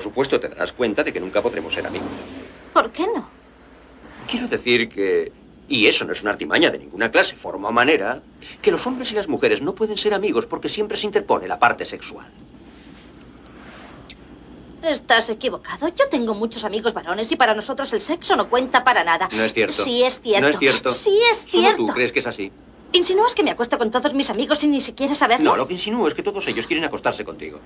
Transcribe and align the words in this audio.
por 0.00 0.04
supuesto 0.04 0.40
te 0.40 0.48
darás 0.48 0.72
cuenta 0.72 1.04
de 1.04 1.12
que 1.12 1.20
nunca 1.20 1.42
podremos 1.42 1.74
ser 1.74 1.86
amigos. 1.86 2.08
¿Por 2.72 2.90
qué 2.90 3.06
no? 3.14 3.28
Quiero 4.26 4.48
decir 4.48 4.88
que, 4.88 5.30
y 5.68 5.86
eso 5.88 6.06
no 6.06 6.14
es 6.14 6.22
una 6.22 6.30
artimaña 6.30 6.70
de 6.70 6.78
ninguna 6.78 7.10
clase, 7.10 7.36
forma 7.36 7.68
o 7.68 7.72
manera, 7.72 8.22
que 8.62 8.70
los 8.70 8.86
hombres 8.86 9.12
y 9.12 9.14
las 9.14 9.28
mujeres 9.28 9.60
no 9.60 9.74
pueden 9.74 9.98
ser 9.98 10.14
amigos 10.14 10.46
porque 10.46 10.70
siempre 10.70 10.96
se 10.96 11.04
interpone 11.04 11.46
la 11.46 11.58
parte 11.58 11.84
sexual. 11.84 12.26
Estás 14.82 15.28
equivocado. 15.28 15.88
Yo 15.88 16.08
tengo 16.08 16.34
muchos 16.34 16.64
amigos 16.64 16.94
varones 16.94 17.30
y 17.30 17.36
para 17.36 17.54
nosotros 17.54 17.92
el 17.92 18.00
sexo 18.00 18.34
no 18.36 18.48
cuenta 18.48 18.82
para 18.82 19.04
nada. 19.04 19.28
No 19.30 19.42
es 19.44 19.52
cierto. 19.52 19.84
Sí 19.84 20.02
es 20.02 20.18
cierto. 20.18 20.40
No 20.40 20.48
es 20.48 20.58
cierto. 20.58 20.94
Sí 20.94 21.20
es 21.30 21.36
Solo 21.40 21.62
cierto. 21.64 21.86
tú 21.88 21.92
crees 21.92 22.12
que 22.12 22.20
es 22.20 22.26
así. 22.26 22.50
¿Insinúas 22.92 23.34
que 23.34 23.42
me 23.42 23.50
acuesto 23.50 23.76
con 23.76 23.90
todos 23.90 24.14
mis 24.14 24.30
amigos 24.30 24.60
sin 24.60 24.70
ni 24.70 24.80
siquiera 24.80 25.14
saberlo? 25.14 25.50
No, 25.50 25.56
lo 25.58 25.68
que 25.68 25.74
insinúo 25.74 26.08
es 26.08 26.14
que 26.14 26.22
todos 26.22 26.48
ellos 26.48 26.66
quieren 26.66 26.86
acostarse 26.86 27.22
contigo. 27.22 27.60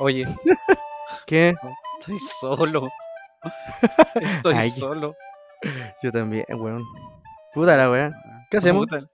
Oye, 0.00 0.26
¿Qué? 1.26 1.54
estoy 1.98 2.18
solo. 2.40 2.88
Estoy 4.14 4.54
Ay. 4.54 4.70
solo. 4.70 5.16
Yo 6.02 6.10
también, 6.12 6.44
weón. 6.50 6.82
Puta 7.52 7.76
la 7.76 7.90
weá. 7.90 8.12
¿Qué 8.50 8.56
hacemos? 8.58 8.86
Puta, 8.86 9.08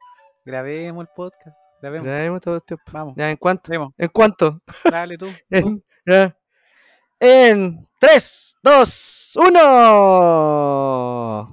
Grabemos 0.45 1.03
el 1.03 1.09
podcast. 1.15 1.57
Grabemos. 1.83 2.07
Grabemos 2.07 2.41
todo 2.41 2.55
el 2.57 2.63
tiempo. 2.63 2.85
Vamos. 2.93 3.15
Ya, 3.17 3.31
¿en 3.31 3.37
cuánto? 3.37 3.63
Grabemos. 3.69 3.95
¿En 3.99 4.09
cuánto? 4.09 4.61
Dale 4.91 5.19
tú. 5.19 5.29
En, 5.51 5.85
ya. 6.07 6.37
en 7.21 7.89
3, 7.99 8.57
2, 8.63 9.33
1. 9.37 9.61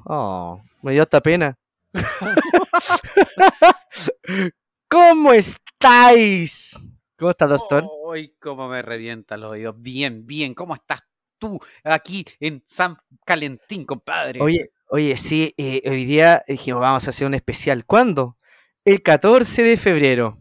Oh, 0.06 0.62
me 0.82 0.92
dio 0.94 1.02
hasta 1.02 1.22
pena. 1.22 1.58
¿Cómo 4.90 5.34
estáis? 5.34 6.80
¿Cómo 7.18 7.32
está, 7.32 7.48
doctor? 7.48 7.86
Ay, 8.14 8.36
cómo 8.40 8.68
me 8.68 8.82
revienta 8.82 9.38
los 9.38 9.52
oídos. 9.52 9.76
Bien, 9.78 10.26
bien. 10.28 10.54
¿Cómo 10.54 10.76
estás 10.76 11.04
tú 11.38 11.60
aquí 11.84 12.26
en 12.40 12.62
San 12.66 12.98
Calentín, 13.26 13.86
compadre? 13.86 14.42
Oye, 14.42 14.72
oye, 14.90 15.16
sí, 15.16 15.54
eh, 15.58 15.82
hoy 15.90 16.04
día 16.04 16.44
dijimos, 16.46 16.82
vamos 16.82 17.08
a 17.08 17.12
hacer 17.12 17.26
un 17.26 17.34
especial. 17.34 17.86
¿Cuándo? 17.86 18.38
El 18.84 19.02
14 19.02 19.64
de 19.64 19.78
febrero. 19.78 20.38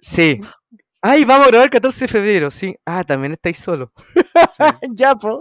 Sí. 0.00 0.40
Ay, 1.02 1.24
vamos 1.24 1.48
a 1.48 1.50
grabar 1.50 1.66
el 1.66 1.70
14 1.70 2.04
de 2.04 2.08
febrero, 2.08 2.50
sí. 2.50 2.76
Ah, 2.84 3.02
también 3.02 3.32
estáis 3.32 3.58
solo. 3.58 3.92
ya, 4.94 5.16
po. 5.16 5.40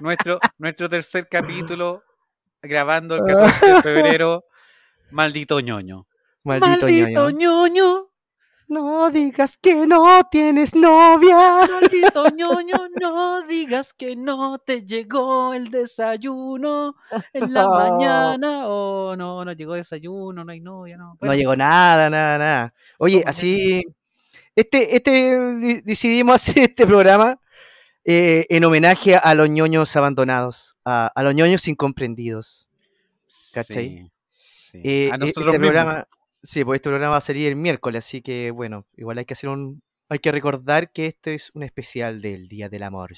nuestro, 0.00 0.38
nuestro 0.58 0.88
tercer 0.90 1.26
capítulo 1.28 2.02
grabando 2.60 3.14
el 3.16 3.22
14 3.22 3.66
de 3.66 3.82
febrero. 3.82 4.44
Maldito 5.10 5.60
ñoño. 5.60 6.06
Maldito, 6.42 6.88
ñoño. 6.88 7.30
ñoño. 7.30 8.13
No 8.68 9.10
digas 9.10 9.58
que 9.58 9.86
no 9.86 10.22
tienes 10.30 10.74
novia. 10.74 11.66
Maldito 11.70 12.30
ñoño, 12.30 12.88
no 13.00 13.42
digas 13.42 13.92
que 13.92 14.16
no 14.16 14.58
te 14.58 14.82
llegó 14.86 15.52
el 15.54 15.70
desayuno 15.70 16.96
en 17.32 17.52
la 17.52 17.68
Oh. 17.68 17.78
mañana. 17.98 18.62
Oh, 18.66 19.14
no, 19.16 19.44
no 19.44 19.52
llegó 19.52 19.74
desayuno, 19.74 20.44
no 20.44 20.50
hay 20.52 20.60
novia, 20.60 20.96
no. 20.96 21.18
No 21.20 21.34
llegó 21.34 21.54
nada, 21.56 22.08
nada, 22.08 22.38
nada. 22.38 22.74
Oye, 22.98 23.18
¿Cómo 23.20 23.28
así, 23.30 23.84
este, 24.56 24.96
este, 24.96 25.54
di- 25.56 25.80
decidimos 25.82 26.34
hacer 26.48 26.64
este 26.70 26.86
programa 26.86 27.38
eh, 28.04 28.46
en 28.48 28.64
homenaje 28.64 29.14
a 29.16 29.34
los 29.34 29.48
ñoños 29.50 29.94
abandonados, 29.96 30.76
a, 30.84 31.06
a 31.14 31.22
los 31.22 31.34
ñoños 31.34 31.68
incomprendidos. 31.68 32.66
¿cachai? 33.52 33.88
sí, 33.88 34.10
sí. 34.72 34.80
Eh, 34.84 35.10
a 35.12 35.16
e- 35.16 35.18
nosotros 35.18 35.46
este 35.46 35.58
mismos. 35.58 35.70
programa, 35.74 36.08
sí, 36.44 36.64
pues 36.64 36.78
este 36.78 36.90
programa 36.90 37.12
va 37.12 37.16
a 37.18 37.20
salir 37.20 37.48
el 37.48 37.56
miércoles, 37.56 38.06
así 38.06 38.22
que 38.22 38.50
bueno, 38.50 38.86
igual 38.96 39.18
hay 39.18 39.24
que 39.24 39.34
hacer 39.34 39.50
un, 39.50 39.82
hay 40.08 40.18
que 40.20 40.32
recordar 40.32 40.92
que 40.92 41.06
este 41.06 41.34
es 41.34 41.50
un 41.54 41.62
especial 41.64 42.20
del 42.22 42.48
Día 42.48 42.68
del 42.68 42.84
Amor. 42.84 43.12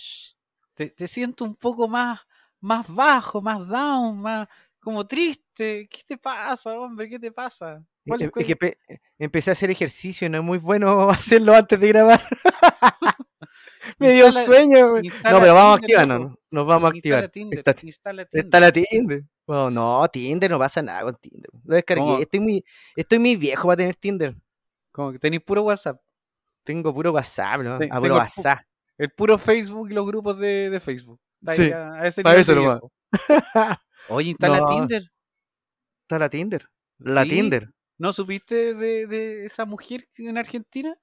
te, 0.74 0.90
te 0.90 1.08
siento 1.08 1.44
un 1.44 1.56
poco 1.56 1.88
más, 1.88 2.20
más 2.60 2.86
bajo, 2.88 3.42
más 3.42 3.66
down, 3.68 4.20
más 4.20 4.48
como 4.80 5.06
triste. 5.06 5.88
¿Qué 5.90 6.02
te 6.06 6.18
pasa, 6.18 6.78
hombre? 6.78 7.08
¿Qué 7.08 7.18
te 7.18 7.32
pasa? 7.32 7.84
Eh, 8.06 8.08
¿Cuál- 8.08 8.22
eh, 8.22 8.30
cuál- 8.30 8.42
Es 8.42 8.46
que 8.46 8.56
pe- 8.56 8.78
empecé 9.18 9.50
a 9.50 9.52
hacer 9.52 9.70
ejercicio 9.70 10.26
y 10.26 10.30
no 10.30 10.38
es 10.38 10.44
muy 10.44 10.58
bueno 10.58 11.08
hacerlo 11.10 11.54
antes 11.54 11.78
de 11.80 11.88
grabar. 11.88 12.22
Me 13.98 14.12
dio 14.12 14.26
Instala- 14.26 14.44
sueño. 14.46 14.94
No, 14.96 15.40
pero 15.40 15.54
vamos 15.54 15.72
a 15.78 15.80
activarnos. 15.80 16.18
loco. 16.20 16.40
Nos 16.50 16.66
vamos 16.66 16.90
a 16.90 16.94
activar. 16.96 17.28
Tinder, 17.28 17.58
Está- 17.58 17.74
instala 17.86 18.24
Tinder. 18.24 18.44
Está 18.46 18.60
la 18.60 18.72
Tinder. 18.72 19.22
Bueno, 19.46 19.70
no, 19.70 20.08
Tinder 20.08 20.50
no 20.50 20.58
pasa 20.58 20.82
nada 20.82 21.02
con 21.02 21.16
Tinder. 21.16 21.50
Lo 21.64 21.74
descargué. 21.74 22.02
¿Cómo? 22.02 22.18
Estoy 22.18 22.40
muy, 22.40 22.64
estoy 22.96 23.18
muy 23.18 23.36
viejo 23.36 23.68
para 23.68 23.76
tener 23.76 23.94
Tinder. 23.96 24.34
Como 24.90 25.12
que 25.12 25.18
tenéis 25.18 25.42
puro 25.42 25.62
WhatsApp. 25.62 26.00
Tengo 26.64 26.92
puro 26.92 27.12
WhatsApp, 27.12 27.60
¿no? 27.60 27.78
Ah, 27.90 28.00
puro 28.00 28.16
WhatsApp. 28.16 28.60
El 28.98 29.10
puro 29.10 29.38
Facebook 29.38 29.90
y 29.90 29.94
los 29.94 30.06
grupos 30.06 30.38
de, 30.38 30.68
de 30.70 30.80
Facebook. 30.80 31.20
Sí, 31.46 31.68
ya 31.68 31.92
a 31.92 32.06
ese 32.08 32.22
pa' 32.22 32.30
nivel 32.30 32.40
eso 32.40 32.54
nomás. 32.56 32.80
Oye, 34.08 34.30
instala 34.30 34.58
No. 34.60 34.66
Tinder. 34.66 35.02
Está 36.02 36.18
la 36.18 36.28
Tinder. 36.28 36.68
La 36.98 37.22
Sí. 37.22 37.28
Tinder. 37.30 37.70
¿No 37.98 38.12
supiste 38.12 38.74
de, 38.74 39.06
de 39.06 39.46
esa 39.46 39.64
mujer 39.64 40.08
en 40.16 40.36
Argentina? 40.38 40.96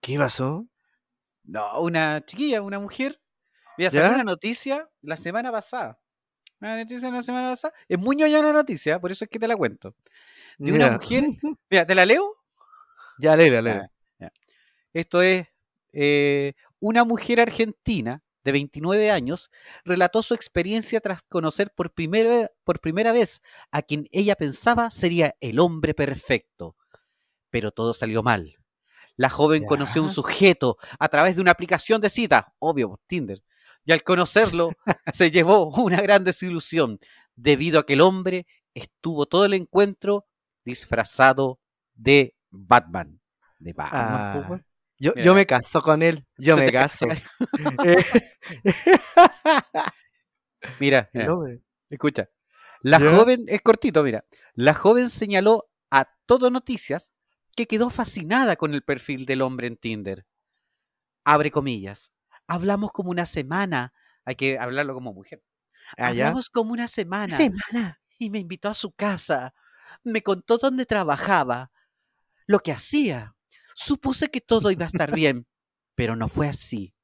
¿Qué 0.00 0.18
pasó? 0.18 0.66
No, 1.44 1.80
una 1.80 2.24
chiquilla, 2.24 2.60
una 2.62 2.78
mujer. 2.78 3.20
Mira, 3.78 3.90
salió 3.90 4.08
¿Ya? 4.08 4.14
una 4.14 4.24
noticia 4.24 4.88
la 5.02 5.16
semana 5.16 5.50
pasada. 5.52 5.98
Una 6.60 6.76
noticia 6.78 7.10
la 7.10 7.22
semana 7.22 7.50
pasada. 7.50 7.74
Es 7.88 7.98
muy 7.98 8.16
ñoña 8.16 8.42
la 8.42 8.52
noticia, 8.52 8.98
por 9.00 9.10
eso 9.12 9.24
es 9.24 9.30
que 9.30 9.38
te 9.38 9.48
la 9.48 9.56
cuento. 9.56 9.94
De 10.58 10.72
una 10.72 10.86
Ya. 10.86 10.92
mujer. 10.92 11.24
Mira, 11.70 11.86
¿te 11.86 11.94
la 11.94 12.04
leo? 12.06 12.34
Ya, 13.18 13.36
léela, 13.36 13.62
léela. 13.62 13.90
Ah, 14.20 14.30
Esto 14.92 15.22
es, 15.22 15.46
eh, 15.92 16.54
una 16.80 17.04
mujer 17.04 17.40
argentina 17.40 18.22
de 18.46 18.52
29 18.52 19.10
años 19.10 19.50
relató 19.84 20.22
su 20.22 20.32
experiencia 20.32 21.00
tras 21.00 21.22
conocer 21.22 21.72
por 21.74 21.92
primera, 21.92 22.50
por 22.64 22.80
primera 22.80 23.12
vez 23.12 23.42
a 23.72 23.82
quien 23.82 24.08
ella 24.12 24.36
pensaba 24.36 24.90
sería 24.90 25.34
el 25.40 25.58
hombre 25.58 25.92
perfecto. 25.92 26.76
Pero 27.50 27.72
todo 27.72 27.92
salió 27.92 28.22
mal. 28.22 28.56
La 29.16 29.30
joven 29.30 29.64
conoció 29.64 30.02
a 30.02 30.04
un 30.04 30.12
sujeto 30.12 30.76
a 30.98 31.08
través 31.08 31.34
de 31.36 31.42
una 31.42 31.50
aplicación 31.50 32.00
de 32.00 32.08
cita, 32.08 32.54
obvio, 32.58 32.90
por 32.90 33.00
Tinder, 33.06 33.42
y 33.84 33.92
al 33.92 34.02
conocerlo 34.02 34.72
se 35.12 35.30
llevó 35.30 35.66
una 35.82 36.00
gran 36.00 36.22
desilusión 36.22 37.00
debido 37.34 37.80
a 37.80 37.86
que 37.86 37.94
el 37.94 38.00
hombre 38.00 38.46
estuvo 38.74 39.26
todo 39.26 39.44
el 39.44 39.54
encuentro 39.54 40.26
disfrazado 40.64 41.58
de 41.94 42.34
Batman. 42.50 43.20
De 43.58 43.72
Batman, 43.72 44.48
po, 44.48 44.54
Ah. 44.54 44.60
Yo, 44.98 45.12
Mira. 45.14 45.24
yo 45.26 45.34
me 45.34 45.46
caso 45.46 45.82
con 45.82 46.02
él. 46.02 46.26
Yo 46.38 46.56
me 46.56 46.72
caso. 46.72 47.06
Mira, 50.80 51.10
mira, 51.12 51.26
no, 51.26 51.36
güey. 51.36 51.62
escucha. 51.90 52.28
La 52.80 52.98
¿Ya? 52.98 53.14
joven, 53.14 53.44
es 53.46 53.60
cortito, 53.62 54.02
mira. 54.02 54.24
La 54.54 54.74
joven 54.74 55.10
señaló 55.10 55.68
a 55.90 56.06
Todo 56.26 56.50
Noticias 56.50 57.12
que 57.54 57.66
quedó 57.66 57.90
fascinada 57.90 58.56
con 58.56 58.74
el 58.74 58.82
perfil 58.82 59.26
del 59.26 59.42
hombre 59.42 59.66
en 59.66 59.76
Tinder. 59.76 60.26
Abre 61.24 61.50
comillas. 61.50 62.10
Hablamos 62.46 62.92
como 62.92 63.10
una 63.10 63.26
semana. 63.26 63.92
Hay 64.24 64.34
que 64.34 64.58
hablarlo 64.58 64.94
como 64.94 65.12
mujer. 65.12 65.42
Ah. 65.96 66.08
Hablamos 66.08 66.50
como 66.50 66.72
una 66.72 66.88
semana. 66.88 67.36
Semana. 67.36 68.00
y 68.18 68.30
me 68.30 68.38
invitó 68.38 68.68
a 68.68 68.74
su 68.74 68.92
casa. 68.92 69.54
Me 70.02 70.22
contó 70.22 70.58
dónde 70.58 70.86
trabajaba, 70.86 71.70
lo 72.46 72.60
que 72.60 72.72
hacía. 72.72 73.35
Supuse 73.76 74.30
que 74.30 74.40
todo 74.40 74.70
iba 74.70 74.86
a 74.86 74.88
estar 74.88 75.12
bien, 75.14 75.46
pero 75.94 76.16
no 76.16 76.28
fue 76.28 76.48
así. 76.48 76.94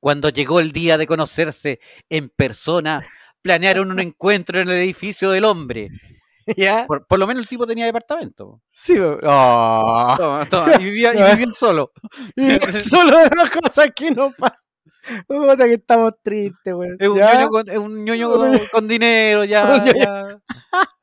Cuando 0.00 0.28
llegó 0.28 0.60
el 0.60 0.72
día 0.72 0.96
de 0.96 1.06
conocerse 1.06 1.80
en 2.08 2.30
persona, 2.30 3.04
planearon 3.42 3.90
un 3.90 3.98
encuentro 4.00 4.60
en 4.60 4.68
el 4.68 4.76
edificio 4.76 5.30
del 5.30 5.44
hombre. 5.44 5.90
¿Ya? 6.56 6.86
Por, 6.86 7.06
por 7.06 7.18
lo 7.18 7.26
menos 7.26 7.42
el 7.42 7.48
tipo 7.48 7.66
tenía 7.66 7.86
departamento. 7.86 8.62
Sí. 8.70 8.96
Oh. 8.98 10.14
Toma, 10.16 10.46
toma, 10.48 10.76
y 10.78 10.84
vivía, 10.84 11.12
y 11.12 11.36
vivía 11.36 11.52
solo. 11.52 11.92
Y 12.36 12.72
Solo 12.72 13.18
de 13.18 13.30
las 13.36 13.50
cosas 13.50 13.88
que 13.94 14.12
no 14.12 14.30
pasan. 14.30 14.58
Puta 15.26 15.64
que 15.64 15.74
estamos 15.74 16.12
tristes, 16.22 16.72
güey. 16.72 16.90
Es 16.98 17.08
un 17.08 17.18
¿Ya? 17.18 17.34
ñoño, 17.34 17.48
con, 17.48 17.68
es 17.68 17.78
un 17.78 18.04
ñoño 18.04 18.30
con, 18.30 18.58
con 18.72 18.88
dinero, 18.88 19.44
ya. 19.44 19.74
Un 19.74 19.84
ñoño. 19.84 19.92
ya. 19.98 20.38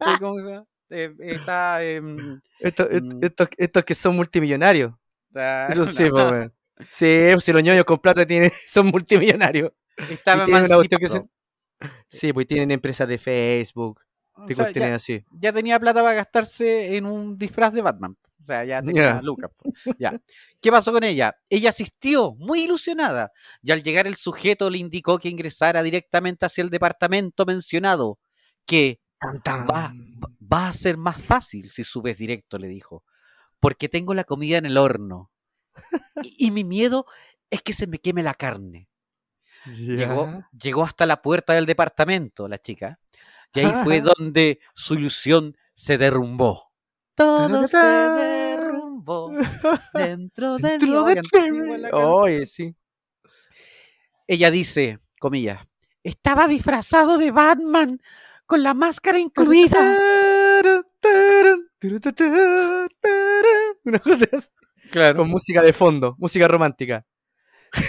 Sí, 0.06 0.19
¿cómo 0.19 0.41
se 0.41 0.50
llama? 0.50 0.65
Eh, 0.91 1.13
está. 1.19 1.83
em, 1.83 2.39
Estos, 2.59 2.88
est- 2.91 3.03
Mm. 3.03 3.19
estos, 3.23 3.47
estos 3.57 3.83
que 3.85 3.95
son 3.95 4.15
multimillonarios. 4.15 4.93
está- 5.29 5.67
Eso 5.67 5.85
sí, 5.85 6.09
pues. 6.09 6.51
Sí, 6.89 7.19
pues, 7.33 7.43
si 7.43 7.51
los 7.53 7.63
ñoños 7.63 7.85
con 7.85 7.99
plata 7.99 8.25
tienen, 8.25 8.51
son 8.67 8.88
multimillonarios. 8.88 9.71
Estaba. 10.09 10.45
Sí, 12.07 12.33
pues 12.33 12.47
tienen 12.47 12.71
empresas 12.71 13.07
de 13.07 13.17
Facebook, 13.17 14.01
O 14.33 14.47
sea, 14.53 14.71
ya, 14.71 14.95
así. 14.95 15.23
ya 15.31 15.51
tenía 15.53 15.79
plata 15.79 16.01
para 16.03 16.13
gastarse 16.15 16.95
en 16.95 17.05
un 17.05 17.37
disfraz 17.37 17.73
de 17.73 17.81
Batman. 17.81 18.15
O 18.41 18.45
sea, 18.45 18.63
ya 18.65 18.81
tenía 18.81 19.21
lucas. 19.21 19.51
Ya. 19.99 20.19
¿Qué 20.61 20.71
pasó 20.71 20.91
con 20.91 21.03
ella? 21.03 21.35
Ella 21.49 21.69
asistió, 21.69 22.33
muy 22.37 22.61
ilusionada, 22.63 23.31
y 23.61 23.71
al 23.71 23.83
llegar 23.83 24.07
el 24.07 24.15
sujeto 24.15 24.69
le 24.69 24.79
indicó 24.79 25.17
que 25.19 25.29
ingresara 25.29 25.83
directamente 25.83 26.45
hacia 26.45 26.63
el 26.63 26.69
departamento 26.71 27.45
mencionado, 27.45 28.19
que 28.65 28.99
Tan, 29.21 29.41
tan. 29.41 29.68
Va, 29.68 29.94
va 30.51 30.68
a 30.68 30.73
ser 30.73 30.97
más 30.97 31.21
fácil 31.21 31.69
si 31.69 31.83
subes 31.83 32.18
directo, 32.18 32.57
le 32.57 32.68
dijo, 32.68 33.06
porque 33.59 33.88
tengo 33.88 34.13
la 34.13 34.23
comida 34.23 34.57
en 34.57 34.65
el 34.65 34.77
horno. 34.77 35.31
Y, 36.23 36.47
y 36.47 36.51
mi 36.51 36.63
miedo 36.63 37.06
es 37.50 37.62
que 37.62 37.73
se 37.73 37.88
me 37.88 38.00
queme 38.00 38.23
la 38.23 38.33
carne. 38.33 38.89
Llegó, 39.65 40.83
hasta 40.83 41.06
la 41.06 41.21
puerta 41.21 41.53
del 41.53 41.68
departamento, 41.68 42.47
la 42.47 42.57
chica, 42.57 43.00
y 43.53 43.59
ahí 43.59 43.73
fue 43.83 44.01
donde 44.18 44.59
su 44.73 44.95
ilusión 44.95 45.56
se 45.75 45.97
derrumbó. 45.97 46.71
Todo 47.13 47.68
se 47.68 47.77
derrumbó 47.77 49.31
dentro 49.94 50.57
de 50.57 50.79
mí. 50.79 50.85
Dentro 50.85 51.03
Oye, 51.03 51.21
de. 51.21 51.91
Oye, 51.94 52.45
sí. 52.45 52.75
Ella 54.25 54.50
dice, 54.50 55.00
comillas, 55.19 55.59
estaba 56.03 56.47
disfrazado 56.47 57.18
de 57.18 57.31
Batman 57.31 58.01
con 58.51 58.63
la 58.63 58.74
máscara 58.74 59.18
incluida. 59.18 59.80
Una 63.86 64.00
cosa 64.00 64.27
así. 64.33 64.50
Con 65.15 65.30
música 65.30 65.62
de 65.62 65.71
fondo, 65.71 66.15
música 66.19 66.50
romántica. 66.50 67.06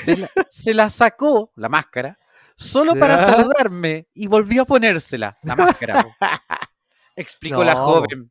Se 0.04 0.16
la, 0.16 0.30
se 0.50 0.72
la 0.72 0.88
sacó, 0.88 1.50
la 1.56 1.68
máscara, 1.68 2.16
solo 2.56 2.94
para 2.94 3.16
Ya. 3.16 3.24
saludarme 3.24 4.06
y 4.14 4.28
volvió 4.28 4.62
a 4.62 4.66
ponérsela, 4.66 5.36
la 5.42 5.56
máscara. 5.56 6.06
Explicó 7.16 7.64
la 7.64 7.74
joven, 7.74 8.30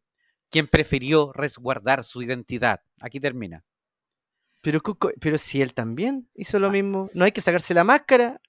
quien 0.50 0.68
prefirió 0.68 1.34
resguardar 1.34 2.06
su 2.06 2.22
identidad. 2.22 2.80
Aquí 3.01 3.19
termina. 3.19 3.66
Pero, 4.62 4.81
pero 5.19 5.38
si 5.38 5.62
él 5.62 5.74
también 5.74 6.30
hizo 6.34 6.60
lo 6.60 6.72
mismo, 6.72 7.10
no 7.13 7.25
hay 7.25 7.34
que 7.34 7.42
sacarse 7.42 7.74
la 7.74 7.84
máscara. 7.84 8.39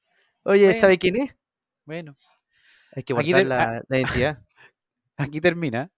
Oye, 0.44 0.66
Bueno. 0.66 0.80
¿sabe 0.80 0.98
quién 0.98 1.16
es? 1.16 1.34
Bueno, 1.84 2.16
Hay 2.94 3.02
que 3.02 3.12
guardar 3.12 3.46
la, 3.46 3.82
la 3.88 3.98
identidad. 3.98 4.42
aquí 5.16 5.40
termina, 5.40 5.90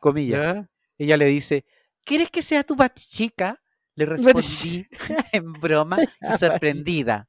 comillas. 0.00 0.40
¿Ya? 0.40 0.70
Ella 0.98 1.16
le 1.16 1.26
dice, 1.26 1.64
¿quieres 2.04 2.30
que 2.30 2.42
sea 2.42 2.62
tu 2.62 2.76
batichica? 2.76 3.62
Le 3.94 4.06
respondí 4.06 4.86
en 5.32 5.52
broma 5.52 5.98
y 6.20 6.38
sorprendida. 6.38 7.28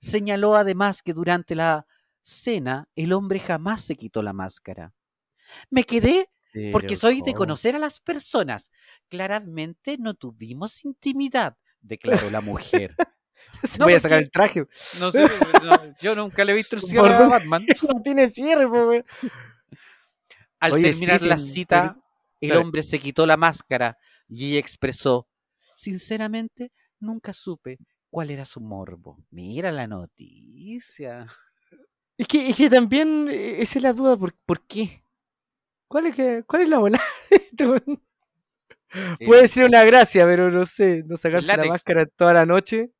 Señaló 0.00 0.56
además 0.56 1.02
que 1.02 1.14
durante 1.14 1.54
la 1.54 1.86
cena 2.22 2.88
el 2.94 3.12
hombre 3.12 3.40
jamás 3.40 3.82
se 3.82 3.96
quitó 3.96 4.22
la 4.22 4.32
máscara. 4.32 4.92
Me 5.70 5.84
quedé 5.84 6.30
porque 6.70 6.94
soy 6.94 7.20
de 7.20 7.34
conocer 7.34 7.74
a 7.74 7.78
las 7.78 8.00
personas. 8.00 8.70
Claramente 9.08 9.96
no 9.98 10.14
tuvimos 10.14 10.84
intimidad, 10.84 11.56
declaró 11.80 12.30
la 12.30 12.40
mujer. 12.40 12.94
No, 13.78 13.86
voy 13.86 13.94
a 13.94 14.00
sacar 14.00 14.22
el 14.22 14.30
traje. 14.30 14.66
No 15.00 15.10
sé, 15.10 15.26
no, 15.62 15.96
yo 16.00 16.14
nunca 16.14 16.44
le 16.44 16.52
he 16.52 16.54
visto 16.54 16.76
el 16.76 16.82
cierre 16.82 17.14
a 17.14 17.28
Batman. 17.28 17.64
No 17.94 18.02
tiene 18.02 18.28
cierre, 18.28 18.66
güey. 18.66 19.04
Al 20.60 20.72
Oye, 20.72 20.92
sí, 20.92 21.06
terminar 21.06 21.26
la 21.28 21.38
cita, 21.38 21.96
pero- 22.40 22.54
el 22.54 22.60
hombre 22.60 22.82
se 22.82 22.98
quitó 22.98 23.26
la 23.26 23.36
máscara 23.36 23.96
y 24.28 24.50
ella 24.50 24.58
expresó, 24.60 25.28
sinceramente, 25.74 26.72
nunca 27.00 27.32
supe 27.32 27.78
cuál 28.10 28.30
era 28.30 28.44
su 28.44 28.60
morbo. 28.60 29.18
Mira 29.30 29.72
la 29.72 29.86
noticia. 29.86 31.26
Es 32.16 32.26
que, 32.28 32.48
es 32.50 32.56
que 32.56 32.70
también 32.70 33.28
eh, 33.30 33.60
esa 33.62 33.78
es 33.78 33.82
la 33.82 33.92
duda, 33.92 34.16
¿por, 34.16 34.34
por 34.46 34.66
qué? 34.66 35.02
¿Cuál 35.88 36.06
es, 36.06 36.16
que- 36.16 36.44
cuál 36.46 36.62
es 36.62 36.68
la 36.68 36.78
bola? 36.78 37.00
Puede 39.24 39.48
ser 39.48 39.66
una 39.66 39.82
gracia, 39.84 40.24
pero 40.24 40.50
no 40.50 40.64
sé, 40.64 41.02
no 41.06 41.16
sacarse 41.16 41.56
la 41.56 41.64
máscara 41.64 42.06
toda 42.06 42.32
la 42.34 42.46
noche. 42.46 42.90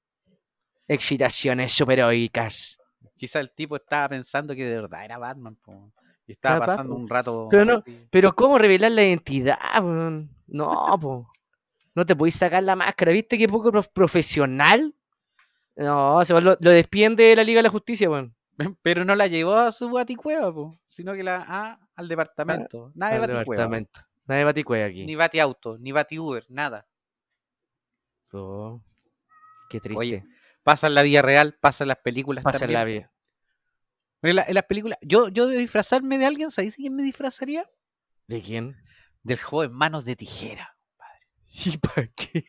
Excitaciones 0.89 1.73
superheroicas. 1.73 2.79
Quizá 3.17 3.41
el 3.41 3.51
tipo 3.53 3.77
estaba 3.77 4.09
pensando 4.11 4.55
que 4.55 4.65
de 4.65 4.75
verdad 4.83 5.05
era 5.05 5.19
Batman. 5.19 5.57
po, 5.57 5.93
y 6.27 6.33
estaba 6.33 6.65
pasando 6.67 6.95
un 6.95 7.09
rato. 7.09 7.49
Pero 7.51 7.65
no- 7.65 7.75
así. 7.79 8.07
Pero 8.11 8.35
¿cómo 8.35 8.59
revelar 8.59 8.93
la 8.93 9.03
identidad? 9.05 9.59
No, 10.47 10.99
po. 11.01 11.31
No 11.95 12.05
te 12.05 12.17
podéis 12.17 12.35
sacar 12.37 12.63
la 12.63 12.75
máscara. 12.77 13.13
¿Viste 13.13 13.39
qué 13.39 13.49
poco 13.49 13.71
prof- 13.71 13.89
profesional? 13.93 14.95
No, 15.77 16.25
se 16.25 16.35
va- 16.35 16.41
lo, 16.41 16.57
lo 16.61 16.71
despiden 16.71 17.15
de 17.17 17.35
la 17.37 17.45
Liga 17.45 17.59
de 17.59 17.65
la 17.65 17.71
Justicia, 17.71 18.11
weón. 18.11 18.35
Pero 18.83 19.05
no 19.05 19.15
la 19.17 19.27
llevó 19.27 19.55
a 19.55 19.73
su 19.73 19.89
baticueva, 19.91 20.53
po, 20.53 20.79
sino 20.89 21.13
que 21.15 21.23
la 21.25 21.45
ah, 21.49 21.79
al 21.97 22.09
departamento. 22.09 22.93
Nada 22.95 23.13
de 23.15 23.19
baticueva. 23.21 23.43
departamento. 23.45 24.01
Nadie 24.27 24.45
baticueva 24.45 24.87
aquí. 24.87 25.05
Ni 25.07 25.15
batiauto, 25.17 25.77
ni 25.79 25.93
bati 25.93 26.19
Uber, 26.19 26.45
nada. 26.49 26.87
Oh, 28.33 28.81
qué 29.71 29.81
triste. 29.81 29.99
Oye, 29.99 30.25
Pasa 30.65 30.89
en 30.89 30.95
la 30.95 31.03
vida 31.03 31.23
real, 31.23 31.57
pasa 31.61 31.85
en 31.85 31.89
las 31.89 31.99
películas 31.99 32.43
Pasa 32.43 32.65
en 32.65 32.73
la 32.73 32.85
vida. 32.85 33.13
En, 34.23 34.37
la- 34.37 34.45
en 34.49 34.55
las 34.55 34.65
películas, 34.65 34.99
yo, 35.03 35.29
yo 35.29 35.47
de 35.47 35.59
disfrazarme 35.59 36.19
de 36.19 36.25
alguien, 36.27 36.51
¿sabéis 36.51 36.73
de 36.73 36.77
quién 36.83 36.97
me 36.97 37.03
disfrazaría? 37.03 37.71
¿De 38.27 38.41
quién? 38.43 38.77
Del 39.23 39.39
joven 39.39 39.73
Manos 39.73 40.05
de 40.05 40.17
Tijera. 40.17 40.77
¿Y 41.67 41.77
para 41.77 42.07
qué? 42.09 42.45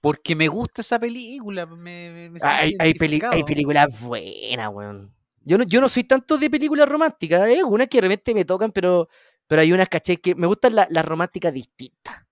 Porque 0.00 0.36
me 0.36 0.46
gusta 0.48 0.82
esa 0.82 0.98
película. 1.00 1.64
Me, 1.66 2.28
me- 2.30 2.38
Hay, 2.42 2.74
hay, 2.78 2.92
hay 3.32 3.44
películas 3.44 4.00
buenas, 4.00 4.68
weón. 4.72 5.14
Yo 5.40 5.56
no, 5.58 5.64
yo 5.64 5.80
no 5.80 5.88
soy 5.88 6.04
tanto 6.04 6.36
de 6.38 6.50
películas 6.50 6.88
románticas. 6.88 7.40
Hay 7.40 7.56
algunas 7.56 7.88
que 7.88 7.96
de 7.98 8.02
repente 8.02 8.34
me 8.34 8.44
tocan, 8.44 8.70
pero, 8.72 9.08
pero 9.46 9.62
hay 9.62 9.72
unas, 9.72 9.88
caché, 9.88 10.18
que 10.18 10.34
me 10.34 10.46
gustan 10.46 10.74
la- 10.74 10.86
las 10.90 11.04
románticas 11.04 11.52
distintas. 11.54 12.24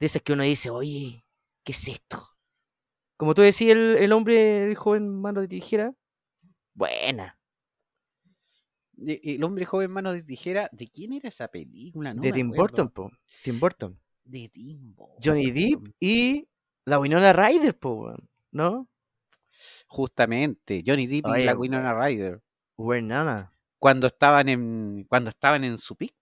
De 0.00 0.06
esas 0.06 0.22
que 0.22 0.32
uno 0.32 0.42
dice, 0.42 0.68
oye, 0.70 1.24
¿qué 1.62 1.72
es 1.72 1.86
esto? 1.88 2.28
Como 3.22 3.34
tú 3.36 3.42
decías, 3.42 3.76
el, 3.76 3.98
el 3.98 4.10
hombre, 4.10 4.64
el 4.64 4.74
joven 4.74 5.08
mano 5.20 5.42
de 5.42 5.46
tijera. 5.46 5.94
Buena. 6.74 7.38
El 8.98 9.44
hombre 9.44 9.64
joven 9.64 9.92
Manos 9.92 10.14
de 10.14 10.24
Tijera, 10.24 10.68
¿de 10.72 10.88
quién 10.88 11.12
era 11.12 11.28
esa 11.28 11.46
película? 11.46 12.12
No 12.14 12.20
de 12.20 12.32
Tim 12.32 12.48
acuerdo. 12.48 12.62
Burton, 12.62 12.90
po. 12.90 13.10
Tim 13.44 13.60
Burton. 13.60 14.00
De 14.24 14.48
Tim 14.48 14.96
Johnny 15.22 15.52
Depp 15.52 15.78
Burton. 15.82 15.94
y 16.00 16.48
la 16.84 16.98
Winona 16.98 17.32
Ryder, 17.32 17.78
po. 17.78 18.12
¿No? 18.50 18.88
Justamente, 19.86 20.82
Johnny 20.84 21.06
Depp 21.06 21.28
y 21.36 21.44
la. 21.44 21.54
Winona 21.54 21.94
Ryder. 21.94 22.42
Winona. 22.76 23.52
Cuando 23.78 24.08
estaban 24.08 24.48
en 24.48 25.04
cuando 25.08 25.30
estaban 25.30 25.62
en 25.62 25.78
su 25.78 25.94
pick. 25.94 26.12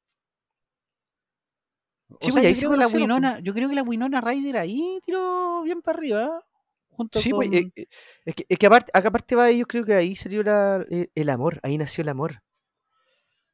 O 2.10 2.18
Sí, 2.20 2.30
sea, 2.30 2.42
pues, 2.42 2.44
ahí 2.44 2.52
yo, 2.52 2.60
se 2.60 2.66
creo 2.66 2.70
que 2.72 2.76
la. 2.76 2.88
Winona, 2.88 3.38
yo 3.38 3.54
creo 3.54 3.70
que 3.70 3.74
la 3.74 3.84
Winona 3.84 4.20
Ryder 4.20 4.58
ahí 4.58 5.00
tiró 5.06 5.62
bien 5.62 5.80
para 5.80 5.96
arriba. 5.96 6.44
Junto 6.90 7.18
Sí, 7.18 7.30
con... 7.30 7.38
pues, 7.48 7.52
eh, 7.62 7.72
eh, 7.76 7.86
es 8.26 8.34
que, 8.34 8.46
es 8.48 8.58
que 8.58 8.66
aparte, 8.66 8.90
acá 8.94 9.08
aparte 9.08 9.34
va, 9.36 9.50
yo 9.50 9.66
creo 9.66 9.84
que 9.84 9.94
ahí 9.94 10.14
salió 10.16 10.42
la- 10.42 10.84
eh, 10.90 11.08
el 11.14 11.28
amor, 11.30 11.58
ahí 11.62 11.78
nació 11.78 12.02
el 12.02 12.08
amor. 12.10 12.42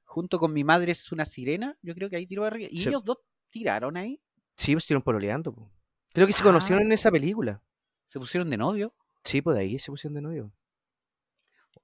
junto 0.04 0.38
con 0.38 0.50
mi 0.54 0.64
madre 0.64 0.92
es 0.92 1.12
una 1.12 1.26
sirena, 1.26 1.76
yo 1.82 1.94
creo 1.94 2.08
que 2.08 2.16
ahí 2.16 2.26
tiró 2.26 2.44
arriba. 2.46 2.68
Y 2.72 2.78
Sí. 2.78 2.88
ellos 2.88 3.04
dos 3.04 3.18
tiraron 3.50 3.98
ahí, 3.98 4.18
Sí, 4.56 4.72
pues 4.72 4.84
estuvieron 4.84 5.02
pololeando. 5.02 5.52
po. 5.54 5.70
Creo 6.14 6.26
que 6.26 6.32
se 6.32 6.42
conocieron 6.42 6.84
en 6.87 6.92
Ah. 6.92 6.94
esa 6.94 7.11
película. 7.11 7.62
se 8.08 8.18
pusieron 8.18 8.49
de 8.49 8.56
novio. 8.56 8.94
Sí, 9.25 9.42
pues 9.42 9.56
de 9.56 9.62
ahí 9.64 9.78
se 9.78 9.90
pusieron 9.90 10.14
de 10.14 10.22
novio. 10.22 10.52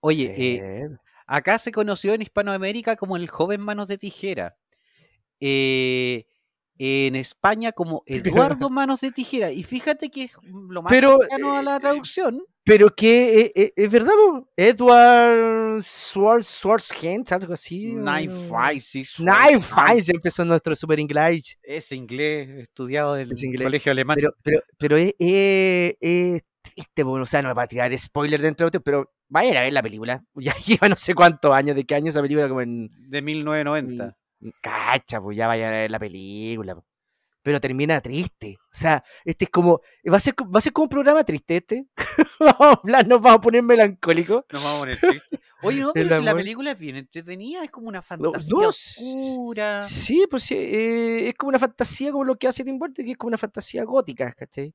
Oye, 0.01 0.35
eh, 0.39 0.89
acá 1.27 1.59
se 1.59 1.73
conoció 1.73 2.15
en 2.15 2.23
Hispanoamérica 2.23 2.97
como 2.97 3.17
el 3.19 3.29
joven 3.29 3.61
Manos 3.61 3.87
de 3.89 3.99
Tijera. 3.99 4.57
Eh, 5.41 6.25
en 6.85 7.15
España 7.17 7.71
como 7.73 8.03
Eduardo 8.07 8.71
Manos 8.71 9.01
de 9.01 9.13
Tijera. 9.13 9.53
Y 9.53 9.63
fíjate 9.63 10.11
que 10.11 10.25
es 10.25 10.33
lo 10.69 10.83
más 10.83 10.91
Pero, 10.91 11.19
cercano 11.21 11.57
a 11.57 11.63
la 11.63 11.79
traducción. 11.79 12.43
Pero 12.65 12.95
que 12.95 13.41
eh, 13.41 13.53
eh, 13.57 13.73
es 13.77 13.91
verdad, 13.91 14.13
po? 14.15 14.49
Edward 14.57 15.83
Schwartz, 15.83 16.47
Schwarzkent, 16.59 17.33
algo 17.33 17.55
así. 17.55 17.93
Knife 17.95 18.33
o- 18.35 18.49
Fight, 18.49 18.83
sí, 18.83 19.05
se 19.05 20.13
empezó 20.13 20.45
nuestro 20.45 20.75
super 20.77 20.99
inglés. 21.01 21.59
Ese 21.63 21.97
inglés 21.97 22.49
estudiado 22.61 23.15
del 23.15 23.33
inglés. 23.43 23.63
colegio 23.65 23.93
alemán. 23.93 24.15
Pero, 24.17 24.35
pero, 24.43 24.61
pero 24.79 24.97
es, 24.97 25.15
es- 25.19 25.97
es 26.01 26.43
triste, 26.63 27.05
po, 27.05 27.13
o 27.13 27.27
sea, 27.27 27.43
no 27.43 27.55
va 27.55 27.63
a 27.63 27.67
tirar 27.69 27.97
spoiler 27.99 28.41
dentro 28.41 28.65
de 28.65 28.69
otro, 28.69 28.81
pero 28.81 29.11
vayan 29.29 29.57
a 29.57 29.61
ver 29.63 29.73
la 29.73 29.83
película. 29.83 30.25
Ya 30.37 30.55
lleva 30.57 30.89
no 30.89 30.97
sé 30.97 31.15
cuántos 31.15 31.53
años, 31.53 31.75
de 31.77 31.85
qué 31.85 31.95
año 31.97 32.11
esa 32.11 32.23
película, 32.23 32.49
como 32.49 32.61
en 32.61 32.91
de 33.11 33.23
1990. 33.23 34.17
Cacha, 34.61 35.21
pues 35.21 35.37
ya 35.37 35.47
vayan 35.47 35.69
a 35.69 35.73
ver 35.73 35.91
la 35.91 35.99
película. 35.99 36.75
po. 36.75 36.85
Pero 37.45 37.61
termina 37.61 38.01
triste. 38.01 38.57
O 38.61 38.69
sea, 38.75 39.03
este 39.25 39.47
es 39.47 39.51
como. 39.51 39.81
Va 40.11 40.17
a 40.17 40.21
ser, 40.21 40.35
va 40.35 40.59
a 40.59 40.61
ser 40.61 40.73
como 40.73 40.85
un 40.85 40.89
programa 40.91 41.25
triste 41.25 41.57
este. 41.57 41.87
vamos 42.39 42.57
a 42.61 42.81
hablar, 42.83 43.07
nos 43.09 43.21
vamos 43.21 43.39
a 43.39 43.41
poner 43.41 43.63
melancólicos. 43.65 44.45
Nos 44.53 44.63
vamos 44.63 44.77
a 44.77 44.81
poner 44.81 45.01
tristes. 45.01 45.41
Oye, 45.63 45.81
no, 45.81 45.91
pero 45.95 46.09
El 46.15 46.21
si 46.21 46.25
la 46.25 46.35
película 46.35 46.71
es 46.73 46.79
bien 46.79 46.97
entretenida, 46.97 47.65
es 47.65 47.71
como 47.71 47.89
una 47.89 48.01
fantasía 48.03 48.49
no, 48.51 48.69
oscura. 48.69 49.83
Sí, 49.83 50.25
pues 50.31 50.45
sí, 50.45 50.55
eh, 50.57 51.29
es 51.29 51.35
como 51.35 51.49
una 51.49 51.59
fantasía 51.59 52.13
como 52.13 52.25
lo 52.25 52.37
que 52.37 52.47
hace 52.47 52.63
Tim 52.65 52.79
Burton, 52.79 53.05
que 53.05 53.11
es 53.13 53.17
como 53.19 53.29
una 53.29 53.39
fantasía 53.39 53.83
gótica, 53.85 54.33
¿cachai? 54.33 54.73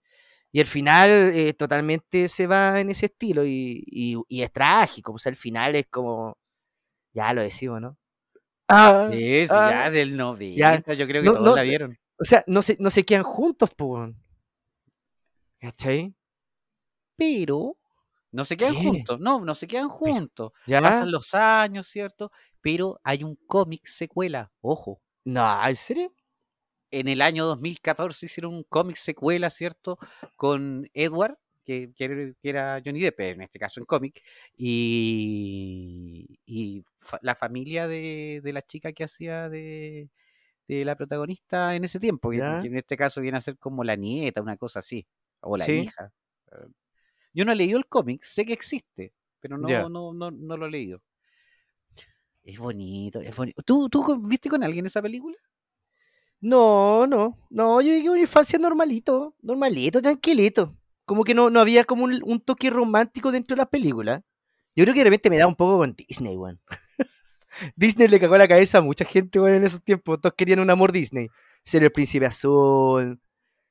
Y 0.51 0.59
al 0.59 0.65
final 0.65 1.09
eh, 1.33 1.53
totalmente 1.53 2.27
se 2.27 2.47
va 2.47 2.79
en 2.79 2.89
ese 2.89 3.07
estilo 3.07 3.45
y, 3.45 3.83
y- 3.85 4.15
y 4.27 4.41
es 4.41 4.51
trágico. 4.51 5.13
Pues 5.13 5.25
al 5.27 5.35
final 5.37 5.75
es 5.75 5.87
como. 5.89 6.37
Ya 7.13 7.33
lo 7.33 7.41
decimos, 7.41 7.81
¿no? 7.81 7.97
Ah, 8.67 9.09
Es 9.11 9.49
ah. 9.51 9.69
ya 9.69 9.91
del 9.91 10.17
90, 10.17 10.93
yo 10.93 11.07
creo 11.07 11.21
que 11.21 11.27
No, 11.27 11.33
todos 11.33 11.45
no, 11.45 11.55
la 11.55 11.63
vieron. 11.63 11.97
O 12.19 12.25
sea, 12.25 12.43
no 12.47 12.61
se, 12.61 12.75
no 12.79 12.89
se 12.89 13.05
quedan 13.05 13.23
juntos, 13.23 13.69
pues. 13.75 14.11
¿Cachai? 15.59 16.13
Pero 17.15 17.77
no 18.31 18.45
se 18.45 18.57
quedan 18.57 18.75
¿Qué? 18.75 18.81
juntos, 18.81 19.19
no, 19.19 19.39
no 19.39 19.55
se 19.55 19.67
quedan 19.67 19.89
juntos. 19.89 20.51
Ya. 20.65 20.81
Pasan 20.81 21.11
los 21.11 21.33
años, 21.33 21.87
¿cierto? 21.87 22.31
pero 22.67 22.99
hay 23.01 23.23
un 23.23 23.37
cómic 23.47 23.87
secuela, 23.87 24.51
ojo. 24.59 25.01
No, 25.23 25.65
¿en 25.65 25.75
serio? 25.77 26.13
En 26.91 27.07
el 27.07 27.21
año 27.21 27.45
2014 27.45 28.25
hicieron 28.25 28.53
un 28.55 28.63
cómic 28.63 28.97
secuela, 28.97 29.49
¿cierto? 29.49 29.97
Con 30.35 30.89
Edward, 30.93 31.37
que, 31.67 31.91
que 32.41 32.49
era- 32.49 32.81
Johnny 32.83 33.01
Depp, 33.01 33.19
en 33.19 33.41
este 33.43 33.59
caso 33.59 33.79
en 33.81 33.85
cómic, 33.85 34.23
y, 34.57 36.39
y 36.45 36.83
fa- 36.97 37.19
la 37.21 37.35
familia 37.35 37.87
de, 37.87 38.41
de 38.43 38.53
la 38.53 38.61
chica 38.61 38.93
que 38.93 39.03
hacía 39.03 39.49
de, 39.49 40.09
de 40.67 40.85
la 40.85 40.95
protagonista 40.95 41.75
en 41.75 41.83
ese 41.85 41.99
tiempo, 41.99 42.31
que, 42.31 42.37
en 42.37 42.77
este 42.77 42.97
caso 42.97 43.21
viene 43.21 43.37
a 43.37 43.41
ser 43.41 43.57
como 43.57 43.83
la 43.83 43.95
nieta, 43.95 44.41
una 44.41 44.57
cosa 44.57 44.79
así, 44.79 45.05
o 45.41 45.57
la 45.57 45.65
Sí. 45.65 45.73
hija. 45.83 46.11
Eh, 46.51 46.67
Yo 47.33 47.45
no 47.45 47.51
he 47.51 47.55
leído 47.55 47.77
el 47.77 47.87
cómic, 47.87 48.23
sé 48.23 48.45
que 48.45 48.53
existe, 48.53 49.13
pero 49.39 49.57
no, 49.57 49.89
no, 49.89 50.13
no, 50.13 50.31
no 50.31 50.57
lo 50.57 50.65
he 50.67 50.71
leído. 50.71 51.01
Es 52.43 52.57
bonito, 52.57 53.19
es 53.19 53.35
bonito. 53.35 53.61
¿Tú, 53.63 53.89
tú 53.89 54.03
viste 54.27 54.49
con 54.49 54.63
alguien 54.63 54.85
esa 54.85 55.01
película? 55.01 55.35
No, 56.39 57.07
no, 57.07 57.37
no, 57.49 57.81
yo 57.81 57.89
viví 57.91 58.07
una 58.09 58.21
infancia 58.21 58.59
normalito, 58.59 59.35
normalito, 59.41 60.01
tranquilito. 60.01 60.75
Como 61.07 61.23
que 61.23 61.33
no, 61.33 61.49
no 61.49 61.59
había 61.59 61.85
como 61.85 62.03
un, 62.03 62.21
un 62.23 62.39
toque 62.39 62.69
romántico 62.69 63.31
dentro 63.31 63.55
de 63.55 63.59
las 63.61 63.69
películas. 63.69 64.21
Yo 64.75 64.83
creo 64.83 64.93
que 64.93 64.99
de 64.99 65.05
repente 65.05 65.29
me 65.31 65.37
da 65.37 65.47
un 65.47 65.55
poco 65.55 65.77
con 65.79 65.95
Disney, 65.95 66.35
weón. 66.37 66.59
Disney 67.75 68.07
le 68.07 68.19
cagó 68.19 68.37
la 68.37 68.47
cabeza 68.47 68.77
a 68.79 68.81
mucha 68.81 69.05
gente, 69.05 69.39
weón, 69.39 69.55
en 69.55 69.63
esos 69.63 69.81
tiempos. 69.83 70.19
Todos 70.21 70.35
querían 70.37 70.59
un 70.59 70.69
amor 70.69 70.91
Disney. 70.91 71.29
Ser 71.65 71.83
el 71.83 71.91
príncipe 71.91 72.25
azul, 72.25 73.19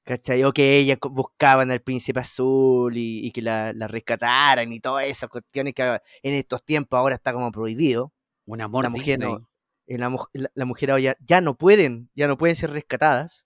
¿cachai? 0.05 0.43
O 0.45 0.52
que 0.52 0.78
ellas 0.78 0.99
buscaban 1.02 1.71
al 1.71 1.81
príncipe 1.81 2.21
azul 2.21 2.97
y, 2.97 3.26
y 3.26 3.31
que 3.31 3.43
la, 3.43 3.73
la 3.73 3.87
rescataran 3.87 4.73
y 4.73 4.81
todas 4.81 5.07
esas 5.07 5.28
cuestiones 5.31 5.75
que 5.75 5.83
en 6.23 6.35
estos 6.35 6.64
tiempos 6.64 6.99
ahora 6.99 7.14
está 7.14 7.33
como 7.33 7.52
prohibido. 7.52 8.12
Un 8.47 8.61
amor 8.61 8.85
La 8.85 8.90
mujer 8.90 9.19
Disney. 9.19 9.35
no- 9.35 9.49
la, 9.88 10.11
muj- 10.11 10.31
la- 10.33 10.50
la 10.55 10.64
mujer 10.64 10.90
ahora 10.90 11.00
ya, 11.02 11.16
ya 11.21 11.40
no 11.40 11.57
pueden, 11.57 12.11
ya 12.14 12.26
no 12.26 12.37
pueden 12.37 12.57
ser 12.57 12.71
rescatadas. 12.73 13.46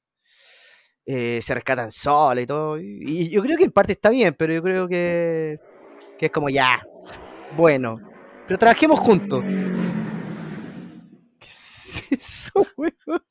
Eh, 1.13 1.41
se 1.43 1.55
rescatan 1.55 1.91
solas 1.91 2.45
y 2.45 2.47
todo. 2.47 2.79
Y, 2.79 3.29
yo 3.31 3.43
creo 3.43 3.57
que 3.57 3.65
en 3.65 3.73
parte 3.73 3.93
está 3.93 4.11
bien, 4.11 4.35
pero 4.39 4.53
yo 4.55 4.63
creo 4.63 4.87
que, 4.89 5.59
que 6.19 6.27
es 6.27 6.33
como 6.33 6.49
ya. 6.49 6.81
Bueno, 7.57 7.99
pero 8.47 8.59
trabajemos 8.59 8.99
juntos. 9.01 9.43
¿Qué 11.39 11.47
es 11.49 12.05
eso, 12.11 12.65
weón? 12.77 13.23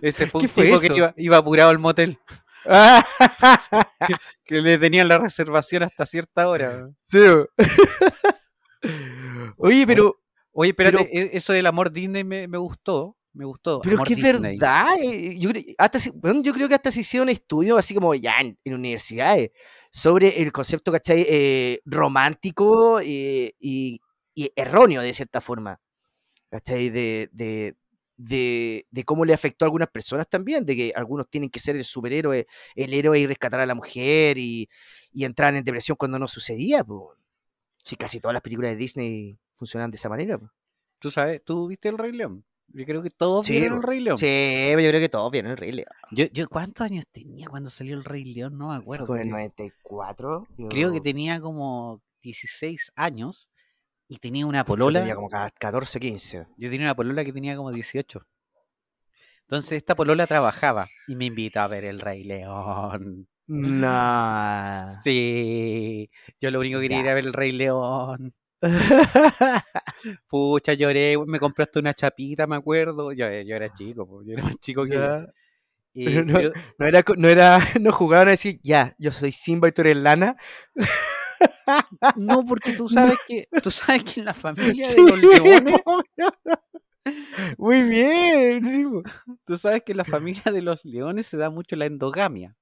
Ese 0.00 0.26
fue 0.26 0.40
¿Qué 0.40 0.46
un 0.46 0.52
fue 0.52 0.64
tipo 0.64 0.78
que 0.80 0.86
eso? 0.86 0.96
iba, 0.96 1.14
iba 1.16 1.36
apurado 1.38 1.70
al 1.70 1.78
motel, 1.78 2.18
que 4.44 4.60
le 4.60 4.78
tenían 4.78 5.08
la 5.08 5.18
reservación 5.18 5.82
hasta 5.84 6.04
cierta 6.06 6.48
hora. 6.48 6.90
sí. 6.98 7.18
Oye, 9.58 9.86
pero, 9.86 10.16
Oye, 10.52 10.70
espérate, 10.70 10.98
Pero- 10.98 11.08
e- 11.12 11.30
eso 11.36 11.52
del 11.52 11.66
amor 11.66 11.90
Disney 11.90 12.24
me, 12.24 12.48
me 12.48 12.56
gustó, 12.58 13.16
me 13.36 13.44
gustó. 13.44 13.80
pero 13.80 13.96
es 13.96 13.98
amor 13.98 14.08
que 14.08 14.14
es 14.14 14.20
Disney. 14.22 14.58
verdad. 14.58 14.86
eh, 15.00 15.38
Yo, 15.38 15.50
hasta, 15.78 15.98
yo 15.98 16.52
creo 16.54 16.68
que 16.68 16.74
hasta 16.74 16.90
se 16.90 17.00
hicieron 17.00 17.28
estudios 17.28 17.78
así 17.78 17.94
como 17.94 18.14
ya 18.14 18.38
en, 18.40 18.58
en 18.64 18.74
universidades 18.74 19.50
sobre 19.90 20.42
el 20.42 20.52
concepto, 20.52 20.90
¿cachai? 20.92 21.24
Eh, 21.28 21.80
romántico 21.84 23.00
eh, 23.00 23.54
y, 23.58 24.00
y 24.34 24.52
erróneo 24.56 25.02
de 25.02 25.12
cierta 25.12 25.40
forma. 25.40 25.80
¿Cachai? 26.50 26.90
De, 26.90 27.28
de, 27.32 27.74
de, 28.16 28.86
de 28.90 29.04
cómo 29.04 29.24
le 29.24 29.34
afectó 29.34 29.64
a 29.64 29.66
algunas 29.66 29.88
personas 29.88 30.28
también, 30.28 30.64
de 30.64 30.76
que 30.76 30.92
algunos 30.94 31.28
tienen 31.28 31.50
que 31.50 31.60
ser 31.60 31.76
el 31.76 31.84
superhéroe, 31.84 32.46
el 32.74 32.94
héroe 32.94 33.18
y 33.20 33.26
rescatar 33.26 33.60
a 33.60 33.66
la 33.66 33.74
mujer 33.74 34.38
y, 34.38 34.68
y 35.12 35.24
entrar 35.24 35.54
en 35.54 35.64
depresión 35.64 35.96
cuando 35.96 36.18
no 36.18 36.28
sucedía. 36.28 36.84
po. 36.84 37.14
Sí, 37.84 37.96
casi 37.96 38.20
todas 38.20 38.32
las 38.34 38.42
películas 38.42 38.70
de 38.72 38.76
Disney 38.76 39.38
funcionan 39.56 39.90
de 39.90 39.96
esa 39.96 40.08
manera. 40.08 40.40
¿Tú 40.98 41.10
sabes? 41.10 41.42
¿Tú 41.44 41.66
viste 41.68 41.88
El 41.88 41.98
Rey 41.98 42.12
León? 42.12 42.44
Yo 42.68 42.84
creo 42.84 43.02
que 43.02 43.10
todos 43.10 43.46
Sí, 43.46 43.52
vieron 43.54 43.78
El. 43.78 43.82
Rey 43.84 44.00
León. 44.00 44.18
Sí, 44.18 44.26
yo 44.70 44.76
creo 44.76 45.00
que 45.00 45.08
todos 45.08 45.30
vieron 45.30 45.50
el 45.52 45.56
Rey 45.56 45.72
León. 45.72 45.88
Yo, 46.10 46.26
yo, 46.32 46.48
¿cuántos 46.48 46.84
años 46.84 47.04
tenía 47.10 47.46
cuando 47.48 47.70
salió 47.70 47.94
El 47.96 48.04
Rey 48.04 48.24
León? 48.24 48.58
No 48.58 48.68
me 48.70 48.76
acuerdo. 48.76 49.06
Con 49.06 49.16
el 49.18 49.24
creo- 49.28 49.36
94. 49.36 50.46
Creo 50.68 50.90
que 50.90 50.96
yo- 50.98 51.02
tenía 51.02 51.40
como 51.40 52.02
16 52.22 52.92
años 52.96 53.48
y 54.08 54.18
tenía 54.18 54.44
una 54.46 54.60
yo 54.60 54.64
polola. 54.66 55.00
tenía 55.00 55.14
como 55.14 55.28
ca- 55.30 55.50
14, 55.58 55.98
15. 56.00 56.46
Yo 56.58 56.70
tenía 56.70 56.86
una 56.88 56.94
polola 56.96 57.24
que 57.24 57.32
tenía 57.32 57.56
como 57.56 57.72
18. 57.72 58.26
Entonces 59.42 59.72
esta 59.72 59.94
polola 59.94 60.26
trabajaba 60.26 60.88
y 61.06 61.14
me 61.16 61.26
invitó 61.26 61.60
a 61.60 61.68
ver 61.68 61.84
El 61.84 62.00
Rey 62.00 62.24
León. 62.24 63.28
No. 63.48 65.00
Sí, 65.04 66.10
yo 66.40 66.50
lo 66.50 66.58
único 66.58 66.78
que 66.80 66.86
quería 66.86 66.96
Ya. 66.98 67.04
era 67.04 67.14
ver 67.14 67.26
El 67.26 67.32
Rey 67.32 67.52
León. 67.52 68.34
Pucha, 70.28 70.72
lloré, 70.74 71.16
me 71.26 71.38
compraste 71.38 71.78
una 71.78 71.94
chapita, 71.94 72.46
me 72.46 72.56
acuerdo. 72.56 73.12
Yo, 73.12 73.26
yo 73.42 73.56
era 73.56 73.72
chico, 73.72 74.06
po, 74.06 74.22
yo 74.24 74.32
era 74.34 74.42
más 74.44 74.58
chico 74.60 74.84
que. 74.84 75.26
Y- 75.94 76.04
Pero 76.04 76.24
no- 76.24 76.34
pero- 76.34 76.52
No 76.78 76.86
era, 76.86 77.04
no 77.16 77.28
era, 77.28 77.58
no 77.80 77.92
jugaban 77.92 78.28
a 78.28 78.32
decir, 78.32 78.60
ya, 78.62 78.94
yo 78.98 79.12
soy 79.12 79.32
Simba 79.32 79.68
y 79.68 79.72
tú 79.72 79.80
eres 79.82 79.96
Lana. 79.96 80.36
no, 82.16 82.44
porque 82.44 82.72
tú 82.74 82.88
sabes 82.88 83.18
que, 83.26 83.48
tú 83.62 83.70
sabes 83.70 84.04
que 84.04 84.20
en 84.20 84.26
la 84.26 84.34
familia 84.34 84.86
Sí, 84.86 84.96
de 85.04 85.10
los 85.10 85.18
leones. 85.20 85.74
Muy 87.56 87.82
bien, 87.84 88.64
sí, 88.64 88.84
tú 89.46 89.56
sabes 89.56 89.82
que 89.84 89.92
en 89.92 89.98
la 89.98 90.04
familia 90.04 90.42
de 90.52 90.60
los 90.60 90.84
leones 90.84 91.26
se 91.26 91.36
da 91.36 91.50
mucho 91.50 91.76
la 91.76 91.86
endogamia. 91.86 92.56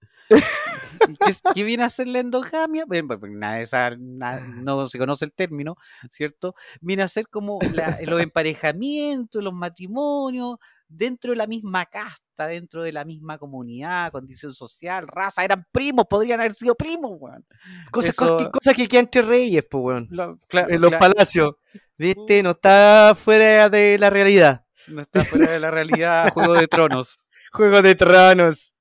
¿Y 1.08 1.16
¿Qué, 1.16 1.34
qué 1.54 1.64
viene 1.64 1.84
a 1.84 1.88
ser 1.88 2.06
la 2.08 2.20
endogamia? 2.20 2.84
Bueno, 2.86 3.18
pues, 3.18 3.32
nada, 3.32 3.60
esa- 3.60 3.96
no 3.96 4.88
se 4.88 4.98
conoce 4.98 5.24
el 5.24 5.32
término, 5.32 5.76
¿cierto? 6.10 6.54
Viene 6.80 7.02
a 7.02 7.08
ser 7.08 7.28
como 7.28 7.58
la- 7.72 7.98
los 8.02 8.20
emparejamientos, 8.20 9.42
los 9.42 9.52
matrimonios, 9.54 10.56
dentro 10.88 11.30
de 11.32 11.36
la 11.36 11.46
misma 11.46 11.86
casta, 11.86 12.46
dentro 12.46 12.82
de 12.82 12.92
la 12.92 13.04
misma 13.04 13.38
comunidad, 13.38 14.10
condición 14.12 14.52
social, 14.52 15.06
raza, 15.08 15.44
eran 15.44 15.66
primos, 15.72 16.06
podrían 16.08 16.40
haber 16.40 16.52
sido 16.52 16.74
primos, 16.74 17.12
weón. 17.18 17.44
Cosas, 17.90 18.10
Eso- 18.10 18.50
cosas 18.52 18.74
que 18.74 18.86
quedan 18.88 19.04
entre 19.04 19.22
reyes, 19.22 19.66
pues, 19.70 19.82
weón. 19.84 20.08
Lo- 20.10 20.38
En 20.52 20.80
los 20.80 20.92
palacios. 20.94 21.54
¿Viste? 21.96 22.42
No 22.42 22.50
está 22.50 23.14
fuera 23.16 23.68
de 23.70 23.98
la 23.98 24.10
realidad. 24.10 24.64
no 24.88 25.00
está 25.02 25.24
fuera 25.24 25.52
de 25.52 25.60
la 25.60 25.70
realidad, 25.70 26.30
Juego 26.32 26.54
de 26.54 26.66
Tronos. 26.68 27.18
Juego 27.52 27.80
de 27.82 27.94
Tronos. 27.94 28.73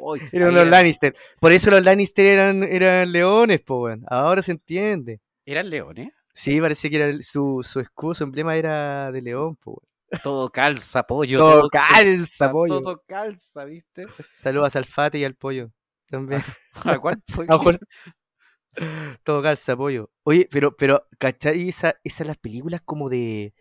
Uy, 0.00 0.20
Eran 0.32 0.54
los 0.54 0.66
Lannister. 0.68 1.14
Por 1.40 1.52
eso 1.52 1.70
los 1.70 1.84
Lannister 1.84 2.26
eran, 2.26 2.62
eran 2.62 3.10
leones, 3.12 3.60
pues, 3.60 3.80
weón. 3.80 4.04
Ahora 4.08 4.42
se 4.42 4.52
entiende. 4.52 5.20
Eran 5.44 5.70
leones. 5.70 6.12
Sí, 6.34 6.60
parece 6.60 6.88
que 6.88 6.96
era 6.96 7.20
su, 7.20 7.62
su 7.62 7.80
escudo, 7.80 8.14
su 8.14 8.24
emblema 8.24 8.56
era 8.56 9.10
de 9.10 9.22
león, 9.22 9.58
weón. 9.64 9.78
Todo 10.22 10.48
calza, 10.48 11.02
pollo. 11.02 11.38
Todo 11.38 11.68
calza, 11.68 12.50
pollo. 12.50 12.80
Todo 12.80 13.02
calza, 13.06 13.64
¿viste? 13.64 14.06
Saludos 14.32 14.74
al 14.76 14.86
Fate 14.86 15.18
y 15.18 15.24
al 15.24 15.34
pollo. 15.34 15.70
También. 16.06 16.42
¿A 16.84 16.98
cuál 16.98 17.22
fue? 17.26 17.46
Todo 19.22 19.42
calza, 19.42 19.76
pollo. 19.76 20.10
Oye, 20.22 20.48
pero, 20.50 20.76
pero, 20.76 21.06
¿cachai? 21.18 21.68
Esa, 21.68 21.96
esas 22.04 22.26
las 22.26 22.38
películas 22.38 22.80
como 22.84 23.08
de, 23.08 23.54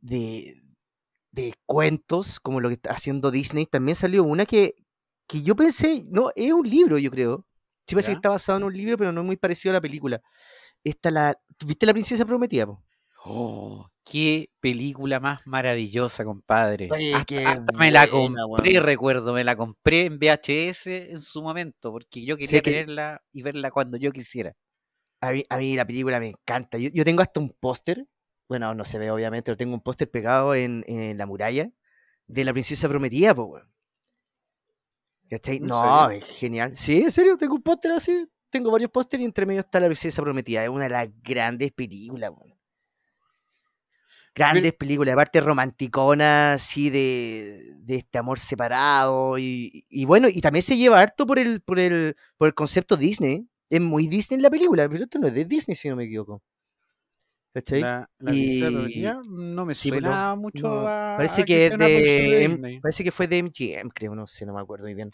de, 0.00 0.62
de 1.30 1.54
cuentos, 1.64 2.40
como 2.40 2.60
lo 2.60 2.68
que 2.68 2.74
está 2.74 2.90
haciendo 2.90 3.30
Disney, 3.30 3.66
también 3.66 3.96
salió 3.96 4.24
una 4.24 4.44
que, 4.44 4.74
que 5.26 5.42
yo 5.42 5.54
pensé, 5.56 6.04
no, 6.08 6.30
es 6.36 6.52
un 6.52 6.68
libro, 6.68 6.98
yo 6.98 7.10
creo. 7.10 7.46
Sí 7.86 7.94
parece 7.94 8.10
¿Ya? 8.10 8.14
que 8.14 8.18
está 8.18 8.30
basado 8.30 8.58
en 8.58 8.64
un 8.64 8.72
libro, 8.72 8.96
pero 8.96 9.12
no 9.12 9.20
es 9.22 9.26
muy 9.26 9.36
parecido 9.36 9.72
a 9.72 9.74
la 9.74 9.80
película. 9.80 10.20
Esta 10.84 11.10
la, 11.10 11.34
¿viste 11.64 11.86
La 11.86 11.92
Princesa 11.92 12.24
Prometida? 12.24 12.66
po? 12.66 12.82
Oh, 13.24 13.88
qué 14.04 14.50
película 14.60 15.20
más 15.20 15.46
maravillosa, 15.46 16.24
compadre. 16.24 16.88
Oye, 16.90 17.14
hasta, 17.14 17.24
qué 17.26 17.44
hasta 17.46 17.72
me 17.78 17.90
la 17.92 18.06
buena, 18.06 18.42
compré, 18.48 18.80
recuerdo, 18.80 19.32
me 19.32 19.44
la 19.44 19.56
compré 19.56 20.06
en 20.06 20.18
VHS 20.18 21.10
en 21.12 21.20
su 21.20 21.40
momento, 21.42 21.92
porque 21.92 22.24
yo 22.24 22.36
quería 22.36 22.58
Sí, 22.58 22.62
que- 22.62 22.86
y 23.32 23.42
verla 23.42 23.70
cuando 23.70 23.96
yo 23.96 24.10
quisiera. 24.12 24.54
A 25.20 25.30
mí, 25.32 25.44
a 25.48 25.56
mí 25.56 25.76
la 25.76 25.86
película 25.86 26.18
me 26.18 26.30
encanta. 26.30 26.78
Yo, 26.78 26.90
yo 26.92 27.04
tengo 27.04 27.22
hasta 27.22 27.38
un 27.38 27.50
póster, 27.60 28.06
bueno, 28.48 28.74
no 28.74 28.84
se 28.84 28.98
ve 28.98 29.10
obviamente, 29.12 29.44
pero 29.46 29.56
tengo 29.56 29.74
un 29.74 29.82
póster 29.82 30.10
pegado 30.10 30.54
en, 30.56 30.84
en 30.88 31.16
la 31.16 31.26
muralla 31.26 31.70
de 32.26 32.44
la 32.44 32.52
princesa 32.52 32.88
prometida, 32.88 33.34
pues, 33.34 33.48
weón. 33.48 33.71
¿Cachai? 35.32 35.56
¿En 35.56 35.66
No, 35.66 36.10
es 36.10 36.26
genial. 36.26 36.76
Sí, 36.76 37.00
en 37.00 37.10
serio, 37.10 37.38
tengo 37.38 37.54
un 37.54 37.62
póster 37.62 37.92
así. 37.92 38.28
Tengo 38.50 38.70
varios 38.70 38.90
pósteres 38.90 39.22
y 39.22 39.24
entre 39.24 39.46
medio 39.46 39.60
está 39.60 39.80
la 39.80 39.86
princesa 39.86 40.20
prometida. 40.20 40.62
Es 40.62 40.68
una 40.68 40.84
de 40.84 40.90
las 40.90 41.08
grandes 41.22 41.72
películas. 41.72 42.32
Grandes 44.34 44.74
películas, 44.74 45.14
aparte 45.14 45.40
romanticona, 45.40 46.52
así 46.52 46.90
de, 46.90 47.76
de 47.78 47.96
este 47.96 48.18
amor 48.18 48.38
separado. 48.38 49.38
Y, 49.38 49.86
y 49.88 50.04
bueno, 50.04 50.28
y 50.28 50.42
también 50.42 50.62
se 50.62 50.76
lleva 50.76 51.00
harto 51.00 51.26
por 51.26 51.38
el, 51.38 51.62
por 51.62 51.78
el, 51.78 52.14
por 52.36 52.48
el 52.48 52.54
concepto 52.54 52.98
Disney. 52.98 53.48
Es 53.70 53.80
muy 53.80 54.08
Disney 54.08 54.38
la 54.38 54.50
película, 54.50 54.86
pero 54.86 55.04
esto 55.04 55.18
no 55.18 55.28
es 55.28 55.34
de 55.34 55.46
Disney, 55.46 55.74
si 55.74 55.88
no 55.88 55.96
me 55.96 56.04
equivoco. 56.04 56.42
¿Cachai? 57.52 57.80
La, 57.80 58.08
la 58.18 58.34
Y- 58.34 59.02
no 59.24 59.66
me 59.66 59.74
Sí, 59.74 59.90
pues, 59.90 60.02
suena 60.02 60.02
no, 60.02 60.36
mucho 60.36 60.68
no. 60.70 60.88
a. 60.88 61.14
Parece 61.14 61.42
a 61.42 61.46
que 61.46 61.66
es 61.66 61.76
de, 61.76 62.44
M- 62.44 62.60
parece 62.80 63.04
que 63.04 63.12
fue 63.12 63.26
de 63.28 63.38
MGM, 63.38 63.90
creo, 63.90 64.14
no 64.14 64.26
sé, 64.26 64.44
no 64.46 64.54
me 64.54 64.60
acuerdo 64.60 64.84
muy 64.84 64.94
bien. 64.94 65.10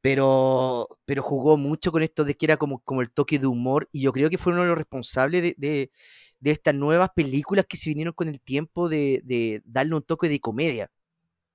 Pero, 0.00 0.88
pero 1.06 1.22
jugó 1.22 1.56
mucho 1.58 1.92
con 1.92 2.02
esto 2.02 2.24
de 2.24 2.36
que 2.36 2.46
era 2.46 2.56
como, 2.58 2.80
como 2.80 3.02
el 3.02 3.12
toque 3.12 3.38
de 3.38 3.46
humor, 3.48 3.88
y 3.92 4.02
yo 4.02 4.12
creo 4.12 4.30
que 4.30 4.38
fue 4.38 4.52
uno 4.54 4.62
de 4.62 4.68
los 4.68 4.78
responsables 4.78 5.42
de, 5.42 5.54
de, 5.58 5.92
de 6.40 6.50
estas 6.52 6.74
nuevas 6.74 7.10
películas 7.14 7.66
que 7.68 7.76
se 7.78 7.90
vinieron 7.90 8.14
con 8.14 8.28
el 8.28 8.40
tiempo 8.42 8.88
de, 8.88 9.22
de 9.24 9.62
darle 9.64 9.96
un 9.96 10.02
toque 10.02 10.28
de 10.28 10.40
comedia. 10.40 10.90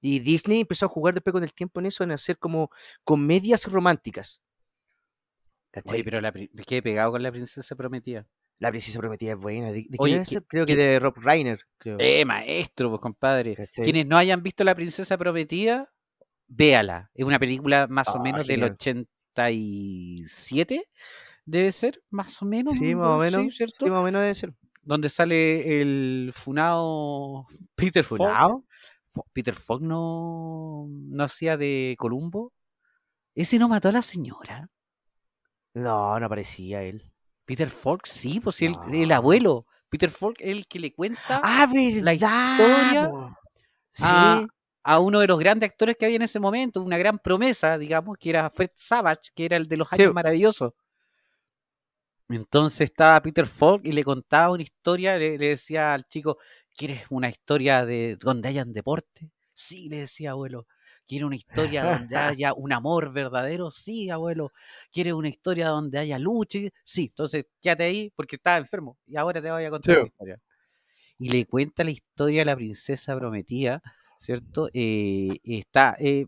Y 0.01 0.19
Disney 0.19 0.61
empezó 0.61 0.85
a 0.87 0.89
jugar 0.89 1.13
después 1.15 1.33
con 1.33 1.43
el 1.43 1.53
tiempo 1.53 1.79
en 1.81 1.87
eso, 1.87 2.03
en 2.05 2.11
hacer 2.11 2.37
como 2.39 2.69
comedias 3.05 3.65
románticas. 3.71 4.41
Oye, 5.85 6.03
pero 6.03 6.19
la, 6.21 6.31
me 6.31 6.63
quedé 6.65 6.81
pegado 6.81 7.11
con 7.11 7.23
la 7.23 7.31
princesa 7.31 7.75
prometida. 7.75 8.27
La 8.59 8.69
princesa 8.69 8.99
prometida 8.99 9.33
es 9.33 9.37
buena. 9.37 9.67
¿De, 9.67 9.79
de 9.81 9.83
quién 9.83 9.97
Oye, 9.99 10.15
¿qué- 10.15 10.21
esa? 10.21 10.41
Creo 10.41 10.65
que 10.65 10.75
de 10.75 10.99
Rob 10.99 11.15
Reiner. 11.17 11.59
Creo. 11.77 11.97
Eh, 11.99 12.23
maestro, 12.25 12.89
pues 12.89 13.01
compadre. 13.01 13.55
¿cachai? 13.55 13.83
Quienes 13.83 14.05
no 14.05 14.17
hayan 14.17 14.41
visto 14.43 14.63
La 14.63 14.73
Princesa 14.75 15.17
Prometida, 15.17 15.91
véala. 16.47 17.11
Es 17.13 17.25
una 17.25 17.37
película 17.39 17.87
más 17.87 18.07
o 18.09 18.17
Ah, 18.17 18.21
menos 18.23 18.47
genial. 18.47 18.61
del 18.61 18.71
87, 19.35 20.87
debe 21.45 21.71
ser, 21.71 22.01
más 22.09 22.41
o 22.41 22.45
menos. 22.45 22.75
Sí, 22.77 22.95
más 22.95 23.07
o 23.07 23.23
Sí, 23.23 23.35
menos. 23.37 23.55
¿cierto? 23.55 23.85
Sí, 23.85 23.91
más 23.91 23.99
o 23.99 24.03
menos 24.03 24.21
debe 24.21 24.35
ser. 24.35 24.53
Donde 24.81 25.09
sale 25.09 25.81
el 25.81 26.31
funado 26.35 27.47
Peter. 27.75 28.03
¿Funao? 28.03 28.63
Peter 29.31 29.55
Falk 29.55 29.81
no, 29.81 30.87
no 30.89 31.23
hacía 31.23 31.55
de 31.57 31.95
Columbo. 31.97 32.51
Ese 33.33 33.57
no 33.57 33.69
mató 33.69 33.87
a 33.89 33.93
la 33.93 34.01
señora. 34.01 34.69
No, 35.73 36.19
no 36.19 36.29
parecía 36.29 36.83
él. 36.83 37.11
Peter 37.45 37.69
Falk, 37.69 38.05
sí, 38.07 38.39
pues 38.39 38.55
sí, 38.55 38.65
el, 38.65 38.75
el 38.93 39.09
No. 39.09 39.15
abuelo. 39.15 39.65
Peter 39.89 40.09
Falk 40.09 40.37
es 40.39 40.47
el 40.49 40.67
que 40.67 40.79
le 40.79 40.93
cuenta 40.93 41.41
Ah, 41.43 41.67
verdad. 41.71 42.13
historia 42.13 43.03
a- 43.05 43.37
Sí. 43.91 44.47
a 44.83 44.99
uno 44.99 45.19
de 45.19 45.27
los 45.27 45.39
grandes 45.39 45.69
actores 45.69 45.95
que 45.97 46.05
había 46.05 46.17
en 46.17 46.23
ese 46.23 46.39
momento, 46.39 46.81
una 46.81 46.97
gran 46.97 47.17
promesa, 47.19 47.77
digamos, 47.77 48.17
que 48.19 48.29
era 48.31 48.49
Fred 48.49 48.71
Savage, 48.75 49.31
que 49.33 49.45
era 49.45 49.57
el 49.57 49.67
de 49.67 49.77
los 49.77 49.87
Sí. 49.89 49.95
años 50.01 50.13
maravillosos. 50.13 50.73
Entonces 52.29 52.81
estaba 52.81 53.21
Peter 53.21 53.45
Falk 53.45 53.85
y 53.85 53.91
le 53.91 54.03
contaba 54.03 54.51
una 54.51 54.63
historia, 54.63 55.17
le, 55.17 55.37
le 55.37 55.49
decía 55.49 55.93
al 55.93 56.05
chico, 56.07 56.37
¿quieres 56.75 57.03
una 57.09 57.29
historia 57.29 57.85
de 57.85 58.17
donde 58.17 58.49
hayan 58.49 58.73
deporte? 58.73 59.29
Sí, 59.53 59.87
le 59.89 59.99
decía 59.99 60.31
abuelo. 60.31 60.65
¿Quieres 61.07 61.25
una 61.27 61.35
historia 61.35 61.83
donde 61.83 62.15
haya 62.39 62.53
un 62.53 62.73
amor 62.73 63.11
verdadero? 63.13 63.69
Sí, 63.71 64.09
abuelo. 64.09 64.51
¿Quieres 64.91 65.13
una 65.13 65.29
historia 65.29 65.67
donde 65.69 65.99
haya 65.99 66.17
lucha? 66.19 66.59
Sí, 66.83 67.05
entonces 67.05 67.45
quédate 67.61 67.83
ahí 67.83 68.11
porque 68.15 68.35
estaba 68.37 68.57
enfermo 68.57 68.97
y 69.05 69.15
ahora 69.17 69.41
te 69.41 69.51
voy 69.51 69.63
a 69.65 69.69
contar 69.69 69.95
Sí. 69.95 70.01
la 70.01 70.07
historia. 70.07 70.39
Y 71.17 71.29
le 71.29 71.45
cuenta 71.45 71.83
la 71.83 71.91
historia 71.91 72.41
de 72.41 72.45
la 72.45 72.55
princesa 72.55 73.15
prometida, 73.17 73.81
¿cierto? 74.19 74.69
Eh, 74.73 75.37
está. 75.43 75.95
eh, 75.99 76.25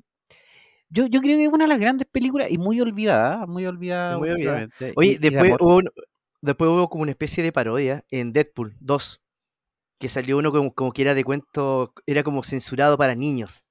yo, 0.89 1.05
yo 1.07 1.19
creo 1.19 1.35
que 1.37 1.43
es 1.43 1.49
una 1.51 1.65
de 1.65 1.69
las 1.69 1.79
grandes 1.79 2.07
películas 2.09 2.49
y 2.49 2.57
muy 2.57 2.79
olvidada, 2.79 3.45
muy 3.45 3.65
olvidada. 3.65 4.17
Muy 4.17 4.29
olvidada. 4.29 4.67
Oye, 4.95 5.11
y- 5.11 5.17
después 5.17 5.55
hubo, 5.59 5.77
un- 5.77 5.89
después 6.41 6.69
hubo 6.69 6.87
como 6.89 7.01
una 7.03 7.11
especie 7.11 7.43
de 7.43 7.51
parodia 7.51 8.05
en 8.09 8.31
Deadpool 8.31 8.77
2. 8.79 9.21
Que 9.99 10.07
salió 10.07 10.37
uno 10.37 10.51
como, 10.51 10.71
como 10.73 10.91
que 10.93 11.01
era 11.01 11.15
de 11.15 11.23
cuento, 11.23 11.91
era 12.05 12.23
como 12.23 12.43
censurado 12.43 12.97
para 12.97 13.15
niños. 13.15 13.65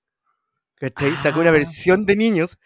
¿Cachai? 0.77 1.17
Sacó 1.17 1.41
una 1.41 1.51
Ah. 1.51 1.53
versión 1.53 2.05
de 2.07 2.17
niños 2.17 2.59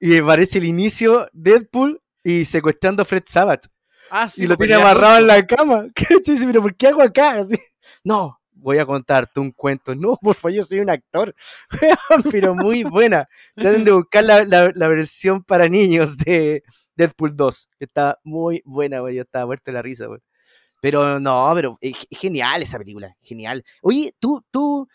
y 0.00 0.16
aparece 0.18 0.58
el 0.58 0.64
inicio 0.64 1.28
Deadpool 1.32 2.00
y 2.24 2.44
secuestrando 2.44 3.02
a 3.02 3.04
Fred 3.04 3.24
Savage. 3.26 3.68
Ah, 4.10 4.28
sí, 4.28 4.44
y 4.44 4.46
lo 4.46 4.56
tiene 4.56 4.74
amarrado 4.74 5.18
en 5.18 5.26
la 5.26 5.46
cama. 5.46 5.86
¿Cachai? 5.94 6.34
Dice, 6.34 6.46
pero 6.46 6.62
¿por 6.62 6.74
qué 6.76 6.88
hago 6.88 7.02
acá? 7.02 7.32
Así, 7.32 7.56
no, 8.04 8.40
voy 8.52 8.78
a 8.78 8.86
contarte 8.86 9.38
un 9.40 9.52
cuento. 9.52 9.94
No, 9.94 10.16
por 10.16 10.34
favor, 10.34 10.54
yo 10.56 10.62
soy 10.62 10.80
un 10.80 10.88
actor. 10.90 11.34
pero 12.30 12.54
muy 12.54 12.84
buena. 12.84 13.28
Traten 13.54 13.84
de 13.84 13.92
buscar 13.92 14.24
la, 14.24 14.44
la- 14.44 14.72
la 14.74 14.88
versión 14.88 15.42
para 15.44 15.68
niños 15.68 16.16
de 16.18 16.62
Deadpool 16.96 17.36
2. 17.36 17.68
que 17.78 17.84
Está 17.84 18.18
muy 18.24 18.62
buena, 18.64 19.00
güey. 19.00 19.16
Yo 19.16 19.22
estaba 19.22 19.44
muerto 19.46 19.64
de 19.70 19.72
la 19.74 19.82
risa, 19.82 20.06
güey. 20.06 20.20
Pero 20.80 21.18
no, 21.20 21.50
pero 21.54 21.76
es 21.80 22.06
es 22.08 22.18
genial 22.18 22.62
esa 22.62 22.78
película. 22.78 23.14
Genial. 23.20 23.64
Oye, 23.82 24.14
tú, 24.20 24.42
tú, 24.50 24.88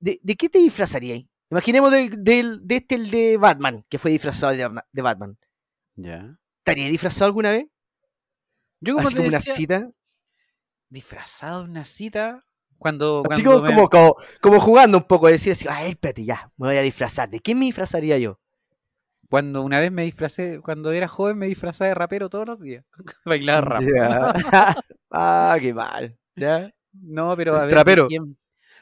¿de, 0.00 0.18
de 0.22 0.34
qué 0.34 0.48
te 0.48 0.58
disfrazarías? 0.58 1.22
Imaginemos 1.50 1.90
de, 1.92 2.10
del- 2.10 2.60
de 2.66 2.76
este, 2.76 2.94
el 2.96 3.10
de 3.10 3.36
Batman, 3.38 3.84
que 3.88 3.98
fue 3.98 4.10
disfrazado 4.10 4.52
de, 4.52 4.64
Batman- 4.64 4.84
de 4.92 5.02
Batman. 5.02 5.38
Ya. 5.96 6.38
¿Estarías 6.58 6.90
disfrazado 6.90 7.26
alguna 7.26 7.52
vez? 7.52 7.66
Yo 8.80 8.94
como 8.94 9.06
Así 9.06 9.16
como 9.16 9.28
una 9.28 9.38
decía, 9.38 9.54
cita. 9.54 9.90
disfrazado 10.88 11.64
en 11.64 11.70
una 11.70 11.84
cita, 11.84 12.44
cuando, 12.78 13.22
Así 13.30 13.42
cuando 13.42 13.60
como, 13.66 13.74
me- 13.82 13.88
como, 13.88 14.16
como, 14.40 14.60
jugando 14.60 14.98
un 14.98 15.04
poco, 15.04 15.26
decir 15.28 15.52
así, 15.52 15.66
ay, 15.68 15.90
espérate, 15.90 16.24
ya, 16.24 16.52
me 16.56 16.68
voy 16.68 16.76
a 16.76 16.82
disfrazar. 16.82 17.28
¿De 17.28 17.40
quién 17.40 17.58
me 17.58 17.66
disfrazaría 17.66 18.18
yo? 18.18 18.38
cuando 19.30 19.60
una 19.60 19.78
vez 19.78 19.92
me 19.92 20.04
disfracé, 20.04 20.58
cuando 20.62 20.90
era 20.90 21.06
joven 21.06 21.36
me 21.36 21.48
disfrazaba 21.48 21.88
de 21.88 21.94
rapero 21.94 22.30
todos 22.30 22.46
los 22.46 22.60
días. 22.60 22.82
Bailaba 23.26 23.60
rap. 23.60 23.82
Ya. 23.82 24.32
ah, 25.10 25.56
qué 25.60 25.74
mal. 25.74 26.16
¿Ya? 26.34 26.72
No, 26.92 27.36
pero 27.36 27.56
a 27.56 27.60
ver, 27.62 27.68
trapero. 27.68 28.04
¿de 28.04 28.08
quién? 28.08 28.38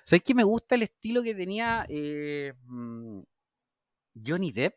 ¿Sabes 0.06 0.22
que 0.22 0.34
me 0.34 0.44
gusta 0.44 0.76
el 0.76 0.84
estilo 0.84 1.22
que 1.22 1.34
tenía 1.34 1.84
eh, 1.88 2.52
mm, 2.64 3.20
Johnny 4.26 4.52
Depp? 4.52 4.74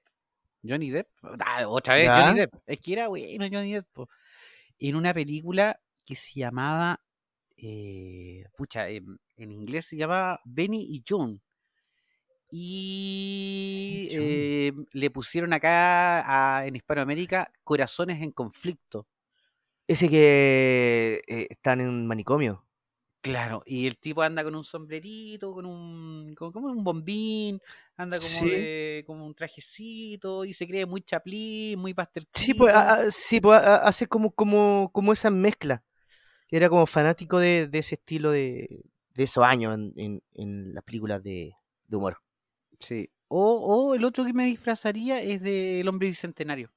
Johnny 0.63 0.89
Depp, 0.89 1.07
ah, 1.39 1.67
otra 1.67 1.95
vez 1.95 2.05
¿Ya? 2.05 2.17
Johnny 2.23 2.39
Depp. 2.39 2.53
Es 2.67 2.79
que 2.79 2.93
era 2.93 3.07
bueno 3.07 3.45
Johnny 3.51 3.73
Depp. 3.73 3.87
po. 3.93 4.09
En 4.79 4.95
una 4.95 5.13
película 5.13 5.79
que 6.05 6.15
se 6.15 6.39
llamaba, 6.39 7.01
eh, 7.57 8.43
pucha, 8.57 8.89
en, 8.89 9.19
en 9.37 9.51
inglés 9.51 9.85
se 9.87 9.97
llamaba 9.97 10.41
Benny 10.45 10.81
y 10.89 11.03
John. 11.07 11.41
Y 12.51 14.07
eh, 14.11 14.73
le 14.93 15.09
pusieron 15.11 15.53
acá 15.53 16.57
a- 16.57 16.65
en 16.67 16.75
Hispanoamérica 16.75 17.51
Corazones 17.63 18.21
en 18.21 18.31
Conflicto. 18.31 19.07
Ese 19.87 20.09
que 20.09 21.21
eh, 21.27 21.47
están 21.49 21.81
en 21.81 21.89
un 21.89 22.07
manicomio. 22.07 22.65
Claro, 23.21 23.63
y 23.65 23.85
el 23.85 23.97
tipo 23.97 24.21
anda 24.21 24.45
con 24.45 24.55
un 24.55 24.63
sombrerito, 24.63 25.53
con 25.53 25.65
un, 25.65 26.33
con, 26.35 26.53
como 26.53 26.67
un 26.71 26.83
bombín, 26.85 27.59
anda 27.97 28.15
como 28.17 28.29
Sí. 28.29 28.49
de, 28.49 29.03
como 29.05 29.25
un 29.25 29.35
trajecito 29.35 30.45
y 30.45 30.53
se 30.53 30.65
cree 30.65 30.85
muy 30.85 31.01
Chaplin, 31.01 31.77
muy 31.77 31.91
Buster 31.91 32.23
Sí, 32.33 32.53
pues, 32.53 32.73
a- 32.73 33.11
sí, 33.11 33.41
pues, 33.41 33.59
a- 33.59 33.85
hace 33.87 34.07
como, 34.07 34.31
como, 34.31 34.89
como 34.93 35.11
esa 35.11 35.29
mezcla. 35.31 35.83
Era 36.49 36.69
como 36.69 36.85
fanático 36.87 37.39
de, 37.39 37.67
de 37.67 37.79
ese 37.79 37.95
estilo 37.95 38.31
de, 38.31 38.83
de 39.13 39.23
esos 39.23 39.43
años 39.43 39.75
en, 39.75 39.93
en, 39.97 40.23
en 40.33 40.73
las 40.73 40.83
películas 40.85 41.21
de, 41.21 41.53
de 41.87 41.97
humor. 41.97 42.21
Sí. 42.79 43.09
O, 43.27 43.89
o 43.89 43.95
el 43.95 44.05
otro 44.05 44.23
que 44.23 44.33
me 44.33 44.45
disfrazaría 44.45 45.21
es 45.21 45.41
del 45.41 45.85
hombre 45.89 46.07
bicentenario. 46.07 46.71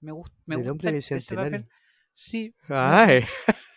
Me, 0.00 0.12
gust- 0.12 0.32
me 0.46 0.54
gusta 0.54 0.70
hombre 0.70 0.88
el- 0.90 0.94
ese 0.96 1.16
bicentenario. 1.16 1.58
papel. 1.62 1.72
Sí. 2.14 2.54
Ay, 2.68 3.24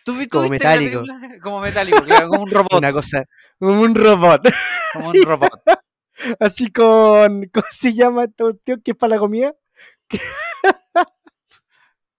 ¿Tú, 0.04 0.12
Como 0.30 0.42
viste 0.48 0.48
metálico. 0.50 1.00
película? 1.02 1.38
Como 1.42 1.60
metálico, 1.60 2.02
claro, 2.02 2.28
como 2.28 2.42
un 2.44 2.50
robot. 2.52 2.72
una 2.74 2.92
cosa, 2.92 3.24
como 3.58 3.80
un 3.80 3.94
robot. 3.94 4.42
Como 4.92 5.08
un 5.08 5.22
robot. 5.22 5.62
Así 6.38 6.70
con, 6.70 7.44
¿cómo 7.52 7.66
se 7.70 7.92
llama 7.92 8.24
esta 8.24 8.44
cuestión 8.44 8.80
que 8.82 8.92
es 8.92 8.96
para 8.96 9.14
la 9.16 9.18
comida? 9.18 9.54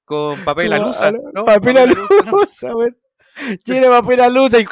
Con 0.04 0.44
papel 0.44 0.70
Como 0.72 0.84
alusa. 0.84 1.08
a 1.08 1.12
la- 1.14 1.20
¿no? 1.34 1.46
Papel 1.46 1.78
alusa, 1.78 2.72
güey. 2.74 2.92
Tiene 3.64 3.88
papel 3.88 4.22
alusa 4.22 4.60
y... 4.60 4.66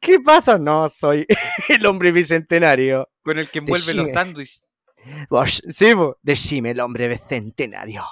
¿Qué 0.00 0.18
pasa? 0.20 0.58
No, 0.58 0.88
soy 0.88 1.26
el 1.68 1.86
hombre 1.86 2.12
bicentenario. 2.12 3.08
Con 3.22 3.38
el 3.38 3.48
que 3.50 3.60
envuelve 3.60 3.94
los 3.94 4.10
sándwiches. 4.10 4.62
Sí, 5.70 5.92
decime 6.22 6.72
el 6.72 6.80
hombre 6.80 7.08
bicentenario. 7.08 8.02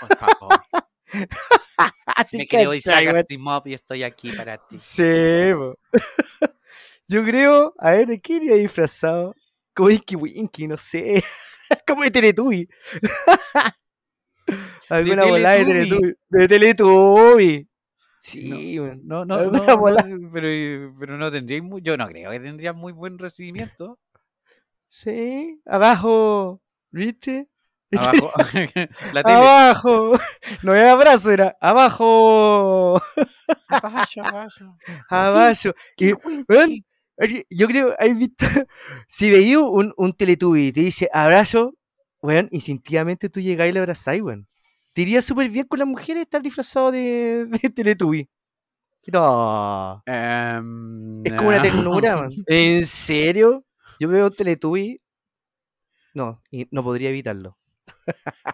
Por 0.00 0.16
favor. 0.16 0.60
¿Te 2.30 2.38
Me 2.38 2.46
creo 2.46 2.74
Isaac? 2.74 3.06
Asimov 3.08 3.66
y 3.66 3.74
estoy 3.74 4.02
aquí 4.02 4.32
para 4.32 4.58
ti. 4.58 4.76
Sí. 4.76 5.02
Yo 7.08 7.24
creo, 7.24 7.74
a 7.78 7.92
ver, 7.92 8.08
¿de 8.08 8.20
qué 8.20 8.34
iría 8.34 8.56
disfrazado? 8.56 9.34
Como 9.74 9.90
Inky 9.90 10.16
Winky, 10.16 10.66
no 10.66 10.76
sé. 10.76 11.22
Como 11.86 12.02
de 12.02 12.10
Teletubby. 12.10 12.68
Alguna 14.88 15.26
volada 15.26 15.56
de 15.56 15.64
Teletubby. 15.64 16.14
De 16.28 16.48
Teletubby. 16.48 17.68
Sí. 18.18 18.78
No, 19.04 19.24
no, 19.24 19.38
no, 19.50 19.62
pero, 20.32 20.94
pero 20.98 21.16
no 21.16 21.30
tendría 21.30 21.62
muy, 21.62 21.80
yo 21.82 21.96
no 21.96 22.08
creo 22.08 22.30
que 22.32 22.40
tendría 22.40 22.72
muy 22.72 22.92
buen 22.92 23.18
recibimiento. 23.18 24.00
Sí, 24.88 25.60
abajo, 25.64 26.60
¿viste? 26.90 27.48
Abajo, 27.92 28.32
la 29.12 29.22
tele. 29.22 29.36
Abajo. 29.36 30.18
No 30.62 30.74
era 30.74 30.92
abrazo, 30.92 31.32
era 31.32 31.56
abajo. 31.60 33.00
Abajo, 33.68 34.22
abajo. 34.22 34.78
Abajo. 35.08 35.70
Y, 35.98 36.84
yo 37.50 37.66
creo, 37.68 37.94
¿has 37.98 38.18
visto? 38.18 38.44
Si 39.08 39.30
veía 39.30 39.60
un, 39.60 39.94
un 39.96 40.12
Teletubby 40.12 40.68
y 40.68 40.72
te 40.72 40.80
dice 40.80 41.08
abrazo, 41.12 41.74
weón, 42.20 42.48
instintivamente 42.50 43.28
tú 43.28 43.40
llegás 43.40 43.68
y 43.68 43.72
le 43.72 43.78
abrazás, 43.80 44.20
weón. 44.20 44.46
Te 44.94 45.02
iría 45.02 45.20
súper 45.22 45.50
bien 45.50 45.66
con 45.66 45.78
las 45.78 45.88
mujeres 45.88 46.22
estar 46.22 46.42
disfrazado 46.42 46.90
de, 46.90 47.46
de 47.46 47.70
Teletubby. 47.70 48.28
No. 49.12 50.02
Em, 50.06 51.24
Es 51.24 51.32
como 51.34 51.48
una 51.50 51.58
no. 51.58 51.62
ternura, 51.62 52.16
man. 52.16 52.30
¿En 52.46 52.84
serio? 52.86 53.64
Yo 54.00 54.08
veo 54.08 54.30
Teletubby. 54.30 55.00
No, 56.14 56.42
y 56.50 56.66
no 56.70 56.82
podría 56.82 57.10
evitarlo. 57.10 57.56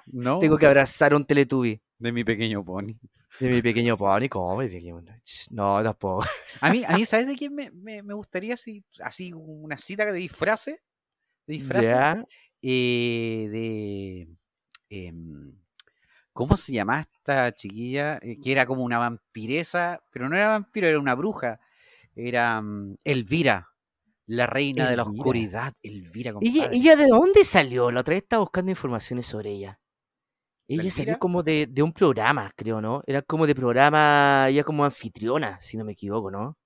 No, 0.06 0.38
Tengo 0.38 0.58
que 0.58 0.66
abrazar 0.66 1.14
un 1.14 1.24
Teletubby. 1.24 1.80
de 1.98 2.12
mi 2.12 2.24
pequeño 2.24 2.64
pony. 2.64 2.94
De 3.40 3.48
mi 3.48 3.62
pequeño 3.62 3.96
pony, 3.96 4.28
¿cómo? 4.28 4.56
Mi 4.58 4.68
pequeño- 4.68 5.02
No, 5.50 5.82
tampoco. 5.82 6.24
A 6.60 6.70
mí, 6.70 6.84
a 6.84 6.92
mí 6.96 7.04
¿sabes 7.06 7.26
de 7.26 7.34
quién 7.34 7.54
me, 7.54 7.70
me, 7.70 8.02
me 8.02 8.14
gustaría 8.14 8.54
así, 8.54 8.84
así 9.00 9.32
una 9.34 9.76
cita 9.78 10.04
de 10.04 10.12
disfraces? 10.12 10.76
De 11.46 11.54
disfraces. 11.54 12.24
Eh, 12.62 13.48
de. 13.50 14.28
em, 14.90 15.52
¿Cómo 16.32 16.56
se 16.56 16.72
llama 16.72 17.00
esta 17.00 17.52
chiquilla? 17.52 18.18
Eh, 18.22 18.38
que 18.42 18.52
era 18.52 18.64
como 18.66 18.82
una 18.84 18.98
vampiresa, 18.98 20.02
pero 20.10 20.28
no 20.28 20.36
era 20.36 20.48
vampiro, 20.48 20.86
era 20.88 20.98
una 20.98 21.14
bruja. 21.14 21.60
Era 22.14 22.60
mm, 22.62 22.96
Elvira, 23.04 23.68
la 24.32 24.46
reina 24.46 24.88
de 24.88 24.96
la 24.96 25.02
oscuridad. 25.02 25.74
Elvira, 25.82 26.32
¿Ella, 26.40 26.62
compadre. 26.62 26.76
¿Ella 26.76 26.96
de 26.96 27.06
dónde 27.06 27.44
salió? 27.44 27.90
La 27.90 28.00
otra 28.00 28.12
vez 28.14 28.22
estaba 28.22 28.40
buscando 28.40 28.70
informaciones 28.70 29.26
sobre 29.26 29.50
ella. 29.50 29.78
¿La 30.68 30.82
Ella 30.82 30.90
salió 30.90 31.18
como 31.18 31.42
de, 31.42 31.66
de 31.66 31.82
un 31.82 31.92
programa, 31.92 32.50
creo, 32.56 32.80
¿no? 32.80 33.02
Era 33.06 33.20
como 33.22 33.46
de 33.46 33.54
programa, 33.54 34.46
ella 34.48 34.64
como 34.64 34.84
anfitriona, 34.84 35.60
si 35.60 35.76
no 35.76 35.84
me 35.84 35.92
equivoco, 35.92 36.30
¿no? 36.30 36.56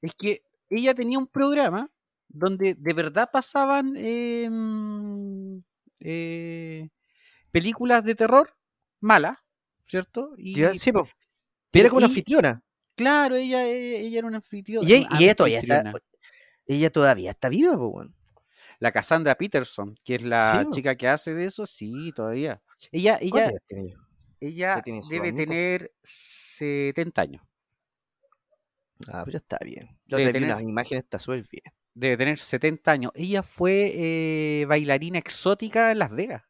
Es 0.00 0.14
que 0.14 0.42
ella 0.70 0.94
tenía 0.94 1.18
un 1.18 1.26
programa 1.26 1.90
donde 2.28 2.74
de 2.74 2.94
verdad 2.94 3.28
pasaban 3.30 3.94
em, 3.96 5.62
eh, 6.00 6.88
películas 7.50 8.02
de 8.04 8.14
terror 8.14 8.56
malas, 9.00 9.36
¿cierto? 9.86 10.32
Y 10.38 10.54
Ya, 10.54 10.72
sí, 10.74 10.90
po. 10.92 11.06
Pero 11.70 11.82
era 11.82 11.90
como 11.90 11.98
una 11.98 12.06
anfitriona. 12.06 12.62
claro, 12.96 13.36
ella, 13.36 13.66
ella, 13.66 13.98
ella 13.98 14.18
era 14.18 14.26
una 14.28 14.38
anfitriona. 14.38 14.88
Y, 14.88 15.06
y 15.18 15.24
ella 15.24 15.34
todavía 15.34 15.58
está. 15.60 15.92
Ella 16.66 16.90
todavía 16.90 17.30
está 17.30 17.48
viva, 17.48 17.76
weón. 17.76 18.14
La 18.78 18.90
Cassandra 18.90 19.36
Peterson, 19.36 19.94
que 20.02 20.16
es 20.16 20.22
la 20.22 20.62
Sí, 20.64 20.70
chica 20.72 20.96
que 20.96 21.06
hace 21.08 21.34
de 21.34 21.44
eso, 21.46 21.66
sí, 21.66 22.12
todavía. 22.14 22.60
Ella, 22.90 23.18
¿Cuántos 23.30 23.52
ella, 23.52 23.60
tiene 23.68 23.94
ella? 24.40 24.82
debe 25.08 25.32
tener 25.32 25.92
70 26.02 27.22
años. 27.22 27.42
Ah, 29.08 29.22
pero 29.24 29.36
está 29.38 29.58
bien. 29.64 29.88
Yo 30.06 30.16
Debe 30.16 30.32
tener- 30.32 30.48
unas 30.50 30.62
imágenes, 30.62 31.04
está 31.04 31.18
súper 31.18 31.44
bien. 31.50 31.62
Debe 31.94 32.16
tener 32.16 32.38
70 32.38 32.92
años. 32.92 33.12
Ella 33.14 33.42
fue 33.42 33.92
eh, 33.94 34.64
bailarina 34.66 35.18
exótica 35.18 35.90
en 35.92 35.98
Las 35.98 36.10
Vegas. 36.10 36.42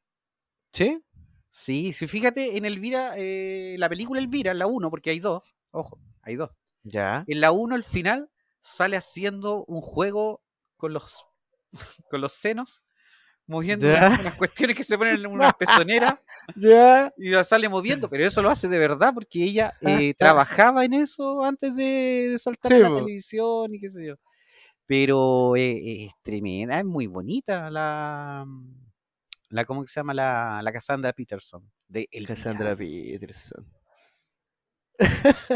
¿Sí? 0.73 1.03
Sí, 1.51 1.93
sí, 1.93 2.07
fíjate 2.07 2.57
en 2.57 2.65
Elvira, 2.65 3.13
eh, 3.17 3.77
la 3.79 3.89
película 3.89 4.21
Elvira, 4.21 4.55
la 4.55 4.67
1, 4.67 4.89
porque 4.89 5.11
hay 5.11 5.21
dos, 5.21 5.43
ojo, 5.71 5.99
hay 6.23 6.37
dos. 6.37 6.51
Ya. 6.83 7.25
En 7.27 7.41
la 7.43 7.53
1, 7.53 7.75
al 7.75 7.85
final, 7.85 8.31
sale 8.63 8.97
haciendo 8.97 9.65
un 9.67 9.81
juego 9.81 10.41
con 10.77 10.93
los, 10.93 11.27
con 12.11 12.21
los 12.21 12.33
senos, 12.33 12.83
moviendo 13.47 13.87
Ya. 13.87 14.07
unas, 14.07 14.21
unas 14.21 14.35
cuestiones 14.37 14.77
que 14.77 14.85
se 14.85 14.97
ponen 14.97 15.17
en 15.17 15.27
una 15.27 15.53
pezonera 15.59 16.21
y 17.17 17.31
la 17.31 17.45
sale 17.45 17.69
moviendo, 17.69 18.09
pero 18.09 18.25
eso 18.27 18.41
lo 18.43 18.51
hace 18.51 18.69
de 18.69 18.79
verdad 18.79 19.13
porque 19.15 19.43
ella 19.43 19.73
eh, 19.81 20.15
trabajaba 20.15 20.85
en 20.85 20.95
eso 20.95 21.43
antes 21.45 21.75
de, 21.75 22.29
de 22.33 22.39
saltar 22.39 22.73
Sí, 22.73 22.79
a 22.79 22.89
la 22.89 22.95
televisión 22.97 23.75
y 23.75 23.81
qué 23.81 23.91
sé 23.91 24.07
yo. 24.07 24.15
Pero 24.87 25.57
eh, 25.57 26.07
es 26.07 26.13
tremenda, 26.23 26.79
es 26.79 26.85
muy 26.85 27.07
bonita 27.07 27.71
la, 27.71 28.45
la 29.51 29.65
¿cómo 29.65 29.87
se 29.87 30.01
llama? 30.01 30.13
La, 30.15 30.61
la 30.63 30.73
Cassandra 30.73 31.13
Peterson, 31.13 31.71
de 31.89 32.09
Elvira, 32.11 32.35
Cassandra 32.35 32.77
Peterson. 32.77 33.65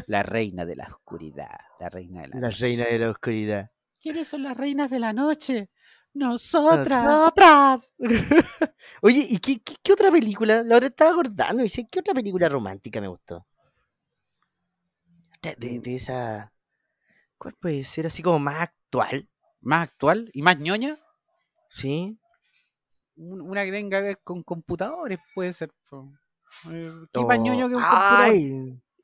La 0.06 0.22
reina 0.22 0.64
de 0.64 0.76
la 0.76 0.86
oscuridad, 0.86 1.58
la 1.80 1.88
reina 1.88 2.22
de 2.22 2.28
la, 2.28 2.34
La 2.36 2.40
noche. 2.48 2.60
reina 2.62 2.84
de 2.86 2.98
la 2.98 3.10
oscuridad. 3.10 3.70
¿Quiénes 4.00 4.28
son 4.28 4.42
las 4.42 4.56
reinas 4.56 4.90
de 4.90 4.98
la 5.00 5.12
noche? 5.12 5.70
Nosotras. 6.14 7.02
¡Nosotras! 7.04 7.94
Oye, 9.02 9.26
¿y 9.28 9.38
qué, 9.38 9.60
qué, 9.60 9.74
qué 9.82 9.92
otra 9.92 10.10
película? 10.10 10.62
La 10.62 10.76
otra 10.76 10.88
estaba 10.88 11.10
acordando. 11.10 11.60
y 11.62 11.64
Dice, 11.64 11.86
¿qué 11.90 12.00
otra 12.00 12.14
película 12.14 12.48
romántica 12.48 13.00
me 13.00 13.08
gustó? 13.08 13.46
De, 15.42 15.78
de- 15.80 15.94
esa. 15.94 16.52
¿Cuál 17.38 17.54
puede 17.60 17.84
ser? 17.84 18.06
Así 18.06 18.22
como 18.22 18.38
más 18.38 18.60
actual. 18.62 19.28
Más 19.60 19.88
actual 19.88 20.30
y 20.32 20.42
más 20.42 20.58
ñoña, 20.58 20.96
¿Sí? 21.68 22.18
un- 23.16 23.40
una 23.40 23.64
que 23.64 23.72
tenga 23.72 23.98
que 23.98 24.04
ver 24.04 24.20
con 24.22 24.42
computadores, 24.42 25.18
puede 25.34 25.52
ser. 25.52 25.70
Eh, 26.70 26.92
¿Qué 27.12 27.20
más 27.24 27.38
ñoño 27.40 27.68
que 27.68 27.74
un 27.76 27.82
computador? 27.82 28.32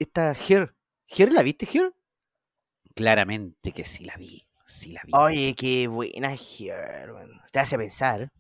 Esta 0.03 0.33
Her. 0.33 0.75
¿Her 1.09 1.33
la 1.33 1.43
viste, 1.43 1.67
Her? 1.73 1.93
Claramente 2.95 3.73
que 3.73 3.85
sí 3.85 4.05
la 4.05 4.17
vi, 4.17 4.47
sí 4.67 4.93
la 4.93 5.01
vi. 5.05 5.13
Oye, 5.15 5.55
qué 5.57 5.87
buena 5.89 6.35
Her. 6.35 7.13
Te 7.51 7.59
hace 7.61 7.79
pensar. 7.79 8.31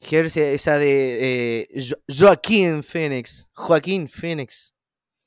Her, 0.00 0.24
esa 0.26 0.78
de 0.78 1.62
eh, 1.62 1.68
Jo- 1.74 1.96
Joaquín 2.08 2.82
Phoenix. 2.82 3.48
Joaquín 3.52 4.08
Phoenix. 4.08 4.74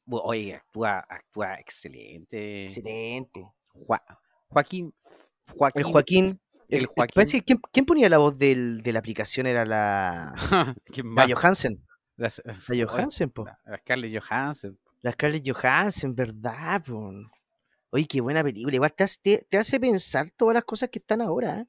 Oye, 0.08 0.56
actúa, 0.56 1.00
actúa 1.08 1.56
excelente. 1.60 2.64
Excelente. 2.64 3.46
Joa- 3.74 4.04
Joaquín, 4.50 4.94
Joaquín, 5.56 5.82
El 5.86 5.92
Joaquín. 5.92 6.42
el 6.70 6.86
Joaquín. 6.88 7.14
parece 7.16 7.44
¿quién, 7.44 7.60
quién 7.72 7.86
ponía 7.86 8.10
la 8.10 8.18
voz 8.20 8.38
del- 8.38 8.82
de 8.82 8.94
la 8.94 9.00
aplicación? 9.00 9.48
Era 9.48 9.66
la, 9.66 10.34
¿Quién 10.86 11.14
la? 11.16 11.28
Johansen. 11.28 11.86
La, 12.16 12.32
La 12.68 12.86
Johansen, 12.86 13.30
po. 13.32 13.46
la- 13.46 13.78
Scarlett 13.80 14.22
Johansson. 14.22 14.78
La 15.04 15.12
Scarlett 15.12 15.44
Johansson, 15.46 16.16
¿verdad? 16.16 16.82
po? 16.84 17.12
Oye, 17.92 18.08
qué 18.08 18.22
buena 18.22 18.42
película. 18.42 18.74
Igual 18.74 18.94
te 18.94 19.04
hace, 19.04 19.20
te, 19.22 19.46
te 19.50 19.58
hace 19.58 19.80
pensar 19.80 20.32
todas 20.32 20.56
las 20.56 20.64
cosas 20.64 20.90
que 20.90 21.00
están 21.00 21.22
ahora. 21.22 21.60
¿eh? 21.60 21.66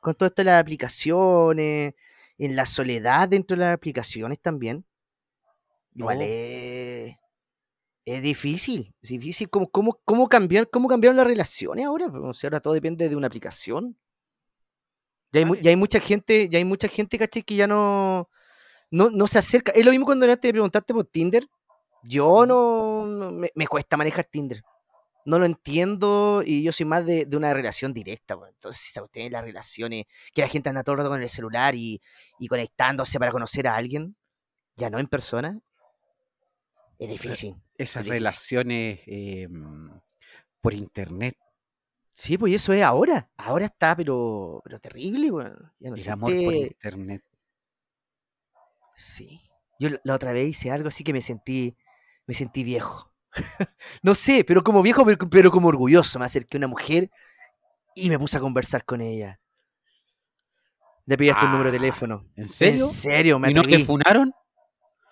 Con 0.00 0.14
todo 0.14 0.28
esto 0.28 0.40
de 0.40 0.46
las 0.46 0.62
aplicaciones, 0.62 1.94
en 2.38 2.56
la 2.56 2.64
soledad 2.64 3.28
dentro 3.28 3.56
de 3.56 3.64
las 3.64 3.74
aplicaciones 3.74 4.40
también. 4.40 4.86
Igual 5.94 6.22
es, 6.22 7.16
es 8.04 8.22
difícil. 8.22 8.94
Es 9.02 9.10
difícil. 9.10 9.50
¿Cómo, 9.50 9.68
cómo, 9.68 10.00
cómo, 10.04 10.28
cambiar, 10.28 10.70
¿Cómo 10.70 10.88
cambiaron 10.88 11.16
las 11.16 11.26
relaciones 11.26 11.86
ahora? 11.86 12.06
O 12.06 12.34
sea, 12.34 12.48
ahora 12.48 12.60
todo 12.60 12.74
depende 12.74 13.08
de 13.08 13.16
una 13.16 13.26
aplicación. 13.26 13.98
Ya 15.32 15.40
hay, 15.40 15.44
Vale. 15.44 15.60
ya 15.60 15.70
hay 15.70 15.76
mucha 15.76 15.98
gente, 15.98 16.48
ya 16.48 16.58
hay 16.58 16.64
mucha 16.64 16.86
gente, 16.86 17.18
¿cachai? 17.18 17.42
Que 17.42 17.56
ya 17.56 17.66
no, 17.66 18.30
no, 18.92 19.10
no 19.10 19.26
se 19.26 19.40
acerca. 19.40 19.72
Es 19.72 19.84
lo 19.84 19.90
mismo 19.90 20.06
cuando 20.06 20.24
antes 20.24 20.48
me 20.48 20.52
preguntaste 20.52 20.94
por 20.94 21.04
Tinder. 21.04 21.44
Yo 22.08 22.46
no, 22.46 23.04
me, 23.32 23.50
me 23.54 23.66
cuesta 23.66 23.96
manejar 23.96 24.24
Tinder. 24.26 24.62
No 25.24 25.38
lo 25.40 25.44
entiendo 25.46 26.42
y 26.46 26.62
yo 26.62 26.70
soy 26.70 26.86
más 26.86 27.04
de, 27.04 27.26
de 27.26 27.36
una 27.36 27.52
relación 27.52 27.92
directa. 27.92 28.38
Entonces, 28.48 28.80
si 28.80 29.00
ustedes 29.00 29.30
las 29.32 29.42
relaciones, 29.44 30.04
que 30.32 30.42
la 30.42 30.48
gente 30.48 30.68
anda 30.68 30.84
todo 30.84 30.92
el 30.94 30.98
rato 30.98 31.10
con 31.10 31.20
el 31.20 31.28
celular 31.28 31.74
y, 31.74 32.00
y 32.38 32.46
conectándose 32.46 33.18
para 33.18 33.32
conocer 33.32 33.66
a 33.66 33.74
alguien, 33.74 34.14
ya 34.76 34.88
no 34.88 35.00
en 35.00 35.08
persona, 35.08 35.58
es 36.98 37.08
difícil. 37.08 37.56
Esas 37.76 38.04
difícil. 38.04 38.12
relaciones 38.12 39.00
eh, 39.06 39.48
por 40.60 40.74
internet. 40.74 41.36
Sí, 42.12 42.38
pues 42.38 42.54
eso 42.54 42.72
es 42.72 42.82
ahora. 42.82 43.28
Ahora 43.36 43.66
está, 43.66 43.94
pero, 43.96 44.62
pero 44.64 44.78
terrible. 44.80 45.30
Ya 45.80 45.90
no 45.90 45.96
el 45.96 46.08
amor 46.08 46.30
por 46.32 46.38
te- 46.52 46.56
internet. 46.68 47.22
Sí. 48.94 49.40
Yo 49.78 49.90
la 50.04 50.14
otra 50.14 50.32
vez 50.32 50.48
hice 50.48 50.70
algo 50.70 50.88
así 50.88 51.04
que 51.04 51.12
me 51.12 51.20
sentí, 51.20 51.76
me 52.26 52.34
sentí 52.34 52.64
viejo. 52.64 53.12
no 54.02 54.14
sé, 54.14 54.44
pero 54.44 54.62
como 54.64 54.82
viejo, 54.82 55.04
pero, 55.04 55.28
pero 55.30 55.50
como 55.50 55.68
orgulloso. 55.68 56.18
Me 56.18 56.24
acerqué 56.24 56.56
a 56.56 56.60
una 56.60 56.66
mujer 56.68 57.10
y 57.94 58.08
me 58.08 58.18
puse 58.18 58.36
a 58.36 58.40
conversar 58.40 58.84
con 58.84 59.00
ella. 59.00 59.38
Le 61.06 61.16
pedí 61.16 61.30
hasta 61.30 61.46
un 61.46 61.52
número 61.52 61.70
de 61.70 61.76
Ah, 61.76 61.80
teléfono. 61.80 62.24
¿En 62.34 62.48
serio? 62.48 62.84
En 62.84 62.90
serio, 62.90 63.38
me 63.38 63.50
¿Y 63.50 63.54
no 63.54 63.62
te 63.62 63.84
funaron? 63.84 64.32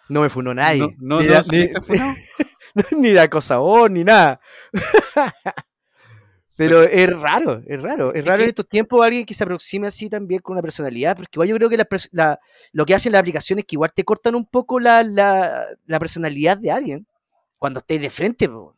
No 0.09 0.21
me 0.23 0.29
funó 0.29 0.53
nadie. 0.53 0.81
No, 0.99 1.19
no, 1.19 1.21
ni, 1.21 1.27
no 1.29 1.33
la- 1.35 1.43
ni- 1.51 1.69
funado. 1.87 2.15
ni 2.99 3.11
de 3.11 3.21
acosador, 3.21 3.91
ni 3.91 4.03
nada. 4.05 4.41
Pero 6.57 6.83
es 6.83 7.11
raro, 7.21 7.63
es 7.67 7.83
raro. 7.83 8.15
Es 8.15 8.25
raro 8.25 8.43
en 8.45 8.49
estos 8.49 8.69
tiempos 8.69 9.05
alguien 9.05 9.27
que 9.27 9.35
se 9.35 9.43
aproxime 9.43 9.89
así 9.89 10.09
también 10.09 10.41
con 10.41 10.55
una 10.55 10.63
personalidad, 10.63 11.17
porque 11.17 11.31
igual 11.35 11.49
yo 11.49 11.57
creo 11.57 11.69
que 11.69 11.77
la 11.77 11.85
pers- 11.89 12.09
la- 12.13 12.39
lo 12.73 12.87
que 12.87 12.95
hacen 12.95 13.11
las 13.13 13.21
aplicaciones 13.21 13.63
es 13.63 13.67
que 13.67 13.75
igual 13.77 13.91
te 13.93 14.05
cortan 14.05 14.35
un 14.37 14.47
poco 14.47 14.79
la, 14.79 15.03
la- 15.03 15.67
la 15.87 15.99
personalidad 15.99 16.57
de 16.59 16.71
alguien 16.71 17.07
cuando 17.59 17.81
estés 17.81 18.01
de 18.01 18.11
frente. 18.11 18.49
po. 18.49 18.77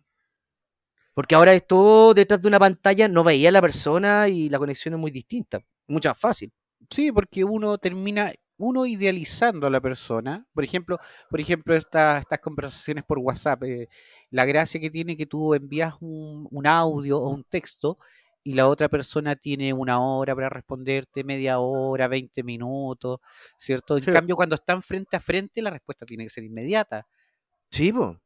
Porque 1.15 1.35
ahora 1.35 1.55
es 1.55 1.67
todo 1.67 2.13
detrás 2.15 2.43
de 2.43 2.49
una 2.49 2.59
pantalla, 2.59 3.09
no 3.09 3.25
veía 3.25 3.49
a 3.49 3.53
la 3.53 3.63
persona 3.63 4.29
y 4.29 4.49
la 4.51 4.59
conexión 4.59 4.95
es 4.95 5.01
muy 5.01 5.11
distinta, 5.11 5.61
mucho 5.87 6.09
más 6.11 6.19
fácil. 6.19 6.53
Sí, 6.91 7.11
porque 7.11 7.43
uno 7.43 7.79
termina, 7.79 8.33
uno 8.59 8.85
idealizando 8.87 9.67
a 9.67 9.71
la 9.71 9.81
persona. 9.81 10.47
Por 10.53 10.63
ejemplo, 10.65 10.99
por 11.31 11.41
ejemplo, 11.41 11.75
esta- 11.75 12.19
estas 12.19 12.39
conversaciones 12.41 13.05
por 13.05 13.19
WhatsApp, 13.19 13.63
eh, 13.65 13.89
la 14.31 14.45
gracia 14.45 14.81
que 14.81 14.91
tiene 14.91 15.17
que 15.17 15.27
tú 15.27 15.55
envías 15.55 15.95
un, 16.01 16.47
un 16.51 16.67
audio 16.67 17.19
o 17.21 17.31
un 17.31 17.45
texto 17.45 17.99
y 18.45 18.55
la 18.55 18.69
otra 18.69 18.89
persona 18.89 19.35
tiene 19.37 19.73
una 19.73 20.01
hora 20.01 20.35
para 20.35 20.49
responderte, 20.49 21.25
media 21.25 21.59
hora, 21.59 22.09
20 22.09 22.43
minutos, 22.45 23.21
¿cierto? 23.59 23.97
En 23.97 24.05
Sí. 24.05 24.11
cambio, 24.11 24.37
cuando 24.37 24.55
están 24.55 24.83
frente 24.83 25.17
a 25.17 25.21
frente, 25.21 25.63
la 25.63 25.71
respuesta 25.71 26.07
tiene 26.07 26.25
que 26.25 26.31
ser 26.31 26.45
inmediata. 26.45 27.07
Sí, 27.71 27.93
po. 27.93 28.21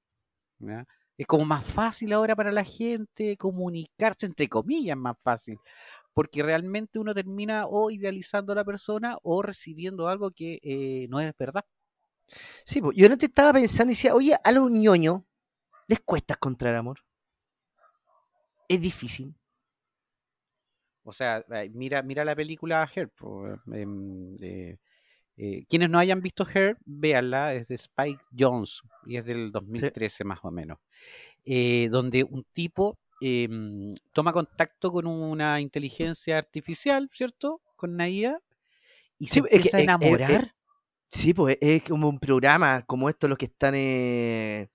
¿ya? 0.59 0.87
Es 1.17 1.27
como 1.27 1.45
más 1.45 1.65
fácil 1.65 2.13
ahora 2.13 2.35
para 2.37 2.53
la 2.53 2.65
gente 2.65 3.37
comunicarse, 3.37 4.27
entre 4.27 4.49
comillas, 4.49 4.97
más 4.97 5.17
fácil, 5.23 5.59
porque 6.15 6.43
realmente 6.43 6.99
uno 6.99 7.15
termina 7.15 7.67
o 7.67 7.91
idealizando 7.91 8.53
a 8.53 8.57
la 8.57 8.65
persona 8.65 9.19
o 9.23 9.43
recibiendo 9.43 10.09
algo 10.09 10.31
que 10.33 10.59
eh, 10.63 11.07
no 11.11 11.21
es 11.21 11.33
verdad. 11.39 11.65
Sí, 12.65 12.81
po. 12.81 12.93
Yo 12.93 13.07
antes 13.07 13.29
estaba 13.29 13.53
pensando 13.53 13.93
y 13.93 13.95
decía, 13.97 14.15
oye, 14.15 14.37
a 14.43 14.53
los 14.53 14.71
ñoños 14.71 15.23
les 15.91 16.01
cuesta 16.01 16.35
encontrar 16.35 16.75
amor. 16.77 17.01
Es 18.69 18.81
difícil. 18.81 19.35
O 21.03 21.13
sea, 21.13 21.45
eh, 21.51 21.71
mira, 21.75 22.03
mira 22.03 22.25
la 22.25 22.37
película 22.37 22.89
Her. 22.95 23.11
em, 23.73 24.37
de- 24.37 24.79
eh, 25.37 25.65
quienes 25.69 25.89
no 25.91 25.99
hayan 25.99 26.21
visto 26.21 26.47
Her, 26.47 26.77
véanla, 26.85 27.55
es 27.55 27.69
de 27.69 27.75
Spike 27.77 28.23
Jones 28.39 28.83
y 29.07 29.17
es 29.17 29.25
del 29.25 29.51
2013 29.51 30.25
más 30.25 30.39
o 30.43 30.51
menos. 30.51 30.79
eh, 31.45 31.89
donde 31.91 32.23
un 32.23 32.45
tipo 32.53 32.99
em, 33.23 33.95
toma 34.13 34.33
contacto 34.33 34.93
con 34.93 35.07
una 35.07 35.61
inteligencia 35.61 36.39
artificial, 36.39 37.11
¿cierto? 37.13 37.61
Con 37.77 37.95
una 37.95 38.09
IA 38.09 38.39
y 39.19 39.27
se 39.27 39.35
Sí, 39.35 39.41
es 39.41 39.49
que- 39.51 39.57
empieza 39.57 39.77
a 39.79 39.81
es- 39.81 39.85
es- 39.85 39.85
enamorar. 39.85 40.55
Sí, 41.09 41.35
pues 41.35 41.59
es 41.61 41.83
como 41.83 42.09
un 42.09 42.19
programa 42.21 42.83
como 42.87 43.09
estos 43.09 43.29
los 43.29 43.39
que 43.39 43.47
están 43.47 43.75
eh, 43.77 44.69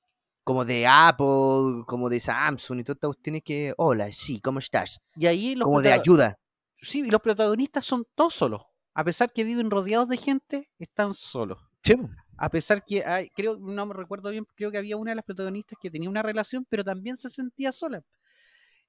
como 0.46 0.64
de 0.64 0.86
Apple, 0.88 1.84
como 1.88 2.08
de 2.08 2.20
Samsung 2.20 2.80
y 2.80 2.84
todas 2.84 2.98
estas 2.98 3.08
cuestiones 3.10 3.42
que, 3.44 3.74
hola, 3.78 4.10
sí, 4.14 4.40
¿cómo 4.40 4.60
estás? 4.60 5.00
y 5.18 5.26
ahí 5.26 5.56
los 5.56 5.66
Como 5.66 5.82
de 5.82 5.92
ayuda. 5.92 6.38
Sí, 6.82 7.00
y 7.00 7.10
los 7.10 7.20
protagonistas 7.20 7.84
son 7.84 8.06
todos 8.16 8.36
solos. 8.36 8.62
A 8.94 9.04
pesar 9.04 9.32
que 9.34 9.44
viven 9.44 9.72
rodeados 9.72 10.08
de 10.08 10.18
gente, 10.18 10.70
están 10.78 11.14
solos. 11.16 11.58
Sí. 11.82 11.96
A 12.38 12.50
pesar 12.50 12.84
que 12.86 13.04
hay, 13.04 13.30
creo, 13.32 13.58
no 13.58 13.86
me 13.88 13.94
recuerdo 13.96 14.30
bien, 14.30 14.46
creo 14.56 14.70
que 14.72 14.78
había 14.78 14.98
una 14.98 15.12
de 15.12 15.16
las 15.16 15.26
protagonistas 15.26 15.80
que 15.82 15.90
tenía 15.90 16.10
una 16.10 16.22
relación, 16.22 16.66
pero 16.70 16.84
también 16.84 17.18
se 17.18 17.30
sentía 17.30 17.72
sola. 17.72 18.02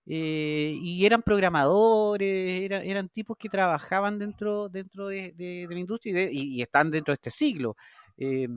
Eh, 0.05 0.75
y 0.81 1.05
eran 1.07 1.23
programadores, 1.23 2.62
era- 2.62 2.83
eran 2.85 3.09
tipos 3.09 3.37
que 3.37 3.49
trabajaban 3.49 4.19
dentro, 4.19 4.69
dentro 4.69 5.09
de, 5.09 5.33
de- 5.33 5.66
de 5.69 5.75
la 5.75 5.81
industria 5.81 6.11
y, 6.11 6.14
de- 6.14 6.33
y- 6.33 6.55
y 6.59 6.62
están 6.62 6.90
dentro 6.90 7.12
de 7.12 7.16
este 7.16 7.31
siglo. 7.31 7.77
Eh, 8.17 8.49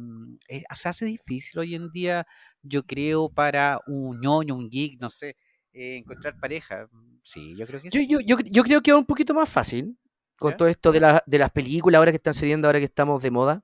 eh, 0.48 0.63
se 0.76 0.89
hace 0.89 1.06
difícil 1.06 1.60
hoy 1.60 1.76
en 1.76 1.91
día, 1.91 2.26
yo 2.62 2.84
creo, 2.84 3.30
para 3.30 3.80
un 3.88 4.19
ñoño, 4.22 4.56
un 4.56 4.69
geek, 4.69 5.00
no 5.00 5.10
sé, 5.10 5.36
eh, 5.74 5.98
encontrar 5.98 6.39
pareja. 6.39 6.88
Sí, 7.24 7.56
yo 7.58 7.65
creo 7.67 7.82
que 7.82 7.89
Yo, 7.91 8.00
sí. 8.00 8.08
yo, 8.10 8.19
yo, 8.22 8.38
yo 8.45 8.63
creo 8.63 8.82
que 8.82 8.91
es 8.91 8.98
un 8.98 9.06
poquito 9.06 9.34
más 9.34 9.50
fácil 9.50 9.98
con 10.38 10.56
todo 10.56 10.67
esto 10.69 10.91
de, 10.91 11.02
la- 11.02 11.24
de 11.26 11.38
las 11.38 11.52
películas 11.52 12.00
ahora 12.00 12.12
que 12.12 12.17
están 12.17 12.34
saliendo, 12.34 12.67
ahora 12.67 12.80
que 12.80 12.86
estamos 12.86 13.22
de 13.22 13.32
moda. 13.32 13.62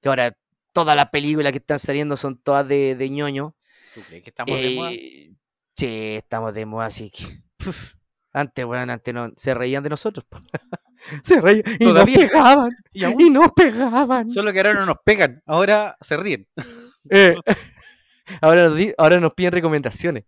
Que 0.00 0.08
ahora 0.08 0.36
todas 0.72 0.96
las 0.96 1.10
películas 1.10 1.52
que 1.52 1.58
están 1.58 1.78
saliendo 1.78 2.16
son 2.16 2.38
todas 2.38 2.66
de, 2.66 2.94
de 2.96 3.10
ñoño. 3.10 3.54
¿Tú 3.94 4.00
crees 4.02 4.22
que 4.24 4.30
estamos 4.30 4.60
de 4.60 4.70
moda? 4.70 4.90
Eh, 4.92 5.32
sí, 5.76 5.86
estamos 6.16 6.54
de 6.54 6.66
moda, 6.66 6.86
así 6.86 7.10
que. 7.10 7.24
puf, 7.58 7.94
antes, 8.32 8.64
weón, 8.64 8.90
antes 8.90 9.14
no, 9.14 9.30
se 9.36 9.54
reían 9.54 9.82
de 9.82 9.90
nosotros. 9.90 10.26
se 11.22 11.40
reían. 11.40 11.62
Y 11.78 11.84
Todavía. 11.84 12.16
nos 12.18 12.26
pegaban. 12.30 12.70
Y 12.92 13.04
aún- 13.04 13.20
Y 13.20 13.30
nos 13.30 13.52
pegaban. 13.52 14.28
Solo 14.28 14.52
que 14.52 14.58
ahora 14.58 14.74
no 14.74 14.86
nos 14.86 14.96
pegan, 15.04 15.42
ahora 15.46 15.96
se 16.00 16.16
ríen. 16.16 16.46
Eh, 17.10 17.34
ahora, 18.42 18.68
nos 18.68 18.76
di- 18.76 18.92
ahora 18.98 19.18
nos 19.20 19.32
piden 19.32 19.52
recomendaciones. 19.52 20.24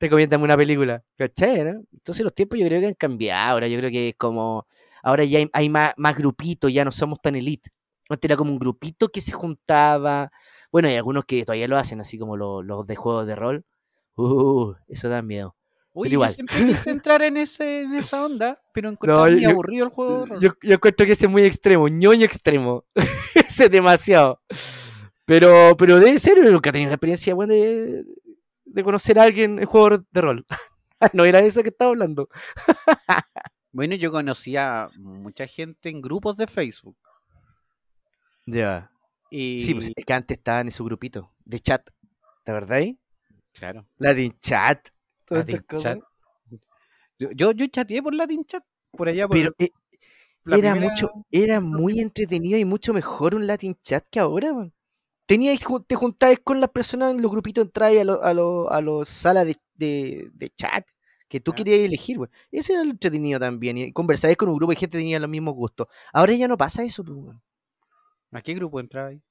Recomiéndame 0.00 0.44
una 0.44 0.56
película. 0.56 1.02
¿Cachai? 1.16 1.64
no? 1.64 1.82
Entonces 1.92 2.22
los 2.24 2.34
tiempos 2.34 2.58
yo 2.58 2.66
creo 2.66 2.80
que 2.80 2.86
han 2.88 2.94
cambiado. 2.94 3.52
Ahora 3.52 3.68
yo 3.68 3.78
creo 3.78 3.90
que 3.90 4.10
es 4.10 4.14
como. 4.16 4.66
Ahora 5.02 5.24
ya 5.24 5.38
hay, 5.40 5.48
hay 5.52 5.68
más, 5.68 5.92
más 5.96 6.16
grupitos, 6.16 6.72
ya 6.72 6.84
no 6.84 6.92
somos 6.92 7.20
tan 7.20 7.34
elite. 7.36 7.70
Antes 8.08 8.28
era 8.28 8.36
como 8.36 8.52
un 8.52 8.58
grupito 8.58 9.08
que 9.08 9.20
se 9.20 9.32
juntaba. 9.32 10.30
Bueno, 10.70 10.88
hay 10.88 10.96
algunos 10.96 11.24
que 11.24 11.44
todavía 11.44 11.68
lo 11.68 11.76
hacen, 11.76 12.00
así 12.00 12.18
como 12.18 12.36
los, 12.36 12.64
los 12.64 12.86
de 12.86 12.96
juegos 12.96 13.26
de 13.26 13.36
rol. 13.36 13.64
Uh, 14.16 14.72
eso 14.88 15.08
da 15.08 15.22
miedo. 15.22 15.56
Oye, 15.94 16.12
igual. 16.12 16.30
yo 16.30 16.34
siempre 16.34 16.56
quise 16.66 16.90
entrar 16.90 17.22
en, 17.22 17.36
ese, 17.36 17.82
en 17.82 17.94
esa 17.94 18.24
onda, 18.24 18.60
pero 18.72 18.88
encontraba 18.88 19.26
No, 19.26 19.32
muy 19.32 19.42
yo- 19.42 19.50
aburrido 19.50 19.84
el 19.86 19.90
juego. 19.92 20.20
de 20.20 20.26
rol. 20.26 20.40
Yo, 20.40 20.50
yo 20.62 20.74
encuentro 20.74 21.04
que 21.06 21.12
ese 21.12 21.26
es 21.26 21.30
muy 21.32 21.42
extremo, 21.42 21.88
ñoño 21.88 22.24
extremo. 22.24 22.84
ese 23.34 23.64
es 23.66 23.70
demasiado. 23.70 24.40
Pero, 25.24 25.76
pero 25.76 25.98
debe 26.00 26.18
ser, 26.18 26.36
yo 26.42 26.50
nunca 26.50 26.70
he 26.70 26.72
tenido 26.72 26.88
una 26.88 26.94
experiencia 26.94 27.34
buena 27.34 27.54
de, 27.54 28.04
de 28.64 28.84
conocer 28.84 29.18
a 29.18 29.24
alguien 29.24 29.58
en 29.58 29.66
juegos 29.66 30.00
de 30.10 30.20
rol. 30.20 30.46
no 31.12 31.24
era 31.24 31.40
eso 31.40 31.62
que 31.62 31.68
estaba 31.70 31.90
hablando. 31.90 32.28
Bueno, 33.74 33.94
yo 33.94 34.12
conocía 34.12 34.90
mucha 34.98 35.46
gente 35.46 35.88
en 35.88 36.02
grupos 36.02 36.36
de 36.36 36.46
Facebook. 36.46 36.94
Ya. 38.46 38.90
Y, 39.30 39.56
Sí, 39.58 39.72
pues 39.74 39.90
es 39.96 40.04
que 40.04 40.12
antes 40.12 40.36
estaban 40.36 40.66
en 40.66 40.72
su 40.72 40.84
grupito 40.84 41.32
de 41.46 41.58
chat. 41.58 41.88
¿De 42.44 42.52
verdad? 42.52 42.82
claro. 43.54 43.86
Latin 43.96 44.36
chat. 44.40 44.88
Todas 45.32 45.46
Latin 45.46 45.56
estas 45.56 45.76
cosas. 45.76 45.98
Chat. 45.98 46.60
Yo, 47.18 47.30
yo, 47.32 47.52
yo 47.52 47.66
chateé 47.66 48.02
por 48.02 48.14
Latin 48.14 48.44
Chat, 48.44 48.64
por 48.92 49.08
allá 49.08 49.28
por 49.28 49.36
Pero 49.36 49.52
eh, 49.58 49.70
la 50.44 50.56
era 50.56 50.72
primera- 50.72 50.90
mucho, 50.90 51.10
era 51.30 51.60
muy 51.60 52.00
entretenido 52.00 52.58
y 52.58 52.64
mucho 52.64 52.92
mejor 52.92 53.34
un 53.34 53.46
Latin 53.46 53.76
chat 53.80 54.04
que 54.10 54.18
ahora, 54.20 54.52
weón. 54.52 54.72
Teníais, 55.26 55.64
ju- 55.64 55.84
te 55.86 55.94
juntabas 55.94 56.38
con 56.42 56.60
las 56.60 56.70
personas 56.70 57.12
en 57.12 57.22
los 57.22 57.30
grupitos, 57.30 57.64
entrabas 57.64 57.96
a 57.96 58.04
los 58.04 58.18
a 58.72 58.80
lo- 58.80 59.00
a 59.00 59.04
salas 59.04 59.46
de, 59.46 59.56
de- 59.74 60.30
de 60.34 60.50
chat 60.50 60.86
que 61.28 61.40
tú 61.40 61.52
querías 61.52 61.78
elegir, 61.80 62.18
weón. 62.18 62.30
Ese 62.50 62.72
era 62.74 62.84
lo 62.84 62.90
entretenido 62.90 63.38
también. 63.40 63.78
Y 63.78 63.92
conversabas 63.92 64.36
con 64.36 64.48
un 64.48 64.56
grupo 64.56 64.72
de 64.72 64.76
gente 64.76 64.98
que 64.98 65.02
tenía 65.02 65.20
los 65.20 65.30
mismos 65.30 65.54
gustos. 65.54 65.86
Ahora 66.12 66.32
ya 66.34 66.48
no 66.48 66.56
pasa 66.56 66.82
eso, 66.82 67.04
pues, 67.04 67.16
weón. 67.16 67.42
¿A 68.32 68.42
qué 68.42 68.54
grupo 68.54 68.80
entraba 68.80 69.08
ahí? 69.08 69.22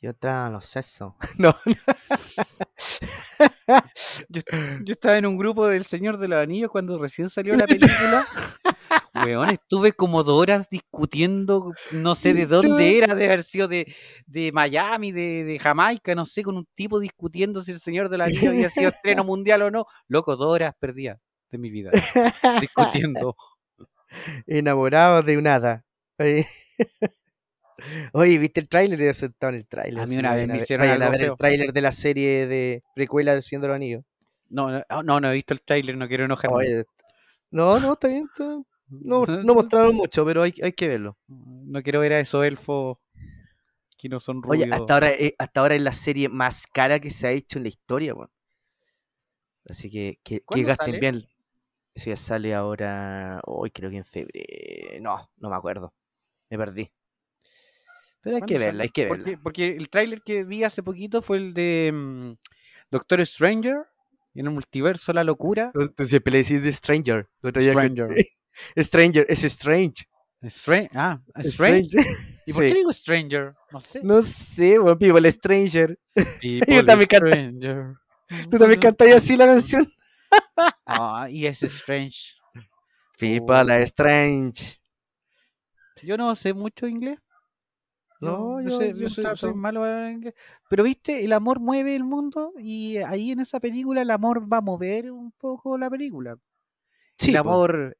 Yo 0.00 0.10
entraba 0.10 0.46
a 0.46 0.50
los 0.50 0.64
sesos. 0.64 1.14
No, 1.38 1.54
Yo, 4.28 4.40
yo 4.84 4.92
estaba 4.92 5.18
en 5.18 5.26
un 5.26 5.36
grupo 5.36 5.66
del 5.68 5.84
Señor 5.84 6.18
de 6.18 6.28
los 6.28 6.38
Anillos 6.38 6.70
cuando 6.70 6.98
recién 6.98 7.30
salió 7.30 7.56
la 7.56 7.66
película. 7.66 8.26
Weón, 9.14 9.50
estuve 9.50 9.92
como 9.92 10.22
dos 10.24 10.40
horas 10.40 10.68
discutiendo, 10.70 11.72
no 11.92 12.14
sé 12.14 12.34
de 12.34 12.46
dónde 12.46 12.98
era, 12.98 13.14
de 13.14 13.26
haber 13.26 13.42
sido 13.42 13.68
de, 13.68 13.94
de 14.26 14.52
Miami, 14.52 15.12
de, 15.12 15.44
de 15.44 15.58
Jamaica, 15.58 16.14
no 16.14 16.24
sé, 16.24 16.42
con 16.42 16.56
un 16.56 16.66
tipo 16.74 16.98
discutiendo 16.98 17.62
si 17.62 17.72
el 17.72 17.80
Señor 17.80 18.08
de 18.08 18.18
los 18.18 18.26
Anillos 18.26 18.48
había 18.48 18.70
sido 18.70 18.90
estreno 18.90 19.24
mundial 19.24 19.62
o 19.62 19.70
no. 19.70 19.86
Loco, 20.06 20.36
dos 20.36 20.48
horas 20.48 20.74
perdidas 20.78 21.18
de 21.50 21.58
mi 21.58 21.70
vida 21.70 21.90
discutiendo. 22.60 23.36
enamorado 24.46 25.22
de 25.22 25.38
un 25.38 25.46
hada. 25.46 25.84
Oye, 28.12 28.38
¿viste 28.38 28.60
el 28.60 28.68
tráiler? 28.68 28.98
Yo 28.98 29.14
sentado 29.14 29.52
en 29.52 29.58
el 29.60 29.66
tráiler. 29.66 30.02
A 30.02 30.06
mí 30.06 30.16
una 30.16 30.34
vez 30.34 30.48
me 30.48 30.56
hicieron 30.56 30.86
vayan 30.86 31.02
a 31.02 31.10
ver 31.10 31.20
feo. 31.20 31.32
el 31.32 31.38
tráiler 31.38 31.72
de 31.72 31.80
la 31.80 31.92
serie 31.92 32.46
de 32.46 32.82
precuela 32.94 33.32
del 33.32 33.42
Señor 33.42 33.62
de 33.62 33.68
los 33.68 33.74
Anillos. 33.76 34.04
No, 34.50 34.70
no, 34.70 34.82
oh, 34.90 35.02
no, 35.02 35.20
no 35.20 35.30
he 35.30 35.34
visto 35.34 35.54
el 35.54 35.60
tráiler, 35.60 35.96
no 35.96 36.08
quiero 36.08 36.24
enojarme. 36.24 36.56
Oye, 36.56 36.84
no, 37.50 37.78
no, 37.78 37.92
está 37.92 38.08
bien. 38.08 38.28
está- 38.32 38.62
No, 38.88 39.24
no 39.26 39.54
mostraron 39.54 39.94
mucho, 39.94 40.24
pero 40.24 40.42
hay, 40.42 40.54
hay 40.62 40.72
que 40.72 40.88
verlo. 40.88 41.16
No 41.28 41.82
quiero 41.82 42.00
ver 42.00 42.14
a 42.14 42.20
esos 42.20 42.44
elfos 42.44 42.98
que 43.96 44.08
no 44.08 44.20
son 44.20 44.42
rubios. 44.42 44.62
Oye, 44.64 44.72
hasta 44.72 44.94
ahora, 44.94 45.10
eh, 45.10 45.34
hasta 45.38 45.60
ahora 45.60 45.74
es 45.74 45.82
la 45.82 45.92
serie 45.92 46.28
más 46.28 46.66
cara 46.66 46.98
que 46.98 47.10
se 47.10 47.26
ha 47.26 47.32
hecho 47.32 47.58
en 47.58 47.64
la 47.64 47.68
historia, 47.68 48.14
weón. 48.14 48.30
Así 49.68 49.90
que 49.90 50.18
que, 50.22 50.36
que 50.36 50.44
¿Cuándo 50.44 50.68
gasten 50.68 50.86
sale? 50.86 51.00
bien. 51.00 51.24
Si 51.94 52.16
sale 52.16 52.54
ahora, 52.54 53.40
hoy 53.44 53.70
creo 53.70 53.90
que 53.90 53.96
en 53.98 54.04
febrero. 54.04 55.00
No, 55.00 55.30
no 55.36 55.50
me 55.50 55.56
acuerdo. 55.56 55.92
Me 56.48 56.56
perdí. 56.56 56.90
Pero 58.22 58.36
hay 58.36 58.42
que 58.42 58.54
¿Cuándo 58.54 58.66
verla, 58.66 58.82
hay 58.82 58.88
que 58.90 59.04
verla. 59.06 59.16
Porque, 59.16 59.38
porque 59.38 59.68
el 59.76 59.88
tráiler 59.88 60.22
que 60.22 60.44
vi 60.44 60.64
hace 60.64 60.82
poquito 60.82 61.22
fue 61.22 61.36
el 61.38 61.54
de 61.54 61.90
mm, 61.94 62.32
Doctor 62.90 63.24
Stranger 63.24 63.76
en 64.34 64.46
el 64.46 64.52
multiverso 64.52 65.12
La 65.12 65.24
Locura. 65.24 65.72
Tú, 65.72 66.04
siempre 66.04 66.32
le 66.32 66.38
decís 66.42 66.62
de 66.62 66.72
Stranger. 66.72 67.28
Día 67.42 67.52
que- 67.52 67.70
Stranger. 67.70 68.08
Stranger, 68.76 69.26
es 69.28 69.44
Strange. 69.44 70.04
Stra- 70.42 70.88
ah, 70.94 71.20
Strange. 71.38 71.88
¿Y 72.46 72.52
por 72.52 72.62
Sí. 72.64 72.68
qué 72.70 72.74
digo 72.78 72.92
Stranger? 72.92 73.54
No 73.72 73.80
sé. 73.80 74.00
No 74.02 74.22
sé, 74.22 74.78
weón, 74.78 74.98
People 74.98 75.30
Stranger. 75.32 75.98
People 76.40 76.82
también 76.84 77.08
canta- 77.08 77.26
Stranger. 77.30 77.94
Tú 78.50 78.58
también 78.58 78.80
cantas 78.80 79.12
así 79.14 79.36
la 79.36 79.46
canción. 79.46 79.90
Ah, 80.86 81.28
y 81.30 81.46
es 81.46 81.62
Strange. 81.62 82.34
People 83.18 83.82
Strange. 83.84 84.76
Yo 86.02 86.16
no 86.16 86.34
sé 86.36 86.52
mucho 86.52 86.86
inglés. 86.86 87.18
No, 88.20 88.60
yo, 88.60 88.68
yo- 88.68 88.78
sé- 88.78 88.92
yo 89.00 89.08
soy, 89.08 89.24
soy 89.36 89.54
malo 89.54 89.86
en 89.86 90.12
inglés. 90.14 90.34
Pero 90.68 90.82
viste, 90.84 91.24
el 91.24 91.32
amor 91.32 91.60
mueve 91.60 91.94
el 91.94 92.02
mundo 92.04 92.52
y 92.58 92.96
ahí 92.98 93.30
en 93.30 93.40
esa 93.40 93.60
película 93.60 94.02
el 94.02 94.10
amor 94.10 94.52
va 94.52 94.58
a 94.58 94.62
mover 94.62 95.10
un 95.12 95.30
poco 95.32 95.78
la 95.78 95.88
película. 95.88 96.36
Sí, 97.16 97.30
el 97.34 97.42
po. 97.42 97.50
amor 97.50 97.96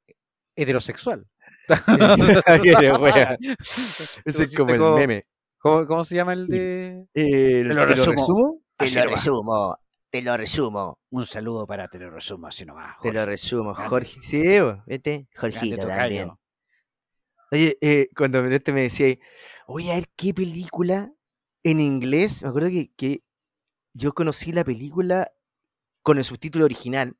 heterosexual. 0.56 1.26
Ese 4.24 4.44
es 4.44 4.54
como 4.54 4.72
el 4.72 4.78
como- 4.78 4.96
meme. 4.96 5.22
¿Cómo, 5.60 5.86
cómo 5.88 6.04
se 6.04 6.14
llama 6.14 6.34
el 6.34 6.46
de...? 6.46 7.04
Eh, 7.14 7.64
Te 7.66 7.74
lo 7.74 7.84
resumo. 7.84 8.60
Te 8.76 8.90
lo 8.92 9.02
resumo. 9.10 9.76
te 10.08 10.22
lo 10.22 10.36
resumo. 10.36 10.98
Un 11.10 11.26
saludo 11.26 11.66
para 11.66 11.88
te 11.88 11.98
lo 11.98 12.10
resumo 12.10 12.46
así 12.46 12.64
nomás. 12.64 12.94
Te 13.02 13.12
lo 13.12 13.26
resumo. 13.26 13.74
Jorge. 13.74 14.20
Sí. 14.22 14.40
Grande 14.40 15.26
Jorgito 15.34 15.84
también. 15.86 16.30
Oye, 17.50 17.76
eh, 17.80 18.08
cuando 18.16 18.44
este 18.46 18.72
me 18.72 18.82
decía, 18.82 19.16
oye, 19.68 19.92
a 19.92 19.96
ver 19.96 20.08
qué 20.16 20.34
película 20.34 21.12
en 21.62 21.80
inglés. 21.80 22.42
Me 22.42 22.48
acuerdo 22.48 22.70
que, 22.70 22.90
que 22.96 23.22
yo 23.94 24.12
conocí 24.14 24.52
la 24.52 24.64
película 24.64 25.30
con 26.02 26.18
el 26.18 26.24
subtítulo 26.24 26.64
original. 26.64 27.16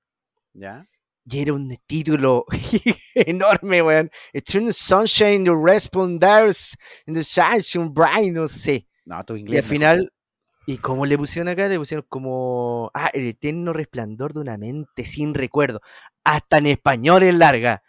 ¿Ya? 0.55 0.89
Y 1.31 1.41
era 1.43 1.53
un 1.53 1.77
título 1.87 2.47
enorme, 3.15 3.83
weón. 3.83 4.11
Eternal 4.33 4.73
Sunshine, 4.73 5.45
the 5.45 5.53
Responders, 5.55 6.75
in 7.07 7.15
the 7.15 7.25
Sunshine 7.25 7.93
Bright, 7.93 8.33
no 8.33 8.49
sé. 8.49 8.87
No, 9.05 9.25
tu 9.25 9.37
Y 9.37 9.41
inglés. 9.41 9.59
al 9.59 9.65
final, 9.65 10.13
¿y 10.67 10.79
cómo 10.79 11.07
le 11.07 11.19
pusieron 11.19 11.49
acá? 11.49 11.69
Le 11.69 11.79
pusieron 11.79 12.07
como, 12.09 12.91
ah, 12.95 13.11
el 13.15 13.27
eterno 13.27 13.73
resplandor 13.75 14.35
de 14.35 14.41
una 14.41 14.59
mente 14.59 15.05
sin 15.05 15.35
recuerdo. 15.35 15.81
Hasta 16.25 16.59
en 16.59 16.67
español 16.69 17.23
es 17.25 17.35
larga. 17.35 17.83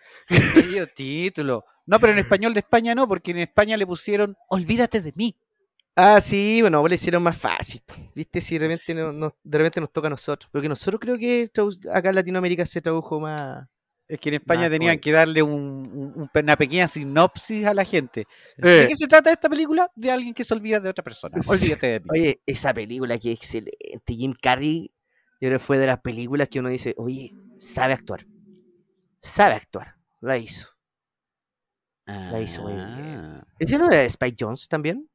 Título. 0.96 1.66
No, 1.90 2.00
pero 2.00 2.14
en 2.14 2.20
español 2.20 2.54
de 2.54 2.60
España 2.60 2.94
no, 2.94 3.08
porque 3.08 3.32
en 3.32 3.40
España 3.40 3.76
le 3.76 3.88
pusieron 3.88 4.38
Olvídate 4.50 5.02
de 5.02 5.12
mí. 5.16 5.36
Ah, 5.96 6.22
sí, 6.22 6.60
bueno, 6.62 6.88
le 6.88 6.96
hicieron 6.96 7.24
más 7.24 7.36
fácil. 7.36 7.82
po. 7.86 7.96
¿Viste? 8.16 8.40
Si 8.42 8.58
de 8.58 8.68
repente, 8.68 8.94
no- 8.94 9.12
no- 9.12 9.36
de 9.44 9.58
repente 9.58 9.82
nos 9.82 9.92
toca 9.92 10.08
a 10.08 10.12
nosotros. 10.12 10.50
Porque 10.52 10.70
nosotros 10.70 11.00
creo 11.02 11.18
que 11.18 11.50
acá 11.92 12.10
en 12.10 12.16
Latinoamérica 12.16 12.66
se 12.66 12.80
tradujo 12.80 13.20
más. 13.20 13.68
Es 14.08 14.20
que 14.20 14.30
en 14.30 14.36
España 14.36 14.62
Más 14.62 14.70
tenían 14.72 15.00
que 15.00 15.12
darle 15.12 15.42
un- 15.44 15.52
un- 15.92 16.14
un- 16.16 16.30
una 16.34 16.56
pequeña 16.56 16.88
sinopsis 16.88 17.66
a 17.66 17.74
la 17.74 17.84
gente. 17.86 18.22
Eh. 18.58 18.68
¿De 18.68 18.88
qué 18.88 18.96
se 18.96 19.08
trata 19.08 19.32
esta 19.32 19.50
película? 19.50 19.92
De 19.96 20.10
alguien 20.12 20.34
que 20.34 20.44
se 20.44 20.54
olvida 20.54 20.80
de 20.80 20.90
otra 20.90 21.04
persona. 21.04 21.38
Olvídate 21.48 21.88
de 21.88 22.00
mí. 22.02 22.06
Oye, 22.12 22.42
esa 22.46 22.74
película 22.74 23.18
que 23.18 23.32
es 23.34 23.38
excelente. 23.40 24.14
Jim 24.14 24.34
Carrey, 24.40 24.92
yo 25.42 25.48
creo 25.50 25.60
que 25.60 25.66
fue 25.66 25.78
de 25.80 25.88
las 25.88 26.00
películas 26.02 26.48
que 26.50 26.60
uno 26.60 26.70
dice, 26.70 26.94
oye, 26.98 27.34
sabe 27.58 27.94
actuar. 27.94 28.26
Sabe 29.22 29.56
actuar. 29.56 29.96
La 30.22 30.38
hizo. 30.38 30.70
La 32.32 32.42
hizo. 32.42 32.66
Ah. 32.68 33.44
¿Ese 33.60 33.78
no 33.78 33.88
era 33.88 33.98
de 33.98 34.06
Spike 34.06 34.38
Jones 34.40 34.68
también? 34.68 35.10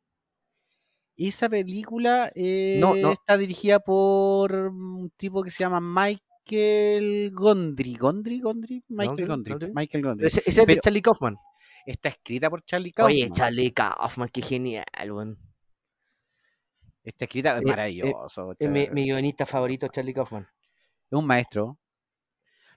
Esa 1.16 1.48
película 1.48 2.30
eh, 2.34 2.78
No, 2.80 2.94
no. 2.96 3.12
está 3.12 3.36
dirigida 3.38 3.78
por 3.80 4.52
un 4.52 5.10
tipo 5.16 5.42
que 5.42 5.50
se 5.50 5.58
llama 5.64 5.80
Michael 5.80 7.30
Gondry. 7.32 7.94
¿Gondry? 7.94 8.40
¿Gondry? 8.40 8.84
Michael 8.88 9.28
Gondry. 9.28 9.72
Michael 9.72 10.04
Gondry. 10.04 10.26
Ese, 10.26 10.42
ese 10.44 10.60
es 10.62 10.66
de 10.66 10.76
Charlie 10.76 11.02
Kaufman. 11.02 11.36
Está 11.86 12.08
escrita 12.08 12.50
por 12.50 12.64
Charlie 12.64 12.92
Kaufman. 12.92 13.14
Oye, 13.14 13.30
Charlie 13.30 13.70
Kaufman, 13.72 14.28
qué 14.32 14.42
genial, 14.42 14.84
weón. 15.12 15.38
Está 17.04 17.26
escrita, 17.26 17.56
es 17.58 17.60
Eh, 17.60 17.64
eh, 17.64 17.70
maravilloso. 17.70 18.56
Es 18.58 18.68
mi, 18.70 18.84
Char- 18.86 18.92
mi 18.94 19.04
guionista 19.04 19.46
favorito, 19.46 19.86
Charlie 19.88 20.14
Kaufman. 20.14 20.42
Es 20.42 21.12
un 21.18 21.26
maestro. 21.26 21.78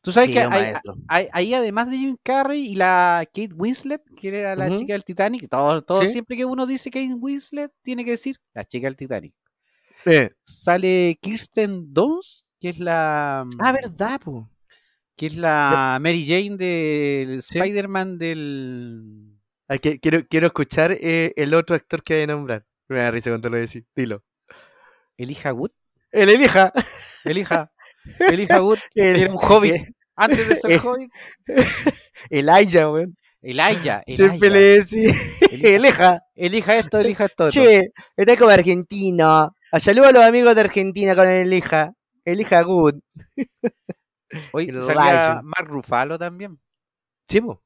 Tú 0.08 0.14
sabes 0.14 0.30
Sí, 0.30 0.36
que 0.36 0.40
hay- 0.40 0.74
hay- 1.10 1.28
ahí 1.34 1.54
además 1.54 1.90
de 1.92 1.98
Jim 1.98 2.16
Carrey 2.24 2.66
y 2.72 2.76
la 2.76 3.26
Kate 3.26 3.54
Winslet, 3.54 4.02
que 4.16 4.30
era 4.30 4.56
la 4.56 4.74
chica 4.78 4.94
del 4.94 5.04
Titanic, 5.04 5.50
todo, 5.50 5.82
todo 5.82 6.02
Sí. 6.04 6.12
siempre 6.12 6.38
que 6.38 6.46
uno 6.46 6.66
dice 6.66 6.90
Kate 6.90 7.14
Winslet, 7.14 7.72
tiene 7.82 8.06
que 8.06 8.12
decir 8.12 8.38
la 8.54 8.64
chica 8.64 8.88
del 8.88 8.96
Titanic. 8.96 9.34
Eh. 10.06 10.30
Sale 10.44 11.18
Kirsten 11.22 11.94
Dunst, 11.94 12.46
que 12.58 12.70
es 12.70 12.80
la 12.80 13.42
Ah, 13.60 13.72
verdad, 13.74 14.22
po. 14.22 14.50
que 15.18 15.26
es 15.26 15.36
la 15.36 15.98
Mary 16.02 16.26
Jane 16.26 16.56
del 16.56 17.42
Sí. 17.44 17.60
Spider-Man 17.60 18.18
del 18.18 19.34
que- 19.82 20.00
quiero, 20.00 20.26
quiero 20.26 20.48
escuchar 20.48 20.94
eh, 20.94 21.34
el 21.36 21.54
otro 21.54 21.76
actor 21.76 22.02
que 22.02 22.14
voy 22.14 22.24
a 22.24 22.28
nombrar. 22.28 22.66
Me 22.88 23.00
da 23.00 23.12
risa 23.12 23.30
cuando 23.32 23.50
lo 23.50 23.58
decís. 23.58 23.84
Dilo. 23.94 24.24
Elijah 25.18 25.52
Wood. 25.54 25.72
El 26.12 26.30
elija. 26.30 26.72
Elijah, 27.26 27.70
Elijah 28.20 28.62
Wood, 28.64 28.78
El- 28.96 29.16
era 29.24 29.32
un 29.34 29.38
hobbit 29.42 29.84
antes 30.18 30.48
de 30.50 30.56
ser 30.58 30.72
eh, 30.72 30.80
hobbit. 30.80 31.12
Elijah, 32.30 32.90
weón. 32.92 33.18
Elijah, 33.42 34.04
Siempre 34.08 34.50
le 34.50 34.60
decís. 34.60 35.16
elija. 35.64 36.22
Elija 36.36 36.78
esto, 36.78 37.00
elija 37.00 37.26
esto. 37.26 37.46
otro. 37.46 37.62
Che, 37.62 37.92
está 38.16 38.36
como 38.36 38.50
argentino. 38.52 39.54
A 39.72 39.80
saludo 39.80 40.08
a 40.08 40.12
los 40.12 40.24
amigos 40.24 40.54
de 40.56 40.62
Argentina 40.62 41.16
con 41.16 41.28
el 41.28 41.48
elija. 41.48 41.94
Elija 42.26 42.62
Good. 42.64 42.96
Hoy 44.52 44.68
el 44.70 44.82
salía. 44.84 45.42
Mark 45.44 45.68
Ruffalo 45.70 46.18
también. 46.20 46.60
Sí, 47.30 47.40
po. 47.42 47.64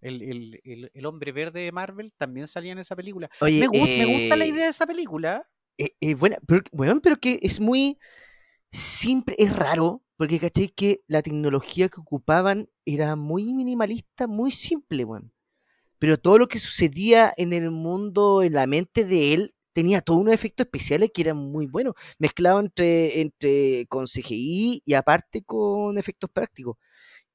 El, 0.00 0.22
el- 0.22 0.60
el- 0.62 0.90
el 0.94 1.06
hombre 1.06 1.32
verde 1.32 1.60
de 1.60 1.72
Marvel 1.72 2.12
también 2.16 2.46
salía 2.46 2.72
en 2.72 2.78
esa 2.78 2.94
película. 2.94 3.28
Oye, 3.40 3.60
me, 3.60 3.66
gu- 3.66 3.98
me 3.98 4.04
gusta 4.06 4.36
la 4.36 4.44
eh, 4.44 4.48
idea 4.48 4.64
de 4.64 4.70
esa 4.70 4.86
película. 4.86 5.44
eh, 5.78 5.92
eh, 6.00 6.14
buena, 6.14 6.38
pero, 6.46 6.62
weón, 6.72 7.00
pero 7.00 7.16
que 7.16 7.38
es 7.42 7.58
muy 7.60 7.98
simple, 8.70 9.34
es 9.38 9.56
raro, 9.56 10.02
porque 10.16 10.40
caché 10.40 10.72
que 10.72 11.02
la 11.08 11.22
tecnología 11.22 11.88
que 11.88 12.00
ocupaban 12.00 12.68
era 12.84 13.16
muy 13.16 13.54
minimalista, 13.54 14.26
muy 14.26 14.50
simple, 14.50 15.04
weón. 15.04 15.32
Pero 15.98 16.18
todo 16.18 16.38
lo 16.38 16.48
que 16.48 16.58
sucedía 16.58 17.32
en 17.36 17.52
el 17.52 17.70
mundo, 17.70 18.42
en 18.42 18.54
la 18.54 18.66
mente 18.66 19.04
de 19.04 19.34
él, 19.34 19.54
tenía 19.72 20.00
todos 20.00 20.20
unos 20.20 20.34
efectos 20.34 20.66
especiales 20.66 21.10
que 21.12 21.22
eran 21.22 21.36
muy 21.38 21.66
buenos, 21.66 21.94
mezclado 22.18 22.60
entre, 22.60 23.20
entre 23.20 23.86
con 23.88 24.06
CGI 24.06 24.82
y 24.84 24.94
aparte 24.94 25.42
con 25.44 25.98
efectos 25.98 26.30
prácticos. 26.30 26.78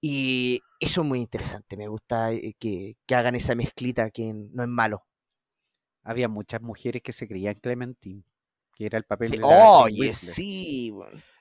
Y 0.01 0.61
eso 0.79 1.01
es 1.01 1.07
muy 1.07 1.19
interesante, 1.19 1.77
me 1.77 1.87
gusta 1.87 2.33
eh, 2.33 2.55
que, 2.59 2.97
que 3.05 3.15
hagan 3.15 3.35
esa 3.35 3.55
mezclita 3.55 4.09
que 4.11 4.33
no 4.33 4.63
es 4.63 4.69
malo. 4.69 5.05
Había 6.03 6.27
muchas 6.27 6.61
mujeres 6.61 7.01
que 7.03 7.13
se 7.13 7.27
creían 7.27 7.55
Clementine, 7.55 8.23
que 8.75 8.85
era 8.85 8.97
el 8.97 9.03
papel 9.03 9.29
Sí, 9.29 9.37
de 9.37 9.41
la 9.41 9.47
Oye, 9.47 10.13
sí. 10.13 10.93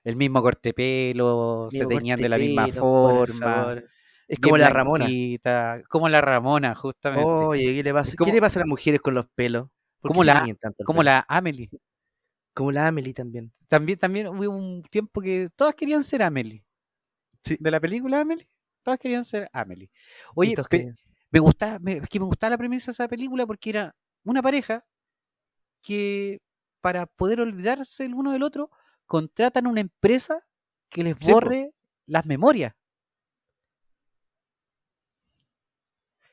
El 0.05 0.17
mismo 0.17 0.43
corte 0.43 0.71
de 0.71 0.75
pelo, 0.75 1.69
se 1.71 1.87
teñían 1.87 2.21
de 2.21 2.29
la 2.29 2.39
misma 2.39 2.69
forma. 2.69 3.83
Es 4.29 4.39
como 4.39 4.57
la 4.57 4.71
Ramona. 4.71 5.09
Como 5.89 6.09
la 6.09 6.21
Ramona, 6.21 6.75
justamente. 6.75 7.25
Oye, 7.29 7.75
¿qué 7.75 7.83
le 7.83 7.93
pasa? 7.93 8.15
como- 8.17 8.27
¿Qué 8.31 8.33
le 8.35 8.41
pasa 8.41 8.59
a 8.59 8.63
las 8.63 8.69
mujeres 8.69 9.01
con 9.01 9.15
los 9.15 9.27
pelos? 9.35 9.69
¿Por 10.01 10.11
qué 10.11 10.15
como 10.15 10.25
la- 10.25 10.45
como 10.85 11.03
la 11.03 11.25
Amelie. 11.29 11.69
Como 12.55 12.73
la 12.73 12.87
Amelie 12.89 13.13
también. 13.13 13.53
También, 13.69 13.99
también 13.99 14.29
hubo 14.29 14.51
un 14.51 14.83
tiempo 14.85 15.21
que 15.21 15.49
todas 15.55 15.75
querían 15.75 16.03
ser 16.05 16.23
Amelie. 16.23 16.65
Sí. 17.43 17.57
De 17.61 17.71
la 17.71 17.81
película 17.81 18.21
Amelie, 18.21 18.49
todas 18.83 18.99
querían 18.99 19.25
ser 19.25 19.49
Amelie. 19.53 19.91
Oye, 20.35 20.55
pe- 20.69 20.95
me 21.31 21.39
gustaba, 21.41 21.79
me, 21.79 21.93
es 21.99 22.09
que 22.09 22.19
me 22.19 22.27
gustaba 22.27 22.51
la 22.51 22.59
premisa 22.59 22.87
de 22.91 22.93
esa 22.93 23.09
película 23.09 23.47
porque 23.47 23.71
era 23.71 23.95
una 24.25 24.43
pareja 24.43 24.85
que 25.83 26.41
para 26.81 27.07
poder 27.07 27.41
olvidarse 27.41 28.05
el 28.05 28.15
uno 28.15 28.33
del 28.33 28.43
otro 28.43 28.71
contratan 29.07 29.67
una 29.67 29.81
empresa 29.81 30.47
que 30.89 31.05
les 31.05 31.17
Sí, 31.19 31.31
borre 31.33 31.73
las 32.07 32.27
memorias. 32.27 32.75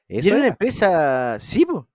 Y 0.07 0.17
Eso 0.19 0.29
era 0.29 0.37
una 0.37 0.47
empresa, 0.47 1.39
sí, 1.39 1.65
po. 1.65 1.87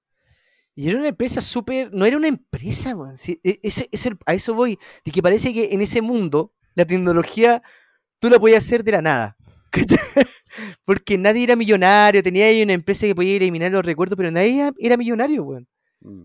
Y 0.75 0.89
era 0.91 0.99
una 0.99 1.09
empresa 1.09 1.41
súper, 1.41 1.93
no 1.95 2.07
era 2.07 2.17
una 2.17 2.29
empresa, 2.29 2.97
weón. 2.97 3.19
sí, 3.19 3.41
e- 3.45 3.61
ese- 3.63 3.89
ese- 3.93 4.17
a 4.27 4.35
eso 4.35 4.55
voy, 4.55 4.79
de 5.05 5.13
que 5.13 5.23
parece 5.23 5.53
que 5.55 5.71
en 5.73 5.83
ese 5.83 6.03
mundo 6.03 6.53
la 6.75 6.87
tecnología 6.87 7.63
tú 8.21 8.31
la 8.31 8.41
podías 8.41 8.65
hacer 8.65 8.85
de 8.85 8.93
la 8.93 9.03
nada. 9.03 9.37
Porque 10.87 11.19
nadie 11.19 11.45
era 11.45 11.57
millonario, 11.57 12.23
tenía 12.23 12.47
ahí 12.47 12.63
una 12.63 12.75
empresa 12.75 13.07
que 13.07 13.15
podía 13.15 13.37
eliminar 13.37 13.73
los 13.73 13.85
recuerdos, 13.87 14.17
pero 14.17 14.31
nadie 14.31 14.61
era- 14.61 14.73
era 14.79 14.97
millonario, 14.99 15.45
weón. 15.45 15.69
Mm. 16.01 16.25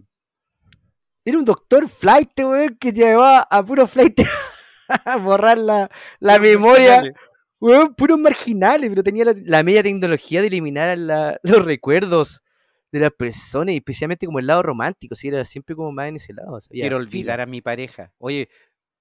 Era 1.27 1.37
un 1.39 1.43
doctor 1.45 1.89
flight, 1.89 2.39
weón, 2.39 2.77
que 2.79 2.93
llevaba 2.93 3.41
a 3.41 3.61
puro 3.63 3.85
flight 3.85 4.17
a 4.87 5.17
borrar 5.17 5.57
la, 5.57 5.89
la 6.19 6.39
memoria. 6.39 7.03
Weón, 7.59 7.95
puros 7.95 8.17
marginales, 8.19 8.89
pero 8.89 9.03
tenía 9.03 9.25
la, 9.25 9.33
la 9.43 9.63
media 9.63 9.83
tecnología 9.83 10.41
de 10.41 10.47
eliminar 10.47 10.97
la- 10.97 11.37
los 11.43 11.65
recuerdos 11.65 12.41
de 12.91 12.99
las 13.01 13.11
personas, 13.11 13.73
y 13.73 13.77
especialmente 13.77 14.25
como 14.25 14.39
el 14.39 14.47
lado 14.47 14.63
romántico, 14.63 15.15
si 15.15 15.27
era 15.27 15.43
siempre 15.43 15.75
como 15.75 15.91
más 15.91 16.07
en 16.07 16.15
ese 16.15 16.33
lado. 16.33 16.57
Quiero 16.69 16.95
olvidar 16.97 17.41
a 17.41 17.45
mi 17.45 17.61
pareja. 17.61 18.13
Oye, 18.19 18.47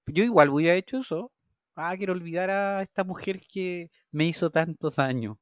yo 0.07 0.23
igual 0.23 0.49
hubiera 0.49 0.75
hecho 0.75 0.97
eso. 0.97 1.31
Ah, 1.75 1.95
quiero 1.95 2.11
olvidar 2.13 2.49
a 2.49 2.81
esta 2.81 3.03
mujer 3.05 3.39
que 3.47 3.89
me 4.11 4.25
hizo 4.25 4.49
tantos 4.49 4.95
daños. 4.97 5.37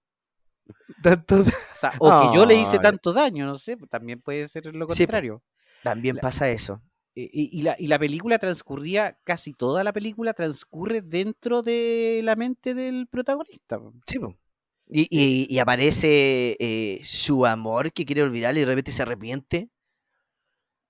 Tanto- 1.01 1.43
Ta- 1.81 1.93
O 1.99 2.09
que 2.31 2.37
yo 2.37 2.45
le 2.45 2.55
hice 2.55 2.77
tanto 2.79 3.13
daño, 3.13 3.45
no 3.45 3.57
sé, 3.57 3.77
también 3.89 4.21
puede 4.21 4.47
ser 4.47 4.65
lo 4.75 4.85
Sí, 4.89 5.03
contrario. 5.05 5.41
También 5.85 6.15
La- 6.17 6.21
pasa 6.21 6.49
eso. 6.49 6.81
E- 7.15 7.29
Y, 7.31 7.59
y 7.59 7.61
la, 7.61 7.75
y 7.79 7.87
la 7.87 7.97
película 7.97 8.39
transcurría, 8.39 9.17
casi 9.23 9.53
toda 9.53 9.83
la 9.83 9.93
película 9.93 10.33
transcurre 10.33 11.01
dentro 11.01 11.61
de 11.61 12.19
la 12.23 12.35
mente 12.35 12.73
del 12.73 13.07
protagonista. 13.07 13.79
Sí, 14.05 14.19
po. 14.19 14.35
Y, 14.89 15.07
y- 15.09 15.47
y 15.49 15.59
aparece 15.59 16.57
eh, 16.59 16.99
su 17.03 17.45
amor 17.45 17.91
que 17.93 18.05
quiere 18.05 18.21
olvidarla 18.23 18.59
y 18.59 18.61
de 18.63 18.67
repente 18.67 18.91
se 18.91 19.01
arrepiente. 19.03 19.69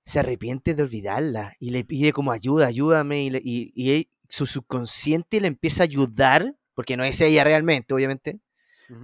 Se 0.05 0.19
arrepiente 0.19 0.73
de 0.75 0.83
olvidarla 0.83 1.55
y 1.59 1.69
le 1.71 1.83
pide 1.85 2.11
como 2.11 2.31
ayuda, 2.31 2.67
ayúdame. 2.67 3.23
Y, 3.23 3.29
le- 3.29 3.41
y- 3.43 4.09
su 4.27 4.47
subconsciente 4.47 5.39
le 5.39 5.47
empieza 5.47 5.83
a 5.83 5.85
ayudar, 5.85 6.55
porque 6.73 6.97
no 6.97 7.03
es 7.03 7.21
ella 7.21 7.43
realmente, 7.43 7.93
obviamente, 7.93 8.39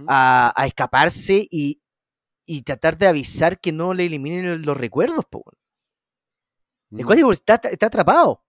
a, 0.08 0.52
a 0.60 0.66
escaparse 0.66 1.46
y, 1.50 1.80
y 2.44 2.62
tratar 2.62 2.98
de 2.98 3.06
avisar 3.06 3.60
que 3.60 3.72
no 3.72 3.94
le 3.94 4.06
eliminen 4.06 4.44
el- 4.44 4.62
los 4.62 4.76
recuerdos. 4.76 5.24
Po. 5.30 5.44
El 7.00 7.06
código 7.06 7.32
está, 7.32 7.54
está 7.70 7.86
atrapado. 7.86 8.44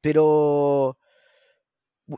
Pero 0.00 0.98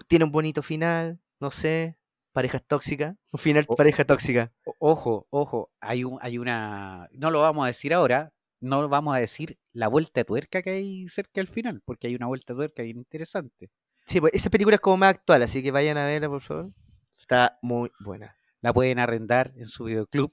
tiene 0.08 0.24
un 0.24 0.32
bonito 0.32 0.62
final, 0.62 1.20
no 1.40 1.50
sé, 1.50 1.98
parejas 2.32 2.62
tóxicas, 2.66 3.16
un 3.30 3.38
final 3.38 3.64
O- 3.68 3.76
pareja 3.76 4.04
tóxica. 4.04 4.52
Ojo, 4.78 5.26
ojo, 5.30 5.70
hay 5.80 6.04
un, 6.04 6.18
hay 6.20 6.38
una, 6.38 7.08
no 7.12 7.30
lo 7.30 7.40
vamos 7.40 7.64
a 7.64 7.68
decir 7.68 7.94
ahora, 7.94 8.32
no 8.60 8.88
vamos 8.88 9.14
a 9.16 9.20
decir 9.20 9.58
la 9.72 9.88
vuelta 9.88 10.20
de 10.20 10.24
tuerca 10.24 10.62
que 10.62 10.70
hay 10.70 11.08
cerca 11.08 11.32
del 11.34 11.48
final, 11.48 11.82
porque 11.84 12.06
hay 12.06 12.14
una 12.14 12.26
vuelta 12.26 12.52
de 12.54 12.56
tuerca 12.58 12.82
bien 12.82 12.96
interesante. 12.98 13.70
Sí, 14.06 14.20
pues 14.20 14.32
esa 14.34 14.50
película 14.50 14.74
es 14.76 14.80
como 14.80 14.96
más 14.98 15.10
actual, 15.14 15.42
así 15.42 15.62
que 15.62 15.70
vayan 15.70 15.96
a 15.98 16.06
verla, 16.06 16.28
por 16.28 16.40
favor. 16.40 16.70
Está 17.16 17.58
muy 17.62 17.90
buena. 18.00 18.36
La 18.60 18.72
pueden 18.72 18.98
arrendar 18.98 19.52
en 19.56 19.66
su 19.66 19.84
videoclub. 19.84 20.30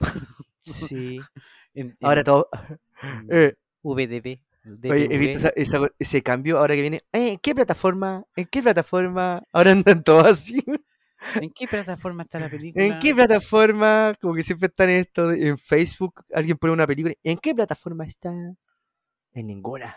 Sí. 0.62 1.20
en, 1.74 1.98
Ahora 2.02 2.24
todo. 2.24 2.50
en 3.02 3.28
eh, 3.32 3.56
VDB. 3.84 4.42
Oye, 4.92 5.08
he 5.12 5.18
visto 5.18 5.38
esa- 5.38 5.54
esa- 5.56 5.92
ese 6.00 6.22
cambio 6.22 6.60
ahora 6.60 6.76
que 6.76 6.82
viene. 6.82 6.98
Eh, 7.12 7.34
¿En 7.34 7.38
qué 7.40 7.56
plataforma? 7.56 8.24
¿En 8.36 8.46
qué 8.46 8.62
plataforma? 8.62 9.44
Ahora 9.52 9.72
andan 9.72 10.04
todos 10.06 10.26
así. 10.28 10.64
¿En 11.36 11.52
qué 11.52 11.68
plataforma 11.68 12.24
está 12.24 12.40
la 12.40 12.50
película? 12.50 12.84
¿En 12.86 13.00
qué 13.00 13.14
plataforma? 13.14 14.16
Como 14.22 14.34
que 14.36 14.44
siempre 14.44 14.68
están 14.68 14.90
esto. 14.90 15.28
de- 15.28 15.48
En 15.50 15.58
Facebook 15.58 16.24
alguien 16.34 16.58
pone 16.58 16.74
una 16.74 16.88
película. 16.88 17.14
¿En 17.24 17.38
qué 17.38 17.54
plataforma 17.56 18.06
está? 18.06 18.32
En 19.34 19.48
ninguna. 19.48 19.96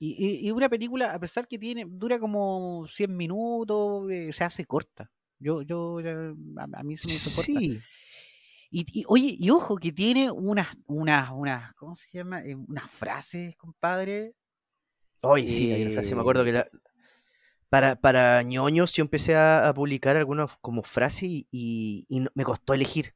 Y, 0.00 0.14
y- 0.42 0.46
y 0.46 0.50
una 0.52 0.68
película, 0.68 1.12
a 1.12 1.18
pesar 1.18 1.46
que 1.48 1.58
tiene, 1.58 1.84
dura 1.88 2.18
como 2.20 2.86
100 2.88 3.16
minutos, 3.16 4.08
eh, 4.10 4.32
se 4.32 4.44
hace 4.44 4.64
corta. 4.64 5.10
Yo, 5.40 5.62
yo, 5.62 5.98
a, 6.56 6.66
a 6.72 6.82
mí 6.84 6.96
se 6.96 7.08
me 7.08 7.14
hizo 7.14 7.30
corta. 7.36 7.60
Sí. 7.60 7.80
Y, 8.70 8.86
y, 9.00 9.04
oye, 9.08 9.34
y 9.38 9.50
ojo, 9.50 9.76
que 9.76 9.92
tiene 9.92 10.30
unas, 10.30 10.68
unas, 10.86 11.30
unas, 11.32 11.74
¿cómo 11.74 11.96
se 11.96 12.06
llama? 12.18 12.42
Eh, 12.44 12.54
Unas 12.54 12.90
frases, 12.90 13.56
compadre. 13.56 14.34
Oye, 15.22 15.48
sí, 15.48 15.72
hay 15.72 15.82
una 15.82 15.92
frase. 15.92 16.14
Me 16.14 16.20
acuerdo 16.20 16.44
que 16.44 16.52
la- 16.52 16.68
para, 17.70 17.96
para 17.96 18.42
ñoños 18.42 18.92
yo 18.92 19.02
empecé 19.02 19.36
a, 19.36 19.68
a 19.68 19.74
publicar 19.74 20.16
algunas 20.16 20.56
como 20.60 20.82
frases 20.82 21.22
y, 21.24 21.46
y- 21.50 22.26
me 22.34 22.44
costó 22.44 22.74
elegir. 22.74 23.14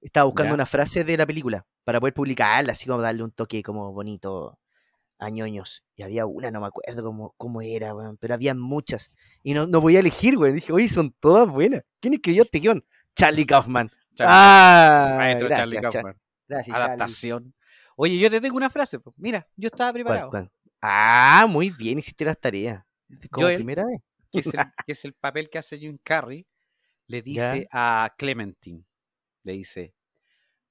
Estaba 0.00 0.24
buscando 0.24 0.50
Ya. 0.50 0.54
una 0.54 0.66
frase 0.66 1.04
de 1.04 1.16
la 1.16 1.26
película 1.26 1.66
para 1.84 2.00
poder 2.00 2.14
publicarla, 2.14 2.72
así 2.72 2.86
como 2.86 3.02
darle 3.02 3.22
un 3.22 3.30
toque 3.32 3.62
como 3.62 3.92
bonito 3.92 4.58
a 5.18 5.28
ñoños. 5.28 5.84
Y 5.96 6.02
había 6.02 6.24
una, 6.24 6.50
no 6.50 6.60
me 6.62 6.68
acuerdo 6.68 7.02
cómo, 7.04 7.34
cómo 7.36 7.60
era, 7.60 7.94
weón, 7.94 8.16
pero 8.16 8.32
había 8.34 8.54
muchas. 8.54 9.10
Y 9.42 9.52
no, 9.52 9.66
no 9.66 9.82
podía 9.82 10.00
elegir, 10.00 10.36
güey. 10.38 10.52
Dije, 10.54 10.72
oye, 10.72 10.88
son 10.88 11.14
todas 11.20 11.48
buenas. 11.50 11.82
¿Quién 12.00 12.14
escribió 12.14 12.44
este 12.44 12.60
guion? 12.60 12.82
Charlie 13.14 13.44
Kaufman. 13.44 13.90
Charlie 14.24 14.34
ah, 14.36 15.14
Maestro 15.16 15.48
gracias, 15.48 15.68
Charlie 15.70 15.80
Cha- 15.88 15.92
Kaufman. 15.92 16.20
gracias, 16.48 16.76
Charlie. 16.76 16.86
Adaptación. 16.94 17.54
Oye, 17.96 18.18
yo 18.18 18.30
te 18.30 18.40
tengo 18.40 18.56
una 18.56 18.70
frase. 18.70 18.98
pues. 19.00 19.14
Mira, 19.18 19.46
yo 19.56 19.66
estaba 19.68 19.90
¿Cuál, 19.90 20.02
preparado. 20.02 20.30
cuál? 20.30 20.50
Ah, 20.82 21.46
muy 21.48 21.70
bien, 21.70 21.98
hiciste 21.98 22.24
las 22.24 22.38
tareas. 22.40 22.84
Como 23.30 23.46
Joel, 23.46 23.56
primera 23.56 23.84
vez. 23.84 24.00
Que, 24.32 24.40
es 24.40 24.46
el, 24.46 24.52
que 24.86 24.92
es 24.92 25.04
el 25.04 25.14
papel 25.14 25.50
que 25.50 25.58
hace 25.58 25.78
Jim 25.78 25.98
Carrey. 26.02 26.46
Le 27.06 27.22
Ya. 27.22 27.52
dice 27.52 27.68
a 27.72 28.14
Clementine. 28.16 28.84
Le 29.42 29.52
dice, 29.52 29.94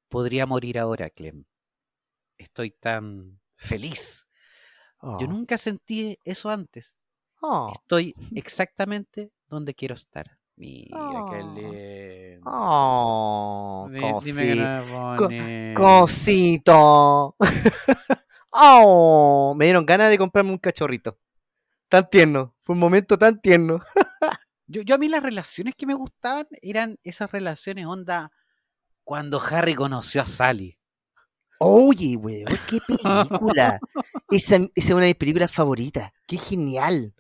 podría 0.07 0.45
morir 0.45 0.79
ahora, 0.79 1.09
Clem. 1.09 1.43
Estoy 2.37 2.71
tan 2.71 3.39
feliz. 3.57 4.25
Yo 5.01 5.09
Oh. 5.17 5.27
nunca 5.27 5.57
sentí 5.57 6.17
eso 6.23 6.49
antes. 6.49 6.95
Oh. 7.41 7.71
Estoy 7.73 8.13
exactamente 8.35 9.31
donde 9.47 9.73
quiero 9.73 9.95
estar. 9.95 10.38
Mira 10.59 10.97
qué 11.31 11.41
Oh. 11.41 11.55
lindo. 11.55 12.41
Oh, 12.45 13.87
Di- 13.91 13.99
Dime 14.25 14.43
que 14.43 14.55
no 14.55 14.79
es 14.79 15.17
Co- 15.17 15.23
bonito. 15.27 15.81
cosito. 15.81 17.35
oh, 18.51 19.53
me 19.57 19.65
dieron 19.65 19.85
ganas 19.85 20.09
de 20.09 20.17
comprarme 20.17 20.51
un 20.51 20.57
cachorrito. 20.57 21.17
Tan 21.89 22.09
tierno. 22.09 22.55
Fue 22.61 22.73
un 22.73 22.79
momento 22.79 23.17
tan 23.17 23.39
tierno. 23.41 23.79
Yo, 24.71 24.83
yo 24.83 24.93
a 24.93 24.97
mí 24.99 25.07
las 25.09 25.23
relaciones 25.23 25.73
que 25.75 25.87
me 25.87 25.95
gustaban 25.95 26.45
eran 26.61 26.99
esas 27.03 27.31
relaciones 27.31 27.87
onda 27.87 28.31
cuando 29.03 29.41
Harry 29.41 29.73
conoció 29.73 30.21
a 30.21 30.27
Sally. 30.27 30.77
Oye, 31.57 32.15
weón, 32.15 32.45
qué 32.69 32.77
película. 32.87 33.79
esa, 34.29 34.57
esa 34.57 34.69
es 34.75 34.89
una 34.91 34.99
de 35.01 35.07
mis 35.07 35.15
películas 35.15 35.51
favoritas. 35.51 36.11
Qué 36.27 36.37
genial. 36.37 37.15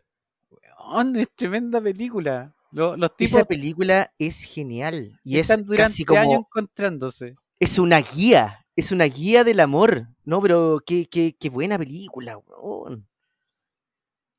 Weón, 0.51 1.15
es 1.15 1.27
tremenda 1.35 1.81
película. 1.81 2.53
Lo- 2.71 2.97
los 2.97 3.15
tipos 3.15 3.35
Esa 3.35 3.45
película 3.45 4.13
es 4.17 4.43
genial. 4.43 5.19
Y 5.23 5.37
es 5.39 5.47
durante 5.47 5.75
casi 5.75 6.05
como. 6.05 6.19
años 6.19 6.39
encontrándose. 6.41 7.35
Es 7.59 7.79
una 7.79 7.99
guía. 7.99 8.65
Es 8.75 8.91
una 8.91 9.05
guía 9.05 9.43
del 9.43 9.59
amor. 9.59 10.07
No, 10.23 10.41
pero 10.41 10.81
qué, 10.85 11.07
qué, 11.09 11.35
qué 11.37 11.49
buena 11.49 11.77
película, 11.77 12.37
weón. 12.37 13.07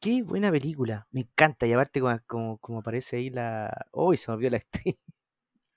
Qué 0.00 0.22
buena 0.22 0.50
película. 0.50 1.06
Me 1.10 1.20
encanta. 1.22 1.66
Y 1.66 1.72
aparte, 1.72 2.00
como, 2.00 2.18
como, 2.26 2.58
como 2.58 2.78
aparece 2.80 3.16
ahí 3.16 3.30
la. 3.30 3.86
Uy, 3.92 4.16
se 4.16 4.30
me 4.30 4.36
olvidó 4.36 4.50
la 4.50 4.56
actriz. 4.58 4.96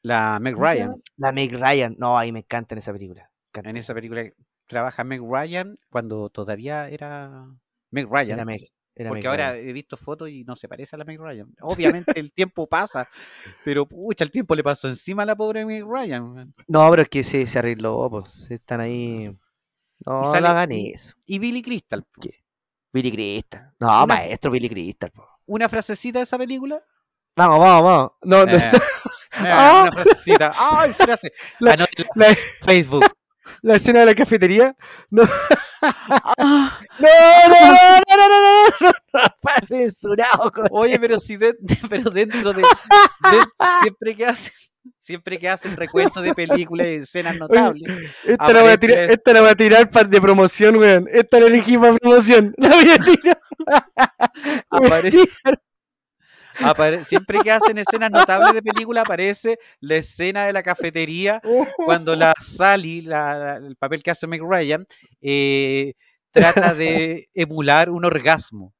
La 0.04 0.40
Meg 0.40 0.56
¿Cómo 0.56 0.68
se 0.68 0.74
Ryan. 0.76 0.96
La 1.18 1.32
Meg 1.32 1.52
Ryan. 1.54 1.96
No, 1.98 2.18
ahí 2.18 2.32
me 2.32 2.40
encanta 2.40 2.76
en 2.76 2.80
esa 2.80 2.94
película. 2.94 3.32
En 3.54 3.78
esa 3.78 3.94
película 3.94 4.24
trabaja 4.68 5.04
Meg 5.04 5.22
Ryan 5.22 5.78
cuando 5.90 6.30
todavía 6.30 6.90
era 6.90 7.46
Meg 7.92 8.08
Era 8.28 8.46
Ryan. 8.46 8.46
Meg. 8.46 8.62
Era 8.96 9.10
Porque 9.10 9.28
ahora 9.28 9.58
he 9.58 9.74
visto 9.74 9.98
fotos 9.98 10.30
y 10.30 10.44
no 10.44 10.56
se 10.56 10.68
parece 10.68 10.96
a 10.96 11.00
la 11.00 11.06
Meg 11.06 11.20
Ryan. 11.20 11.48
Obviamente 11.62 12.12
el 12.20 12.32
tiempo 12.32 12.68
pasa, 12.68 13.10
pero 13.66 13.88
pucha, 13.88 14.24
el 14.24 14.30
tiempo 14.32 14.54
le 14.54 14.64
pasó 14.64 14.88
encima 14.88 15.24
a 15.24 15.26
la 15.26 15.36
pobre 15.36 15.66
Meg 15.66 15.84
Ryan. 15.84 16.34
man. 16.34 16.54
No, 16.68 16.90
pero 16.92 17.02
es 17.02 17.10
que 17.10 17.24
se, 17.24 17.46
se 17.48 17.58
arregló, 17.60 18.08
pues. 18.12 18.52
Están 18.52 18.82
ahí. 18.82 19.36
No, 20.06 20.24
sale- 20.32 20.42
no 20.42 20.48
hagan 20.50 20.72
y- 20.74 20.92
eso. 20.92 21.16
Y 21.26 21.40
Billy 21.40 21.62
Crystal. 21.64 22.06
¿Qué? 22.22 22.44
Billy 22.92 23.12
Crystal. 23.12 23.74
No, 23.80 23.88
Una- 24.04 24.06
maestro 24.16 24.52
Billy 24.52 24.70
Crystal. 24.70 25.10
po. 25.12 25.28
Una 25.48 25.68
frasecita 25.68 26.20
de 26.20 26.24
esa 26.24 26.38
película. 26.38 26.82
Vamos, 27.36 27.60
vamos, 27.60 27.84
vamos. 27.84 28.12
No, 28.22 28.46
no 28.46 28.52
Eh, 28.52 28.56
está- 28.58 28.78
Eh, 28.78 28.82
Ah. 29.52 29.82
Una 29.88 29.92
frasecita. 30.04 30.54
¡Ay, 30.56 30.94
frase! 30.94 31.32
La- 31.60 31.76
la- 31.76 31.88
Facebook. 32.62 33.04
La 33.62 33.76
escena 33.76 34.02
de 34.02 34.06
la 34.08 34.16
cafetería. 34.16 34.76
No. 35.10 35.24
Ah, 35.82 36.80
No, 37.00 37.08
no, 37.48 37.72
no, 37.72 38.16
no, 38.18 38.28
no, 38.30 38.30
no, 38.30 38.72
no, 38.80 39.22
no, 39.22 39.68
censurado, 39.68 40.52
coche. 40.52 40.70
oye, 40.72 41.00
pero 41.00 41.20
si 41.20 41.36
de- 41.38 41.58
pero 41.90 42.10
dentro 42.10 42.54
de, 42.54 42.62
de- 42.62 43.46
siempre 43.82 44.16
que 44.16 44.26
hacen 44.26 44.54
siempre 45.00 45.38
que 45.40 45.50
hacen 45.50 45.76
recuentos 45.76 46.24
de 46.24 46.34
películas 46.34 46.88
y 46.88 46.94
escenas 46.96 47.36
notables, 47.38 47.92
esta 48.26 48.54
la 48.54 48.62
voy 48.62 48.72
a 48.72 48.78
tirar, 48.78 48.98
esta 49.12 49.34
la 49.34 49.42
voy 49.42 49.50
a 49.50 49.56
tirar 49.56 49.90
para 49.90 50.08
de 50.08 50.22
promoción, 50.22 50.76
weón. 50.78 51.08
Esta 51.12 51.40
la 51.40 51.48
elegí 51.48 51.78
para 51.78 51.94
promoción. 51.96 52.54
La 52.58 52.70
voy 52.70 52.90
a 52.90 52.98
tirar. 52.98 53.42
aparece, 54.70 55.20
apare- 56.60 57.04
siempre 57.04 57.40
que 57.44 57.52
hacen 57.52 57.78
escenas 57.78 58.12
notables 58.12 58.54
de 58.54 58.62
película 58.62 59.02
aparece 59.02 59.58
la 59.80 59.96
escena 59.96 60.46
de 60.46 60.54
la 60.54 60.64
cafetería 60.64 61.42
cuando 61.78 62.16
la 62.16 62.34
Sally, 62.42 63.02
la- 63.02 63.36
la- 63.36 63.56
el 63.58 63.76
papel 63.76 64.02
que 64.04 64.12
hace 64.12 64.28
Meg 64.28 64.42
Ryan, 64.44 64.86
eh, 65.22 65.94
trata 66.32 66.74
de 66.74 67.30
emular 67.34 67.90
un 67.90 68.06
orgasmo. 68.06 68.74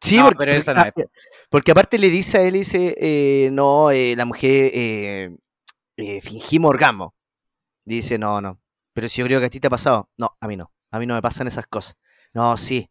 Sí, 0.00 0.16
No, 0.18 0.24
porque, 0.24 0.38
pero 0.38 0.52
esa 0.52 0.74
no 0.74 0.82
ah, 0.82 0.92
porque 1.48 1.70
aparte 1.72 1.98
le 1.98 2.10
dice 2.10 2.38
a 2.38 2.42
él, 2.42 2.52
dice, 2.54 2.94
eh, 3.00 3.48
no, 3.52 3.90
eh, 3.90 4.14
la 4.16 4.24
mujer 4.26 4.70
eh, 4.74 5.30
eh, 5.96 6.20
fingimos 6.20 6.68
orgasmo. 6.70 7.14
Dice, 7.84 8.18
no, 8.18 8.40
no. 8.40 8.60
Pero 8.92 9.08
si 9.08 9.20
yo 9.20 9.26
creo 9.26 9.40
que 9.40 9.46
a 9.46 9.50
ti 9.50 9.58
te 9.60 9.68
ha 9.68 9.70
pasado. 9.70 10.10
No, 10.18 10.36
a 10.40 10.46
mí 10.48 10.56
no. 10.56 10.72
A 10.90 10.98
mí 10.98 11.06
no 11.06 11.14
me 11.14 11.22
pasan 11.22 11.46
esas 11.48 11.66
cosas. 11.66 11.96
No, 12.34 12.56
sí. 12.56 12.90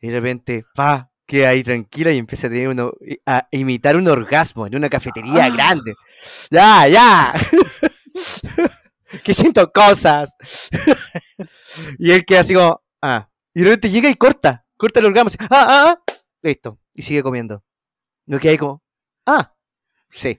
Y 0.00 0.08
de 0.08 0.14
repente, 0.14 0.64
pa, 0.74 1.10
queda 1.32 1.48
ahí 1.48 1.62
tranquila 1.62 2.12
y 2.12 2.18
empieza 2.18 2.46
a 2.46 2.50
tener 2.50 2.68
uno, 2.68 2.92
a 3.26 3.48
imitar 3.50 3.96
un 3.96 4.06
orgasmo 4.06 4.66
en 4.66 4.76
una 4.76 4.90
cafetería 4.90 5.46
Ah. 5.46 5.50
grande. 5.50 5.94
Ya, 6.50 6.86
ya. 6.88 7.32
que 9.24 9.34
siento 9.34 9.70
cosas. 9.72 10.36
y 11.98 12.10
él 12.12 12.24
queda 12.24 12.40
así 12.40 12.54
como, 12.54 12.82
ah. 13.00 13.28
Y 13.54 13.60
de 13.60 13.66
repente 13.66 13.90
llega 13.90 14.08
y 14.10 14.14
corta, 14.14 14.64
corta 14.76 15.00
el 15.00 15.06
orgasmo. 15.06 15.28
así, 15.28 15.36
ah, 15.40 15.46
ah, 15.50 15.96
ah. 16.08 16.14
Listo. 16.42 16.78
Y 16.94 17.02
sigue 17.02 17.22
comiendo. 17.22 17.62
No 18.26 18.38
queda 18.38 18.52
ahí 18.52 18.58
como, 18.58 18.82
ah, 19.26 19.54
sí. 20.10 20.38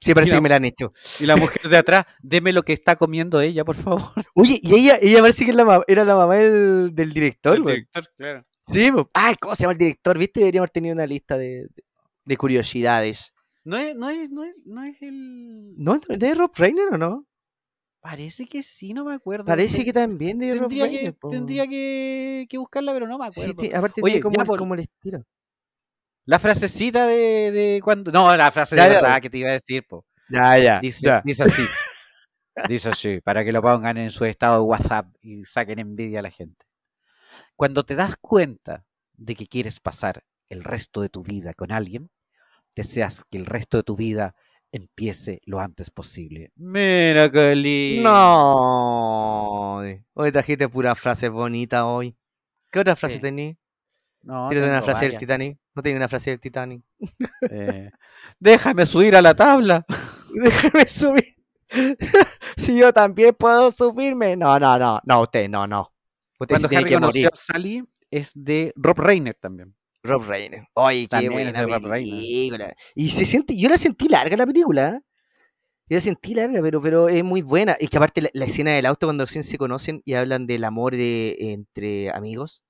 Sí, 0.00 0.14
parece 0.14 0.36
que 0.36 0.40
me 0.40 0.48
la 0.48 0.54
han 0.56 0.64
hecho. 0.64 0.92
Y 1.18 1.26
la 1.26 1.34
mujer 1.34 1.62
de 1.68 1.76
atrás, 1.76 2.04
deme 2.22 2.52
lo 2.52 2.62
que 2.62 2.72
está 2.72 2.94
comiendo 2.94 3.40
ella, 3.40 3.64
por 3.64 3.74
favor. 3.74 4.12
Oye, 4.36 4.60
y 4.62 4.72
ella, 4.76 4.96
ella 5.02 5.20
parece 5.20 5.44
que 5.44 5.50
es 5.50 5.56
la 5.56 5.64
ma- 5.64 5.82
era 5.88 6.04
la 6.04 6.14
mamá 6.14 6.36
del, 6.36 6.90
del 6.94 7.12
director, 7.12 7.56
El 7.56 7.64
director, 7.64 8.04
claro. 8.16 8.46
Sí, 8.70 8.92
po. 8.92 9.08
Ay, 9.14 9.34
¿cómo 9.40 9.54
se 9.54 9.62
llama 9.62 9.72
el 9.72 9.78
director? 9.78 10.18
¿Viste? 10.18 10.40
Deberíamos 10.40 10.64
haber 10.64 10.70
tenido 10.70 10.94
una 10.94 11.06
lista 11.06 11.36
de, 11.38 11.62
de- 11.74 11.84
de 12.24 12.36
curiosidades. 12.36 13.32
No 13.64 13.76
es, 13.76 13.94
no 13.96 14.08
es, 14.10 14.30
no 14.30 14.44
es, 14.44 14.54
no 14.64 14.82
es 14.84 15.00
el. 15.02 15.74
¿No 15.76 15.94
es 15.94 16.00
de 16.06 16.34
Rob 16.34 16.52
Reiner 16.56 16.88
o 16.92 16.98
no? 16.98 17.26
Parece 18.00 18.46
que 18.46 18.62
sí, 18.62 18.94
no 18.94 19.04
me 19.04 19.14
acuerdo. 19.14 19.44
Parece 19.46 19.84
que 19.84 19.92
también 19.92 20.38
de 20.38 20.52
Rob 20.54 20.68
tendría 20.68 20.88
que, 20.88 20.96
Reiner. 20.96 21.14
po. 21.14 21.28
tendría 21.30 21.66
que, 21.66 22.46
que 22.48 22.58
buscarla, 22.58 22.92
pero 22.92 23.06
no 23.08 23.18
me 23.18 23.26
acuerdo. 23.26 23.54
aparte 23.76 24.00
Oye, 24.02 24.20
como, 24.20 24.36
por- 24.44 24.58
como 24.58 24.74
el 24.74 24.80
estilo. 24.80 25.22
La 26.26 26.38
frasecita 26.38 27.06
de, 27.06 27.50
de 27.50 27.80
cuando. 27.82 28.12
No, 28.12 28.36
la 28.36 28.50
frase 28.52 28.76
de 28.76 28.82
Ya, 28.82 28.88
verdad 28.88 29.14
ya. 29.14 29.20
que 29.22 29.30
te 29.30 29.38
iba 29.38 29.48
a 29.50 29.54
decir, 29.54 29.84
po. 29.88 30.04
Ya, 30.30 30.58
ya. 30.58 30.80
Dice, 30.80 31.06
ya. 31.06 31.22
dice 31.24 31.42
así. 31.44 31.62
Dice 32.68 32.88
así, 32.90 33.20
para 33.22 33.44
que 33.44 33.52
lo 33.52 33.62
pongan 33.62 33.96
en 33.98 34.10
su 34.10 34.24
estado 34.26 34.56
de 34.56 34.62
WhatsApp 34.62 35.06
y 35.22 35.44
saquen 35.44 35.78
envidia 35.78 36.18
a 36.18 36.22
la 36.22 36.30
gente. 36.30 36.66
Cuando 37.58 37.82
te 37.82 37.96
das 37.96 38.14
cuenta 38.20 38.84
de 39.16 39.34
que 39.34 39.48
quieres 39.48 39.80
pasar 39.80 40.22
el 40.48 40.62
resto 40.62 41.00
de 41.00 41.08
tu 41.08 41.24
vida 41.24 41.54
con 41.54 41.72
alguien, 41.72 42.08
deseas 42.76 43.24
que 43.28 43.36
el 43.36 43.46
resto 43.46 43.78
de 43.78 43.82
tu 43.82 43.96
vida 43.96 44.36
empiece 44.70 45.40
lo 45.44 45.58
antes 45.58 45.90
posible. 45.90 46.52
Mira 46.54 47.28
qué 47.32 47.56
lindo. 47.56 48.08
No. 48.08 49.78
Hoy 50.14 50.30
trajiste 50.30 50.68
pura 50.68 50.94
frase 50.94 51.28
bonita 51.30 51.84
hoy. 51.86 52.16
¿Qué 52.70 52.78
otra 52.78 52.94
frase 52.94 53.16
Sí. 53.16 53.20
tenías? 53.22 53.56
No, 54.22 54.48
¿Tienes 54.48 54.68
una 54.68 54.80
frase 54.80 55.08
del. 55.08 55.18
Titanic? 55.18 55.58
¿No 55.74 55.82
tiene 55.82 55.98
una 55.98 56.08
frase 56.08 56.30
del 56.30 56.38
Titanic? 56.38 56.84
Eh, 57.50 57.90
déjame 58.38 58.86
subir 58.86 59.16
a 59.16 59.22
la 59.22 59.34
tabla. 59.34 59.84
Déjame 60.32 60.86
subir. 60.86 61.34
si 62.56 62.76
yo 62.76 62.92
también 62.92 63.34
puedo 63.34 63.72
subirme. 63.72 64.36
No, 64.36 64.60
no, 64.60 64.78
no. 64.78 65.00
No, 65.02 65.22
usted, 65.22 65.48
no, 65.48 65.66
no. 65.66 65.92
Usted 66.38 66.54
Cuando 66.54 66.68
sí 66.68 66.76
Harry 66.76 66.92
conoció 66.92 67.28
a 67.32 67.36
Sally 67.36 67.84
es 68.10 68.32
de 68.34 68.72
Rob 68.76 68.98
Reiner 68.98 69.34
también. 69.34 69.74
Rob 70.02 70.22
Reiner. 70.26 70.66
Ay, 70.74 71.08
qué 71.08 71.18
es 71.18 71.30
buena 71.30 71.52
película. 71.80 72.74
Y 72.94 73.10
se 73.10 73.24
siente, 73.24 73.56
yo 73.56 73.68
la 73.68 73.78
sentí 73.78 74.08
larga 74.08 74.36
la 74.36 74.46
película. 74.46 74.96
¿eh? 74.96 75.00
Yo 75.88 75.96
la 75.96 76.00
sentí 76.00 76.34
larga, 76.34 76.60
pero, 76.62 76.80
pero 76.80 77.08
es 77.08 77.24
muy 77.24 77.42
buena. 77.42 77.76
Y 77.80 77.88
que 77.88 77.96
aparte 77.96 78.22
la, 78.22 78.30
la 78.32 78.44
escena 78.44 78.72
del 78.72 78.86
auto 78.86 79.06
cuando 79.06 79.24
recién 79.24 79.44
se 79.44 79.58
conocen 79.58 80.02
y 80.04 80.14
hablan 80.14 80.46
del 80.46 80.64
amor 80.64 80.96
de, 80.96 81.36
entre 81.38 82.10
amigos, 82.10 82.62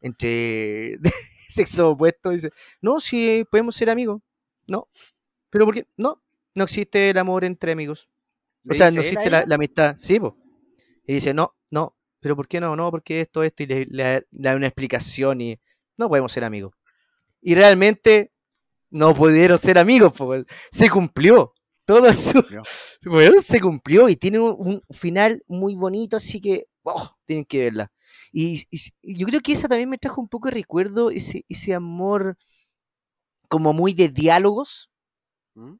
entre 0.00 0.98
sexo 1.48 1.90
opuesto, 1.90 2.30
dice, 2.30 2.50
no, 2.80 3.00
si 3.00 3.44
podemos 3.50 3.74
ser 3.74 3.90
amigos. 3.90 4.22
No. 4.66 4.88
¿Pero 5.50 5.66
por 5.66 5.74
qué? 5.74 5.86
No, 5.96 6.22
no 6.54 6.64
existe 6.64 7.10
el 7.10 7.18
amor 7.18 7.44
entre 7.44 7.72
amigos. 7.72 8.08
O 8.64 8.70
¿Le 8.70 8.74
sea, 8.74 8.90
no 8.90 9.00
existe 9.00 9.28
la, 9.28 9.44
la 9.46 9.54
amistad. 9.56 9.96
Sí, 9.96 10.18
po. 10.18 10.36
Y 11.06 11.14
dice, 11.14 11.34
no, 11.34 11.56
no, 11.70 11.96
pero 12.20 12.36
¿por 12.36 12.48
qué 12.48 12.60
no? 12.60 12.76
No, 12.76 12.90
porque 12.90 13.20
esto, 13.22 13.42
esto, 13.42 13.62
y 13.62 13.66
le, 13.66 13.86
le- 13.86 14.20
le 14.20 14.48
da 14.50 14.56
una 14.56 14.66
explicación 14.68 15.40
y 15.40 15.58
no 15.96 16.08
podemos 16.08 16.32
ser 16.32 16.44
amigos. 16.44 16.74
Y 17.42 17.54
realmente 17.54 18.32
no 18.90 19.14
pudieron 19.14 19.58
ser 19.58 19.78
amigos, 19.78 20.12
po, 20.14 20.26
weón. 20.26 20.46
se 20.70 20.90
cumplió. 20.90 21.54
Todo 21.86 22.06
eso, 22.08 22.42
Cumplió. 22.42 22.62
weón, 23.06 23.42
se 23.42 23.60
cumplió 23.60 24.08
y 24.08 24.16
tiene 24.16 24.38
un, 24.40 24.82
un 24.86 24.96
final 24.96 25.42
muy 25.48 25.74
bonito, 25.74 26.16
así 26.16 26.40
que 26.40 26.66
oh, 26.84 27.16
tienen 27.26 27.44
que 27.44 27.60
verla. 27.64 27.92
Y 28.32 28.64
yo 29.02 29.26
creo 29.26 29.40
que 29.40 29.52
esa 29.52 29.68
también 29.68 29.88
me 29.90 29.98
trajo 29.98 30.20
un 30.20 30.28
poco 30.28 30.48
de 30.48 30.54
recuerdo, 30.54 31.10
ese, 31.10 31.44
ese 31.48 31.74
amor 31.74 32.36
como 33.48 33.72
muy 33.72 33.94
de 33.94 34.08
diálogos, 34.08 34.90
¿Mm? 35.54 35.74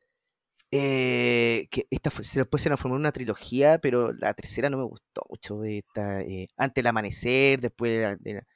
Eh, 0.70 1.68
que 1.70 1.86
esta 1.90 2.10
fue, 2.10 2.24
se 2.24 2.40
después 2.40 2.62
se 2.62 2.68
transformó 2.68 2.96
en 2.96 3.00
una 3.02 3.12
trilogía, 3.12 3.78
pero 3.78 4.12
la 4.12 4.34
tercera 4.34 4.70
no 4.70 4.78
me 4.78 4.84
gustó 4.84 5.22
mucho. 5.28 5.64
Esta, 5.64 6.22
eh, 6.22 6.48
antes 6.56 6.76
del 6.82 6.86
amanecer, 6.88 7.60
después 7.60 7.92
de 7.92 8.00
la- 8.02 8.16
de 8.16 8.34
la- 8.34 8.46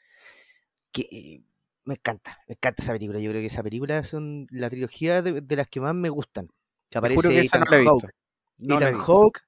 que 0.93 1.03
eh, 1.11 1.43
me 1.85 1.95
encanta, 1.95 2.39
me 2.49 2.55
encanta 2.55 2.83
esa 2.83 2.93
película. 2.93 3.19
Yo 3.21 3.31
creo 3.31 3.41
que 3.41 3.47
esa 3.49 3.63
película 3.63 4.03
son 4.03 4.47
la 4.51 4.71
trilogía 4.71 5.23
de, 5.23 5.41
de 5.41 5.57
las 5.57 5.69
que 5.69 5.81
más 5.81 5.95
me 5.95 6.09
gustan. 6.09 6.49
Que 6.91 6.99
aparece 6.99 7.51
que 7.51 7.59
no 7.59 7.65
Ethan. 7.65 7.65
Hawke, 7.67 8.11
No 8.59 8.77
Ethan. 8.77 8.95
Hawke 8.95 9.41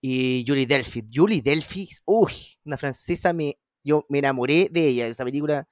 y 0.00 0.44
Julie 0.46 0.66
Delphi. 0.66 1.04
Julie 1.12 1.42
Delphi, 1.42 1.88
uy, 2.06 2.32
una 2.64 2.76
francesa, 2.76 3.32
me, 3.32 3.58
yo 3.84 4.06
me 4.08 4.18
enamoré 4.20 4.68
de 4.70 4.88
ella, 4.88 5.06
esa 5.06 5.24
película 5.24 5.68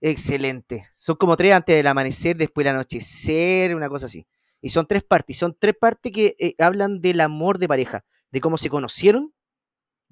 excelente. 0.00 0.86
Son 0.94 1.16
como 1.16 1.36
tres 1.36 1.54
antes 1.54 1.76
del 1.76 1.86
amanecer, 1.88 2.36
después 2.36 2.64
del 2.66 2.76
anochecer, 2.76 3.76
una 3.76 3.88
cosa 3.90 4.06
así. 4.06 4.26
Y 4.66 4.70
son 4.70 4.86
tres 4.86 5.04
partes, 5.04 5.36
son 5.38 5.56
tres 5.58 5.76
partes 5.80 6.10
que 6.12 6.34
eh, 6.40 6.54
hablan 6.58 7.00
del 7.00 7.20
amor 7.20 7.58
de 7.58 7.68
pareja, 7.68 8.04
de 8.32 8.40
cómo 8.40 8.58
se 8.58 8.68
conocieron 8.68 9.32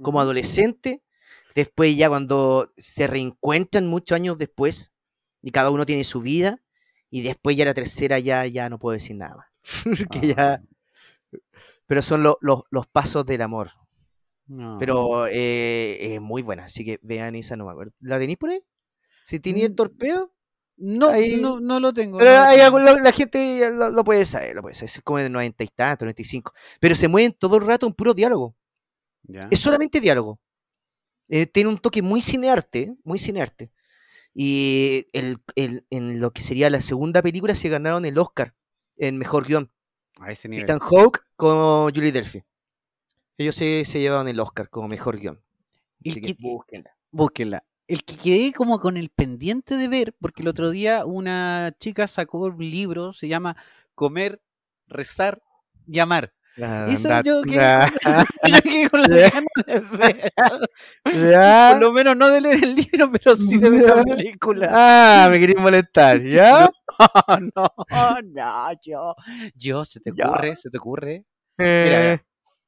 como 0.03 0.21
adolescente, 0.21 1.03
después 1.55 1.97
ya 1.97 2.09
cuando 2.09 2.73
se 2.77 3.07
reencuentran 3.07 3.87
muchos 3.87 4.17
años 4.17 4.39
después, 4.39 4.93
y 5.43 5.51
cada 5.51 5.71
uno 5.73 5.87
tiene 5.87 6.05
su 6.05 6.21
vida, 6.21 6.63
y 7.11 7.23
después 7.23 7.57
ya 7.57 7.65
la 7.65 7.75
tercera 7.75 8.19
ya, 8.21 8.47
ya 8.47 8.69
no 8.71 8.79
puedo 8.79 8.95
decir 8.95 9.17
nada 9.17 9.37
más. 9.37 9.47
Porque 9.99 10.29
ya, 10.37 10.61
Ah, 10.61 10.65
pero 11.87 12.03
son 12.03 12.23
lo- 12.23 12.39
lo- 12.41 12.67
los 12.71 12.87
pasos 12.87 13.25
del 13.27 13.43
amor. 13.43 13.71
no. 14.49 14.79
Pero 14.79 15.27
eh, 15.29 16.15
es 16.15 16.21
muy 16.21 16.43
buena, 16.43 16.65
así 16.65 16.85
que 16.85 16.99
vean 17.03 17.35
esa, 17.37 17.57
no 17.57 17.67
me 17.67 17.73
acuerdo. 17.73 17.93
¿La 18.01 18.19
tenéis 18.19 18.39
por 18.39 18.51
ahí? 18.51 18.63
Si 19.25 19.41
tenéis 19.41 19.67
el 19.67 19.73
Mm, 19.73 19.77
torpeo, 19.77 20.34
no, 20.77 21.09
ahí- 21.09 21.41
no, 21.41 21.61
no 21.61 21.79
lo 21.81 21.93
tengo. 21.93 22.18
pero 22.18 22.31
no 22.33 22.37
lo 22.39 22.43
hay 22.45 22.59
tengo. 22.59 22.77
algo- 22.79 22.99
la 23.01 23.12
gente 23.12 23.70
lo, 23.70 23.91
lo 23.91 24.05
puede 24.05 24.25
saber, 24.25 24.55
lo 24.55 24.62
puede 24.62 24.75
saber. 24.75 24.91
Es 24.91 25.03
como 25.03 25.18
de 25.18 25.31
90 25.31 25.64
y 25.64 25.68
tanto, 25.68 26.05
95. 26.05 26.53
Pero 26.81 26.95
se 26.95 27.09
mueven 27.09 27.33
todo 27.33 27.57
el 27.57 27.66
rato 27.66 27.87
en 27.87 27.93
puro 27.95 28.14
diálogo. 28.14 28.55
Ya. 29.22 29.49
Es 29.51 29.61
solamente 29.61 30.01
diálogo. 30.01 30.39
Eh, 31.29 31.47
tiene 31.47 31.70
un 31.70 31.79
toque 31.79 32.03
muy 32.03 32.20
cinearte, 32.20 32.95
muy 33.05 33.18
cinearte. 33.18 33.70
Y 34.35 35.07
el, 35.12 35.39
el- 35.55 35.87
en 35.91 36.20
lo 36.20 36.33
que 36.33 36.43
sería 36.43 36.68
la 36.70 36.83
segunda 36.83 37.22
película 37.22 37.55
se 37.55 37.68
ganaron 37.68 38.05
el 38.05 38.18
Oscar 38.18 38.55
en 38.97 39.16
mejor 39.16 39.47
guion. 39.47 39.70
A 40.20 40.31
ese 40.33 40.49
nivel. 40.49 40.64
Ethan 40.64 40.79
Hawke 40.81 41.20
con 41.37 41.93
Julie 41.95 42.12
Delphi. 42.12 42.43
Ellos 43.39 43.57
se, 43.57 43.85
se 43.85 44.01
llevaron 44.01 44.29
el 44.29 44.39
Oscar 44.41 44.68
como 44.68 44.87
mejor 44.89 45.18
guion. 45.18 45.41
Así 46.07 46.20
que- 46.20 46.37
búsquenla. 46.39 46.95
Búsquenla. 47.11 47.64
El 47.87 48.03
que 48.05 48.16
quedé 48.16 48.53
como 48.53 48.80
con 48.80 48.97
el 48.97 49.11
pendiente 49.11 49.76
de 49.76 49.89
ver, 49.89 50.14
porque 50.18 50.43
el 50.43 50.49
otro 50.49 50.70
día 50.70 51.05
una 51.05 51.74
chica 51.78 52.09
sacó 52.09 52.39
un 52.41 52.59
libro, 52.59 53.12
se 53.12 53.28
llama 53.28 53.57
Comer, 53.95 54.41
Rezar 54.87 55.43
y 55.87 55.99
Amar. 55.99 56.32
Eso 56.57 57.09
Anda- 57.09 57.22
yo 57.22 57.43
quedé 57.43 57.57
ya, 57.57 57.93
Yo 58.47 58.62
quedé 58.62 58.89
con 58.91 59.03
ganas 59.03 59.45
de 59.66 59.80
ver. 59.80 60.32
Por 61.72 61.80
lo 61.80 61.93
menos 61.93 62.16
no 62.16 62.28
de 62.28 62.41
leer 62.41 62.64
el 62.64 62.74
libro, 62.76 63.11
pero 63.12 63.37
sí 63.37 63.59
de 63.59 63.68
ver 63.70 63.82
la 63.82 64.03
película. 64.03 64.68
Ah, 64.72 65.28
me 65.30 65.39
queréis 65.39 65.59
molestar, 65.59 66.22
¿ya? 66.22 66.70
No, 67.55 67.68
no, 67.91 68.22
no, 68.22 68.72
yo, 68.80 69.14
yo, 69.57 69.85
se 69.85 70.01
te 70.01 70.12
Ya. 70.14 70.26
ocurre, 70.28 70.55
se 70.57 70.70
te 70.70 70.78
ocurre. 70.78 71.24
Eh, 71.59 72.18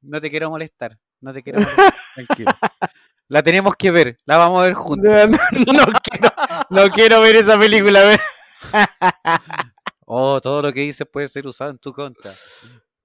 No 0.02 0.20
te 0.20 0.28
quiero 0.30 0.50
molestar, 0.50 0.98
no 1.20 1.32
te 1.32 1.42
quiero 1.42 1.60
molestar, 1.60 1.94
tranquilo. 2.14 2.52
La 3.28 3.42
tenemos 3.42 3.74
que 3.76 3.90
ver, 3.90 4.18
la 4.24 4.36
vamos 4.36 4.60
a 4.60 4.64
ver 4.64 4.74
juntos. 4.74 5.12
no, 5.12 5.26
no, 5.26 5.86
no 5.86 5.92
quiero, 6.02 6.30
no 6.70 6.88
quiero 6.90 7.20
ver 7.20 7.36
esa 7.36 7.58
película. 7.58 8.18
Oh, 10.08 10.40
todo 10.40 10.62
lo 10.62 10.72
que 10.72 10.82
dices 10.82 11.04
puede 11.12 11.28
ser 11.28 11.48
usado 11.48 11.72
en 11.72 11.78
tu 11.78 11.92
contra. 11.92 12.32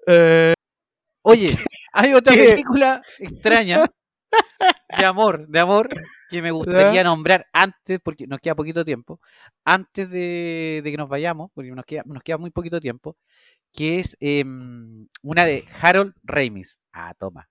Eh, 0.05 0.53
Oye, 1.23 1.57
hay 1.93 2.13
otra 2.13 2.33
¿Qué? 2.35 2.45
película 2.45 3.01
extraña 3.19 3.85
de 4.97 5.05
amor, 5.05 5.47
de 5.47 5.59
amor, 5.59 5.89
que 6.29 6.41
me 6.41 6.51
gustaría 6.51 7.03
nombrar 7.03 7.47
antes, 7.53 7.99
porque 8.03 8.25
nos 8.27 8.39
queda 8.39 8.55
poquito 8.55 8.83
tiempo, 8.83 9.19
antes 9.65 10.09
de, 10.09 10.81
de 10.83 10.91
que 10.91 10.97
nos 10.97 11.09
vayamos, 11.09 11.51
porque 11.53 11.71
nos 11.71 11.85
queda, 11.85 12.03
nos 12.05 12.23
queda 12.23 12.37
muy 12.37 12.49
poquito 12.49 12.79
tiempo, 12.79 13.17
que 13.73 13.99
es 13.99 14.17
em, 14.19 15.07
una 15.21 15.45
de 15.45 15.65
Harold 15.81 16.13
Ramis. 16.23 16.79
Ah, 16.91 17.13
toma. 17.17 17.49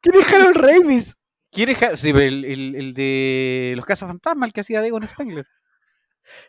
¿Quién 0.00 0.14
es 0.20 0.32
Harold 0.32 0.56
Ramis? 0.56 1.16
¿Quién 1.50 1.68
es 1.70 1.82
Har- 1.82 1.96
sí, 1.96 2.10
el, 2.10 2.44
el- 2.44 2.74
el 2.76 2.94
de 2.94 3.72
los 3.76 3.84
Cazafantasmas, 3.86 4.48
el 4.48 4.52
que 4.52 4.60
hacía 4.60 4.84
Egon 4.86 5.06
Spengler? 5.06 5.46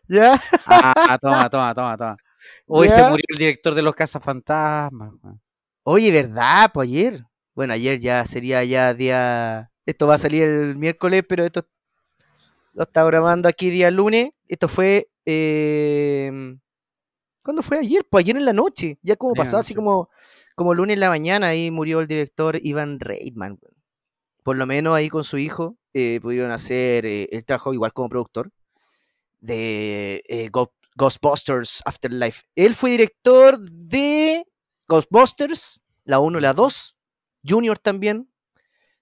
¿Ya? 0.08 0.42
Ah, 0.66 1.18
toma, 1.22 1.50
toma, 1.50 1.74
toma, 1.76 1.98
toma. 1.98 2.18
Hoy 2.66 2.90
se 2.90 3.02
murió 3.04 3.24
el 3.30 3.38
director 3.38 3.74
de 3.76 3.82
los 3.82 3.96
Cazafantasmas. 3.96 5.12
Oye, 5.84 6.12
¿verdad? 6.12 6.72
Pues 6.74 6.90
ayer. 6.90 7.24
Bueno, 7.56 7.74
ayer 7.74 8.00
ya 8.00 8.26
sería 8.26 8.64
ya 8.64 8.94
día. 8.94 9.72
Esto 9.86 10.08
va 10.08 10.16
a 10.16 10.20
salir 10.20 10.44
el 10.44 10.76
miércoles, 10.78 11.24
pero 11.28 11.46
esto 11.46 11.66
lo 12.74 12.84
está 12.84 13.04
grabando 13.06 13.48
aquí 13.50 13.70
día 13.70 13.90
lunes. 13.90 14.32
Esto 14.48 14.68
fue. 14.68 15.10
Eh... 15.26 16.56
¿Cuándo 17.42 17.64
fue 17.64 17.80
ayer? 17.80 18.06
Pues 18.10 18.26
ayer 18.26 18.36
en 18.38 18.46
la 18.46 18.54
noche. 18.54 19.00
Ya 19.02 19.16
como 19.16 19.34
pasó 19.34 19.58
así 19.58 19.74
como, 19.74 20.10
como 20.58 20.74
lunes 20.74 20.96
en 20.96 21.02
la 21.02 21.10
mañana. 21.10 21.50
Ahí 21.50 21.70
murió 21.70 22.02
el 22.02 22.08
director 22.08 22.60
Ivan 22.62 23.00
Reitman. 23.00 23.60
Por 24.44 24.58
lo 24.58 24.66
menos 24.66 24.96
ahí 24.96 25.08
con 25.08 25.24
su 25.24 25.38
hijo 25.38 25.78
eh, 25.94 26.20
pudieron 26.20 26.50
hacer. 26.52 27.06
eh, 27.06 27.30
él 27.32 27.46
trabajó 27.46 27.74
igual 27.74 27.94
como 27.94 28.10
productor 28.10 28.52
de 29.40 30.24
eh, 30.28 30.50
Ghostbusters 30.96 31.84
Afterlife. 31.86 32.44
Él 32.56 32.74
fue 32.74 32.90
director 32.90 33.60
de 33.60 34.46
Ghostbusters, 34.88 35.80
la 36.06 36.20
1 36.20 36.40
y 36.40 36.42
la 36.42 36.54
2. 36.54 36.98
Junior 37.48 37.78
también. 37.78 38.28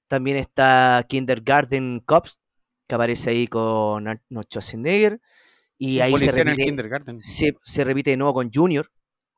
También 0.10 0.36
está 0.36 1.06
Kindergarten 1.08 2.02
Cops, 2.06 2.38
que 2.86 2.96
aparece 2.96 3.30
ahí 3.30 3.48
con 3.48 4.10
Arnold 4.10 4.48
Schwarzenegger. 4.50 5.22
Y 5.78 6.02
ahí 6.02 6.18
se 6.18 6.30
el 6.32 6.36
repite, 6.36 6.66
kindergarten. 6.66 7.22
se, 7.22 7.56
se 7.64 7.84
repite 7.86 8.10
de 8.12 8.18
nuevo 8.18 8.34
con 8.34 8.52
Junior 8.54 8.92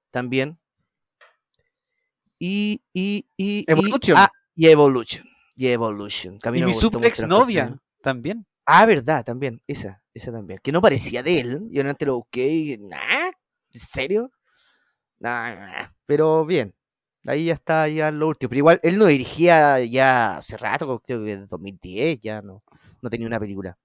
también. 0.10 0.58
Y, 2.40 2.82
y, 2.94 3.26
y, 3.36 3.60
y- 3.60 3.66
Evolution. 3.68 4.18
ah, 4.18 4.30
y 4.56 4.68
Evolution. 4.68 5.26
Y 5.56 5.68
Evolution. 5.68 6.40
que 6.40 6.50
a 6.50 6.52
mí 6.52 6.60
Y 6.60 6.62
no 6.62 6.68
me 6.68 6.74
mi 6.74 6.80
suplex 6.80 7.28
novia 7.28 7.78
también. 8.02 8.46
Ah, 8.66 8.86
verdad, 8.86 9.24
también. 9.24 9.62
Esa, 9.66 10.04
esa 10.14 10.32
también. 10.32 10.60
Que 10.62 10.72
no 10.72 10.82
parecía 10.82 11.24
de 11.24 11.40
él. 11.40 11.68
Yo 11.72 11.82
antes 11.82 12.06
lo 12.08 12.18
busqué 12.18 12.48
y. 12.48 12.78
¿Nah? 12.78 13.32
¿En 13.74 13.80
serio? 13.80 14.32
Nah, 15.20 15.56
nah. 15.56 15.88
Pero 16.06 16.46
bien. 16.46 16.74
Ahí 17.26 17.46
ya 17.46 17.54
está 17.56 17.88
ya 17.90 18.12
lo 18.12 18.28
último. 18.28 18.50
Pero 18.50 18.60
igual, 18.60 18.80
él 18.84 18.98
no 18.98 19.06
dirigía 19.08 19.84
ya 19.84 20.38
hace 20.38 20.56
rato, 20.58 21.00
creo 21.00 21.20
que 21.20 21.32
desde 21.32 21.46
2010 21.48 22.20
ya 22.20 22.42
no, 22.42 22.64
no 23.02 23.10
tenía 23.10 23.28
una 23.28 23.40
película. 23.40 23.78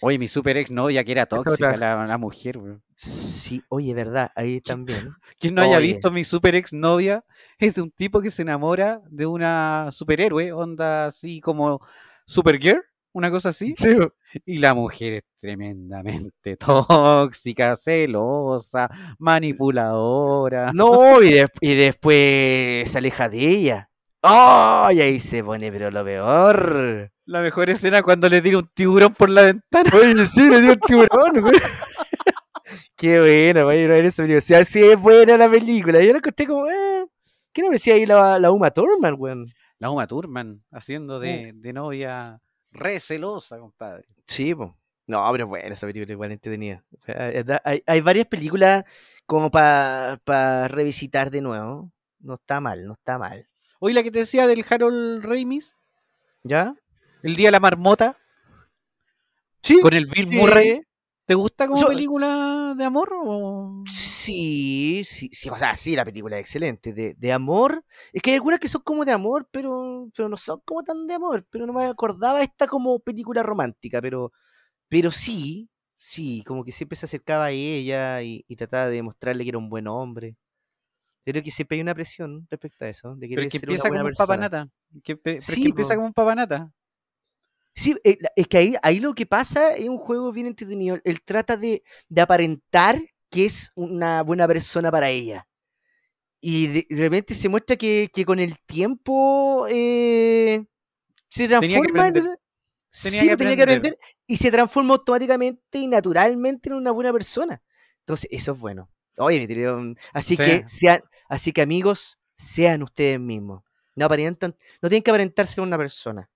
Oye, 0.00 0.18
mi 0.18 0.28
super 0.28 0.56
ex 0.56 0.70
novia 0.70 1.04
que 1.04 1.12
era 1.12 1.26
tóxica, 1.26 1.76
la, 1.76 2.06
la 2.06 2.18
mujer, 2.18 2.58
weón. 2.58 2.82
Sí, 2.94 3.62
oye, 3.68 3.92
verdad, 3.92 4.30
ahí 4.36 4.60
también. 4.60 5.10
Quien 5.38 5.54
no 5.54 5.62
haya 5.62 5.78
visto 5.94 6.10
mi 6.10 6.24
super 6.24 6.54
ex 6.54 6.72
novia 6.72 7.24
es 7.58 7.74
de 7.74 7.82
un 7.82 7.90
tipo 7.90 8.20
que 8.20 8.30
se 8.30 8.42
enamora 8.42 9.02
de 9.10 9.26
una 9.26 9.88
superhéroe, 9.90 10.52
onda 10.52 11.06
así 11.06 11.40
como 11.40 11.80
Supergirl, 12.24 12.82
una 13.12 13.30
cosa 13.30 13.48
así. 13.50 13.74
Sí. 13.76 13.88
Y 14.46 14.58
la 14.58 14.74
mujer 14.74 15.14
es 15.14 15.22
tremendamente 15.40 16.56
tóxica, 16.56 17.76
celosa, 17.76 18.88
manipuladora. 19.18 20.72
No, 20.72 21.20
y, 21.22 21.32
des- 21.32 21.50
y 21.60 21.74
después 21.74 22.90
se 22.90 22.98
aleja 22.98 23.28
de 23.28 23.38
ella. 23.38 23.89
¡Oh! 24.22 24.88
Y 24.92 25.00
ahí 25.00 25.20
se 25.20 25.42
pone, 25.42 25.72
pero 25.72 25.90
lo 25.90 26.04
peor. 26.04 27.10
La 27.24 27.40
mejor 27.40 27.70
escena 27.70 28.02
cuando 28.02 28.28
le 28.28 28.42
tira 28.42 28.58
un 28.58 28.68
tiburón 28.74 29.14
por 29.14 29.30
la 29.30 29.44
ventana. 29.44 29.90
Oye, 29.94 30.26
sí, 30.26 30.48
le 30.50 30.60
dio 30.60 30.72
un 30.72 30.80
tiburón, 30.80 31.40
güey. 31.40 31.58
Qué 32.96 33.16
a 33.16 33.20
ver 33.20 33.56
esa 34.04 34.22
película. 34.22 34.38
O 34.38 34.42
sea, 34.42 34.64
sí 34.64 34.82
es 34.82 35.00
buena 35.00 35.36
la 35.36 35.50
película. 35.50 36.02
Yo 36.02 36.12
la 36.12 36.18
encontré 36.18 36.46
como, 36.46 36.68
eh. 36.68 37.06
¿Qué 37.52 37.62
no 37.62 37.68
parecía 37.68 37.94
ahí 37.94 38.06
la, 38.06 38.38
la 38.38 38.50
Uma 38.50 38.70
Thurman, 38.70 39.16
weón? 39.18 39.46
La 39.78 39.90
Uma 39.90 40.06
Thurman 40.06 40.62
haciendo 40.70 41.18
de, 41.18 41.52
de 41.54 41.72
novia 41.72 42.40
re 42.72 43.00
celosa, 43.00 43.58
compadre. 43.58 44.04
Sí, 44.26 44.54
po. 44.54 44.76
No, 45.06 45.26
pero 45.32 45.48
bueno, 45.48 45.72
esa 45.72 45.86
película 45.86 46.12
igual 46.12 46.30
entretenida. 46.32 46.84
Hay, 47.64 47.82
hay 47.84 48.00
varias 48.00 48.26
películas 48.26 48.84
como 49.26 49.50
para 49.50 50.68
revisitar 50.68 51.30
de 51.30 51.40
nuevo. 51.40 51.90
No 52.20 52.34
está 52.34 52.60
mal, 52.60 52.86
no 52.86 52.92
está 52.92 53.18
mal. 53.18 53.49
Hoy 53.80 53.92
la 53.94 54.02
que 54.02 54.10
te 54.10 54.20
decía 54.20 54.46
del 54.46 54.64
Harold 54.68 55.24
Ramis, 55.24 55.74
¿Ya? 56.42 56.74
El 57.22 57.34
Día 57.36 57.48
de 57.48 57.52
la 57.52 57.60
Marmota, 57.60 58.16
Sí. 59.62 59.80
con 59.80 59.92
el 59.94 60.06
Bill 60.06 60.28
sí. 60.28 60.36
Murray. 60.36 60.82
¿Te 61.26 61.34
gusta 61.34 61.66
como 61.68 61.80
Yo- 61.80 61.88
película 61.88 62.74
de 62.76 62.84
amor? 62.84 63.10
o- 63.24 63.82
Sí, 63.86 65.02
sí, 65.04 65.28
sí, 65.32 65.48
o 65.48 65.56
sea, 65.56 65.74
sí, 65.76 65.94
la 65.94 66.04
película 66.04 66.36
es 66.36 66.40
excelente. 66.40 66.92
De, 66.92 67.14
de 67.14 67.32
amor, 67.32 67.84
es 68.12 68.20
que 68.22 68.30
hay 68.30 68.36
algunas 68.36 68.58
que 68.58 68.68
son 68.68 68.82
como 68.82 69.04
de 69.04 69.12
amor, 69.12 69.48
pero, 69.50 70.08
pero 70.16 70.28
no 70.28 70.36
son 70.36 70.60
como 70.64 70.82
tan 70.82 71.06
de 71.06 71.14
amor. 71.14 71.46
Pero 71.50 71.66
no 71.66 71.72
me 71.72 71.84
acordaba 71.84 72.42
esta 72.42 72.66
como 72.66 72.98
película 73.00 73.42
romántica, 73.42 74.00
pero, 74.02 74.32
pero 74.88 75.10
sí, 75.12 75.70
sí, 75.94 76.42
como 76.46 76.64
que 76.64 76.72
siempre 76.72 76.96
se 76.96 77.06
acercaba 77.06 77.46
a 77.46 77.50
ella 77.52 78.22
y, 78.22 78.44
y 78.48 78.56
trataba 78.56 78.86
de 78.88 78.96
demostrarle 78.96 79.44
que 79.44 79.50
era 79.50 79.58
un 79.58 79.68
buen 79.70 79.86
hombre. 79.88 80.36
Creo 81.24 81.42
que 81.42 81.50
siempre 81.50 81.76
hay 81.76 81.82
una 81.82 81.94
presión 81.94 82.46
respecto 82.50 82.84
a 82.84 82.88
eso, 82.88 83.14
de 83.14 83.28
Pero 83.28 83.42
que 83.48 83.58
ser 83.58 83.68
una 83.68 83.74
empieza 83.74 83.88
buena 83.88 84.02
como 84.02 84.08
un 84.08 84.14
papanata. 84.14 84.68
Que, 85.04 85.16
pero 85.16 85.36
es 85.36 85.44
Sí, 85.44 85.62
que 85.62 85.68
empieza 85.68 85.94
como 85.94 86.06
un 86.06 86.12
papanata. 86.14 86.72
Sí, 87.74 87.96
eh, 88.04 88.18
es 88.36 88.46
que 88.48 88.58
ahí, 88.58 88.74
ahí 88.82 89.00
lo 89.00 89.14
que 89.14 89.26
pasa 89.26 89.74
es 89.74 89.88
un 89.88 89.98
juego 89.98 90.32
bien 90.32 90.46
entretenido. 90.46 90.98
Él 91.04 91.22
trata 91.22 91.56
de, 91.56 91.82
de 92.08 92.20
aparentar 92.20 93.00
que 93.30 93.44
es 93.46 93.70
una 93.74 94.22
buena 94.22 94.46
persona 94.48 94.90
para 94.90 95.08
ella. 95.08 95.46
Y 96.40 96.66
de, 96.68 96.86
de 96.88 97.02
repente 97.02 97.34
se 97.34 97.48
muestra 97.48 97.76
que, 97.76 98.10
que 98.12 98.24
con 98.24 98.38
el 98.38 98.58
tiempo 98.66 99.66
eh, 99.68 100.64
se 101.28 101.48
Tenía 101.48 101.58
que 101.58 101.92
transforma 101.92 102.08
en- 102.08 102.16
aprender. 102.18 102.38
Sí, 102.90 103.08
Tenía 103.10 103.20
que 103.20 103.26
pues, 103.28 103.38
tenía 103.38 103.56
que 103.56 103.62
aprender 103.62 103.98
y 104.26 104.36
se 104.36 104.50
transforma 104.50 104.94
automáticamente 104.94 105.78
y 105.78 105.86
naturalmente 105.86 106.70
en 106.70 106.74
una 106.74 106.90
buena 106.90 107.12
persona. 107.12 107.62
Entonces, 108.00 108.28
eso 108.32 108.52
es 108.52 108.58
bueno. 108.60 108.90
Oye, 109.20 109.38
me 109.38 109.46
tiré 109.46 109.70
un- 109.72 109.96
Así 110.12 110.36
Sí. 110.36 110.42
que 110.42 110.62
sean, 110.66 111.00
así 111.28 111.52
que 111.52 111.62
amigos, 111.62 112.18
sean 112.34 112.82
ustedes 112.82 113.20
mismos. 113.20 113.62
No 113.96 114.06
aparentan, 114.06 114.56
no 114.80 114.88
tienen 114.88 115.02
que 115.02 115.10
aparentar 115.10 115.46
ser 115.46 115.62
una 115.62 115.76
persona. 115.76 116.28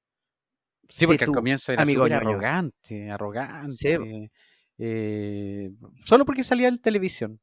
Sí, 0.89 1.07
porque 1.07 1.25
al 1.25 1.27
tú, 1.27 1.33
comienzo 1.33 1.73
era 1.73 1.83
amigo 1.83 2.05
arrogante, 2.05 3.11
arrogante. 3.11 3.75
Sí. 3.75 4.31
eh, 4.79 5.71
solo 6.05 6.25
porque 6.25 6.43
salía 6.45 6.69
en 6.69 6.79
televisión. 6.79 7.41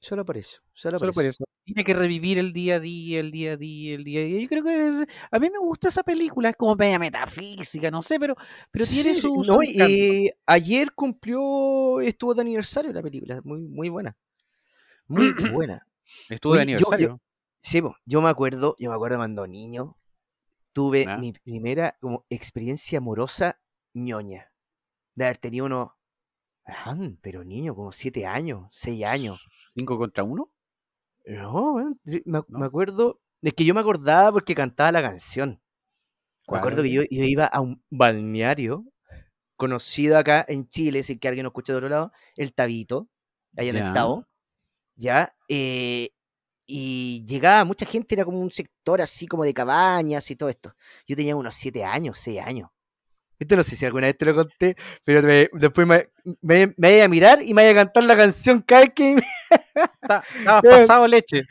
Solo 0.00 0.24
por 0.24 0.36
eso. 0.36 0.60
Solo, 0.72 0.98
Solo 0.98 1.12
por 1.12 1.22
por 1.22 1.30
eso. 1.30 1.44
Tiene 1.64 1.84
que 1.84 1.94
revivir 1.94 2.38
el 2.38 2.52
día 2.52 2.74
a 2.74 2.80
día, 2.80 3.20
el 3.20 3.30
día 3.30 3.52
a 3.52 3.56
día, 3.56 3.94
el 3.94 4.02
día 4.02 4.20
a 4.20 4.24
día. 4.24 4.40
Yo 4.40 4.48
creo 4.48 4.64
que 4.64 5.06
a 5.30 5.38
mí 5.38 5.48
me 5.48 5.58
gusta 5.60 5.88
esa 5.88 6.02
película, 6.02 6.48
es 6.50 6.56
como 6.56 6.74
media 6.74 6.98
metafísica, 6.98 7.88
no 7.92 8.02
sé, 8.02 8.18
pero, 8.18 8.34
pero 8.72 8.84
tiene 8.84 9.14
su, 9.14 9.44
no, 9.44 9.60
eh, 9.62 10.32
ayer 10.44 10.92
cumplió, 10.92 12.00
estuvo 12.00 12.34
de 12.34 12.40
aniversario 12.42 12.92
la 12.92 13.00
película, 13.02 13.40
muy, 13.44 13.60
muy 13.60 13.88
buena. 13.88 14.16
Muy 15.12 15.34
buena. 15.52 15.86
Estuvo 16.28 16.54
de 16.54 16.60
oye, 16.62 16.72
yo- 16.72 16.76
aniversario. 16.76 17.20
Sí, 17.58 17.80
yo 18.06 18.22
me 18.22 18.28
acuerdo, 18.28 18.74
yo 18.78 18.90
me 18.90 18.96
acuerdo 18.96 19.18
cuando 19.18 19.46
niño 19.46 19.96
tuve 20.72 21.08
mi 21.16 21.32
primera 21.32 21.96
como 22.00 22.26
experiencia 22.28 22.98
amorosa 22.98 23.60
ñoña. 23.94 24.50
De 25.14 25.24
haber 25.26 25.38
tenido 25.38 25.66
unos, 25.66 25.90
ah, 26.66 26.96
pero 27.20 27.44
niño, 27.44 27.74
como 27.74 27.92
siete 27.92 28.26
años, 28.26 28.68
seis 28.72 29.04
años. 29.04 29.46
¿Cinco 29.74 29.98
contra 29.98 30.24
uno? 30.24 30.50
No, 31.26 31.74
me, 32.24 32.42
me 32.48 32.66
acuerdo, 32.66 33.20
es 33.42 33.52
que 33.54 33.64
yo 33.64 33.74
me 33.74 33.80
acordaba 33.80 34.32
porque 34.32 34.54
cantaba 34.54 34.90
la 34.92 35.02
canción. 35.02 35.60
Me 36.48 36.58
acuerdo 36.58 36.82
que 36.82 36.90
yo, 36.90 37.02
yo 37.02 37.24
iba 37.24 37.46
a 37.46 37.60
un 37.60 37.82
balneario 37.90 38.84
conocido 39.56 40.18
acá 40.18 40.44
en 40.48 40.68
Chile, 40.68 41.02
si 41.02 41.14
es 41.14 41.20
que 41.20 41.28
alguien 41.28 41.44
nos 41.44 41.50
escucha 41.52 41.72
de 41.72 41.78
otro 41.78 41.88
lado, 41.88 42.12
el 42.36 42.52
Tabito, 42.54 43.08
allá 43.56 43.70
en 43.70 43.76
el 43.76 43.92
Tabo, 43.92 44.26
ya, 45.02 45.34
eh, 45.48 46.10
y 46.66 47.24
llegaba 47.26 47.64
mucha 47.64 47.84
gente, 47.84 48.14
era 48.14 48.24
como 48.24 48.40
un 48.40 48.50
sector 48.50 49.00
así 49.00 49.26
como 49.26 49.44
de 49.44 49.52
cabañas 49.52 50.30
y 50.30 50.36
todo 50.36 50.48
esto. 50.48 50.74
Yo 51.06 51.16
tenía 51.16 51.36
unos 51.36 51.54
siete 51.54 51.84
años, 51.84 52.18
seis 52.18 52.40
años. 52.40 52.70
Esto 53.38 53.56
no 53.56 53.64
sé 53.64 53.74
si 53.74 53.84
alguna 53.84 54.06
vez 54.06 54.16
te 54.16 54.24
lo 54.24 54.34
conté, 54.36 54.76
pero 55.04 55.20
me- 55.22 55.48
después 55.54 55.86
me, 55.86 56.08
me, 56.40 56.72
me 56.76 56.94
iba 56.96 57.04
a 57.04 57.08
mirar 57.08 57.42
y 57.42 57.52
me 57.52 57.62
iba 57.68 57.72
a 57.72 57.84
cantar 57.84 58.04
la 58.04 58.16
canción 58.16 58.62
cada 58.62 58.82
vez 58.82 58.92
que... 58.94 59.16
Está- 59.74 60.22
Estabas 60.38 60.62
pasado 60.62 61.08
leche. 61.08 61.42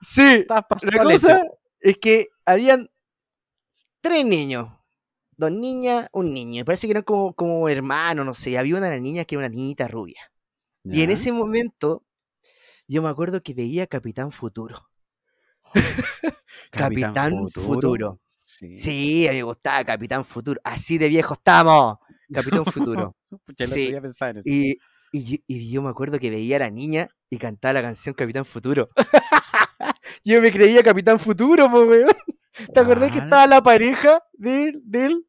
Sí, 0.00 0.22
Estabas 0.40 0.64
la 0.64 0.68
pasado 0.68 1.04
leche. 1.04 1.26
cosa 1.26 1.42
es 1.80 1.98
que 1.98 2.28
habían 2.46 2.88
tres 4.00 4.24
niños, 4.24 4.68
dos 5.36 5.50
niñas, 5.52 6.08
un 6.12 6.32
niño. 6.32 6.60
Me 6.60 6.64
parece 6.64 6.86
que 6.86 6.92
eran 6.92 7.02
como, 7.02 7.34
como 7.34 7.68
hermanos, 7.68 8.24
no 8.24 8.34
sé. 8.34 8.56
Había 8.58 8.76
una 8.76 8.96
niña 8.98 9.24
que 9.24 9.34
era 9.34 9.46
una 9.46 9.54
niñita 9.54 9.88
rubia. 9.88 10.20
Y 10.84 11.02
en 11.02 11.10
ese 11.10 11.32
momento, 11.32 12.02
yo 12.88 13.02
me 13.02 13.08
acuerdo 13.08 13.42
que 13.42 13.54
veía 13.54 13.86
Capitán 13.86 14.30
Futuro. 14.32 14.88
Capitán, 16.70 17.48
Futuro. 17.50 18.20
Sí. 18.44 18.76
Sí, 18.78 19.26
a 19.26 19.30
mí 19.32 19.38
me 19.38 19.42
gustaba 19.42 19.84
Capitán 19.84 20.24
Futuro. 20.24 20.60
Así 20.64 20.98
de 20.98 21.08
viejo 21.08 21.34
estamos. 21.34 21.96
Capitán 22.32 22.64
Futuro. 22.66 23.16
Sí, 23.56 23.88
día 23.88 24.00
pensaba 24.00 24.30
en 24.32 24.38
eso. 24.38 24.48
Y, 24.48 24.78
y, 25.12 25.24
yo- 25.24 25.38
y 25.46 25.70
yo 25.70 25.82
me 25.82 25.88
acuerdo 25.88 26.18
que 26.18 26.30
veía 26.30 26.56
a 26.56 26.60
la 26.60 26.70
niña 26.70 27.08
y 27.30 27.38
cantaba 27.38 27.72
la 27.74 27.82
canción 27.82 28.14
Capitán 28.14 28.44
Futuro. 28.44 28.90
yo 30.24 30.40
me 30.40 30.52
creía 30.52 30.82
Capitán 30.82 31.18
Futuro, 31.18 31.70
po, 31.70 31.84
weón. 31.84 32.10
¿Te 32.72 32.80
acordás 32.80 33.10
que 33.10 33.18
estaba 33.18 33.46
la 33.48 33.62
pareja 33.62 34.22
de 34.34 34.68
él? 34.68 34.80
de 34.84 35.06
él? 35.06 35.26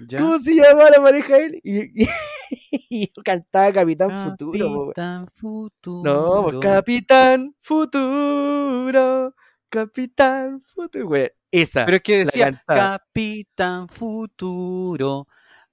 Ya. 0.00 0.18
¿Cómo 0.18 0.36
se 0.38 0.54
llamaba 0.54 0.90
la 0.90 1.02
pareja 1.02 1.36
de 1.36 1.44
él? 1.44 1.60
Y, 1.62 2.02
y- 2.04 2.08
y 2.70 3.06
yo 3.14 3.22
cantaba 3.22 3.72
Capitán 3.72 4.10
Futuro, 4.30 4.52
po, 4.68 4.74
weón. 4.74 4.86
Capitán 4.92 5.28
Futuro. 5.34 6.02
No, 6.12 6.42
pues, 6.44 6.56
Capitán 6.60 7.54
Futuro. 7.60 9.34
Capitán 9.68 10.62
Futuro, 10.66 11.06
weón. 11.08 11.30
Esa. 11.50 11.84
Pero 11.84 11.96
es 11.96 12.02
que 12.02 12.18
decía. 12.24 12.62
Capitán 12.66 13.88
Futuro, 13.88 15.26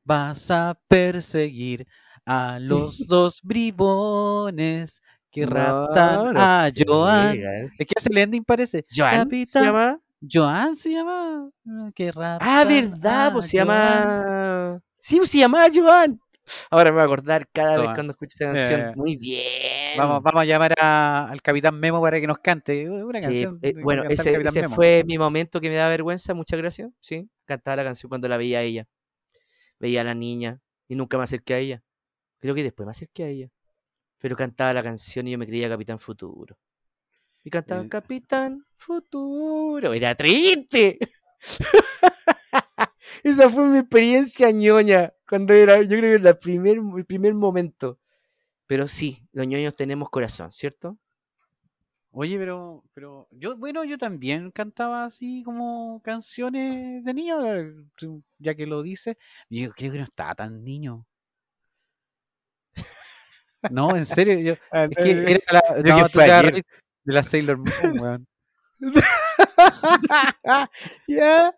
vas 0.04 0.50
a 0.52 0.78
perseguir 0.88 1.88
a 2.26 2.58
los 2.60 2.98
dos 3.08 3.42
bribones 3.44 5.02
que 5.32 5.46
raptan 5.46 6.16
No, 6.16 6.34
no 6.34 6.40
a 6.40 6.70
Joan. 6.76 7.38
Es 7.68 7.78
que 7.78 7.94
hace 7.98 8.10
el 8.12 8.18
ending 8.20 8.44
parece. 8.44 8.84
¿Joan 8.96 9.12
se 9.12 9.18
Capitán 9.18 9.64
llama? 9.66 10.00
Joan 10.32 10.76
se 10.76 10.92
llama. 10.92 11.50
ah, 11.68 11.90
Que 11.96 12.12
raptan 12.12 12.48
Ah, 12.50 12.64
verdad, 12.64 13.34
pues 13.34 13.48
se 13.50 13.58
Joan. 13.58 13.68
llama. 13.68 14.80
Sí, 15.00 15.18
pues 15.18 15.30
se 15.32 15.40
llamaba 15.40 15.68
Joan. 15.74 16.20
Ahora 16.70 16.90
me 16.92 16.96
voy 16.96 17.02
a 17.02 17.06
acordar 17.06 17.48
cada 17.52 17.78
vez 17.82 17.90
cuando 17.94 18.12
escuche 18.12 18.36
esa 18.36 18.46
canción. 18.54 18.82
Eh, 18.82 18.94
Muy 18.96 19.16
bien. 19.18 19.98
Vamos, 19.98 20.22
vamos 20.22 20.42
a 20.42 20.46
llamar 20.46 20.74
a- 20.80 21.30
al 21.30 21.42
Capitán 21.42 21.80
Memo 21.80 22.02
para 22.02 22.20
que 22.20 22.28
nos 22.28 22.40
cante 22.40 22.90
una 22.90 23.20
Sí, 23.20 23.26
canción. 23.26 23.60
eh, 23.62 23.74
bueno, 23.82 24.04
ese, 24.04 24.32
Capitán 24.34 24.48
ese 24.52 24.62
Memo. 24.64 24.76
fue 24.76 25.04
mi 25.06 25.18
momento 25.18 25.62
que 25.62 25.70
me 25.70 25.76
da 25.76 25.88
vergüenza, 25.90 26.34
muchas 26.34 26.58
gracias. 26.60 26.90
Sí, 27.00 27.30
cantaba 27.46 27.78
la 27.78 27.84
canción 27.86 28.10
cuando 28.10 28.28
la 28.28 28.38
veía 28.38 28.60
a 28.60 28.62
ella. 28.64 28.86
Veía 29.80 30.02
a 30.02 30.04
la 30.04 30.14
niña 30.16 30.60
y 30.88 30.96
nunca 30.96 31.18
me 31.18 31.24
acerqué 31.24 31.54
a 31.54 31.58
ella. 31.60 31.84
Creo 32.40 32.54
que 32.56 32.64
después 32.64 32.86
me 32.86 32.92
acerqué 32.92 33.24
a 33.24 33.28
ella. 33.28 33.50
Pero 34.20 34.36
cantaba 34.36 34.74
la 34.74 34.84
canción 34.84 35.28
y 35.28 35.32
yo 35.32 35.38
me 35.38 35.46
creía 35.48 35.70
Capitán 35.70 36.00
Futuro. 36.00 36.58
Y 37.44 37.50
cantaba 37.50 37.84
Eh. 37.84 37.90
Capitán 37.90 38.66
Futuro. 38.78 39.94
Era 39.94 40.16
triste. 40.16 40.98
Esa 43.22 43.50
fue 43.50 43.66
mi 43.68 43.80
experiencia 43.80 44.50
ñoña. 44.52 45.14
Cuando 45.28 45.54
era, 45.54 45.82
yo 45.82 45.98
creo 45.98 46.18
que 46.18 46.24
la 46.24 46.38
primer, 46.38 46.78
el 46.98 47.06
primer 47.06 47.34
momento. 47.34 48.00
Pero 48.68 48.88
sí, 48.88 49.28
los 49.34 49.46
ñoños 49.46 49.76
tenemos 49.76 50.10
corazón, 50.10 50.52
¿cierto? 50.52 50.98
Oye, 52.12 52.38
pero, 52.38 52.84
pero 52.94 53.28
yo, 53.32 53.58
bueno, 53.58 53.84
yo 53.84 53.98
también 53.98 54.52
cantaba 54.52 55.06
así 55.06 55.42
como 55.44 56.00
canciones 56.04 57.04
de 57.04 57.14
niño, 57.14 57.56
eh, 57.56 57.74
ya 58.38 58.54
que 58.54 58.68
lo 58.68 58.84
dice. 58.84 59.18
Yo 59.50 59.72
creo 59.72 59.92
que 59.92 59.98
no 59.98 60.04
estaba 60.04 60.36
tan 60.36 60.64
niño. 60.64 61.08
No, 63.72 63.96
en 63.96 64.06
serio, 64.06 64.40
yo, 64.40 64.56
Ah, 64.72 64.88
es 64.90 64.98
que 64.98 65.12
era 65.12 65.40
la, 65.52 65.62
no, 65.82 66.52
que 66.52 66.64
de 67.06 67.14
la 67.14 67.24
Sailor 67.24 67.58
Moon, 67.58 68.00
weón. 68.00 68.28
¿Ya? 71.08 71.56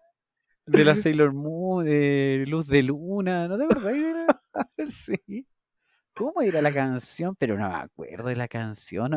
De 0.66 0.84
la 0.84 0.96
Sailor 0.96 1.34
Moon, 1.34 1.86
de 1.86 2.46
Luz 2.48 2.68
de 2.68 2.84
Luna, 2.84 3.48
¿no 3.48 3.58
te 3.58 3.64
acuerdas? 3.66 4.28
Sí. 4.88 5.46
¿Cómo 6.16 6.42
era 6.42 6.62
la 6.62 6.74
canción? 6.74 7.36
Pero 7.36 7.58
no 7.58 7.68
me 7.70 7.76
acuerdo 7.76 8.30
de 8.30 8.36
la 8.38 8.48
canción. 8.48 9.12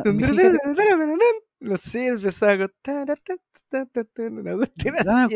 no, 1.61 1.77
sé, 1.77 2.07
empezaba 2.07 2.57
con. 2.57 2.71
Una 4.39 4.55
cuestión 4.55 4.95
así. 4.97 5.35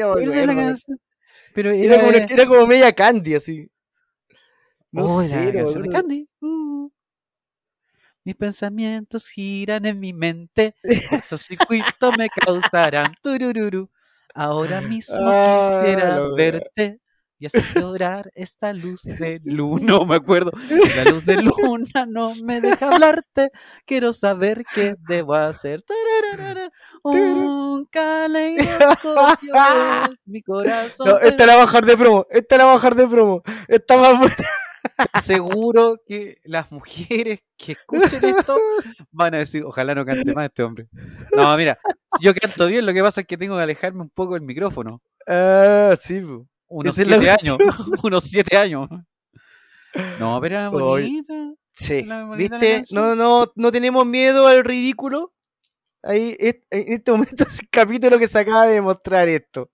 Pero 1.53 1.71
Era 1.71 1.95
era, 1.95 2.03
como, 2.03 2.11
era 2.17 2.45
como 2.45 2.67
media 2.67 2.91
candy, 2.91 3.35
así. 3.35 3.69
No 4.91 5.05
Oh, 5.05 5.21
era 5.21 5.65
sé, 5.67 5.79
la. 5.79 5.91
Candy. 5.91 6.27
Uh. 6.41 6.89
Mis 8.25 8.35
pensamientos 8.35 9.27
giran 9.27 9.85
en 9.85 9.99
mi 9.99 10.13
mente, 10.13 10.75
cortocircuito 11.09 12.11
me 12.17 12.29
causarán 12.29 13.13
turururu. 13.21 13.89
Ahora 14.33 14.81
mismo 14.81 15.15
Ah, 15.19 15.81
quisiera 15.81 16.19
verte 16.35 16.99
y 17.39 17.45
hacer 17.45 17.63
llorar 17.75 18.31
esta 18.35 18.73
luz 18.73 19.01
de 19.03 19.41
luna. 19.43 19.85
No 19.85 20.05
me 20.05 20.15
acuerdo. 20.15 20.51
La 20.95 21.11
luz 21.11 21.25
de 21.25 21.41
luna 21.41 22.05
no 22.07 22.33
me 22.35 22.61
deja 22.61 22.87
hablarte. 22.87 23.51
Quiero 23.85 24.13
saber 24.13 24.63
qué 24.73 24.95
debo 25.07 25.35
hacer. 25.35 25.83
Un 27.03 27.85
caleidoscopio 27.91 29.53
mi 30.25 30.41
corazón. 30.41 31.07
No, 31.07 31.17
esta 31.19 31.45
la 31.45 31.55
va 31.55 31.61
a 31.63 31.65
bajar 31.65 31.85
de 31.85 31.97
promo. 31.97 32.25
Esta 32.29 32.57
la 32.57 32.65
va 32.65 32.71
a 32.71 32.75
bajar 32.75 32.95
de 32.95 33.07
promo. 33.07 33.43
Esta 33.67 33.97
más 33.97 34.17
buena. 34.17 34.35
Seguro 35.21 35.97
que 36.05 36.39
las 36.43 36.71
mujeres 36.71 37.39
que 37.57 37.73
escuchen 37.73 38.23
esto 38.25 38.57
van 39.11 39.35
a 39.35 39.39
decir, 39.39 39.63
ojalá 39.63 39.95
no 39.95 40.05
cante 40.05 40.33
más 40.33 40.45
este 40.45 40.63
hombre. 40.63 40.87
No, 41.35 41.55
mira, 41.57 41.79
yo 42.21 42.33
canto 42.33 42.67
bien, 42.67 42.85
lo 42.85 42.93
que 42.93 43.01
pasa 43.01 43.21
es 43.21 43.27
que 43.27 43.37
tengo 43.37 43.55
que 43.55 43.63
alejarme 43.63 44.01
un 44.01 44.09
poco 44.09 44.33
del 44.33 44.43
micrófono. 44.43 45.01
Ah, 45.27 45.95
sí. 45.99 46.21
Unos 46.67 46.97
la 46.97 47.05
siete 47.05 47.29
años. 47.41 47.57
Unos 48.03 48.23
siete 48.23 48.57
años. 48.57 48.89
No, 50.19 50.39
pero 50.41 50.55
era 50.55 50.69
Oy. 50.71 51.01
bonita. 51.03 51.53
Sí. 51.71 52.03
Bonita 52.03 52.57
¿Viste? 52.57 52.83
No, 52.91 53.15
no, 53.15 53.51
no 53.55 53.71
tenemos 53.71 54.05
miedo 54.05 54.47
al 54.47 54.63
ridículo. 54.63 55.33
Ahí, 56.01 56.35
en 56.39 56.63
este 56.69 57.11
momento 57.11 57.43
es 57.47 57.61
el 57.61 57.69
capítulo 57.69 58.19
que 58.19 58.27
se 58.27 58.39
acaba 58.39 58.65
de 58.67 58.73
demostrar 58.73 59.29
esto. 59.29 59.71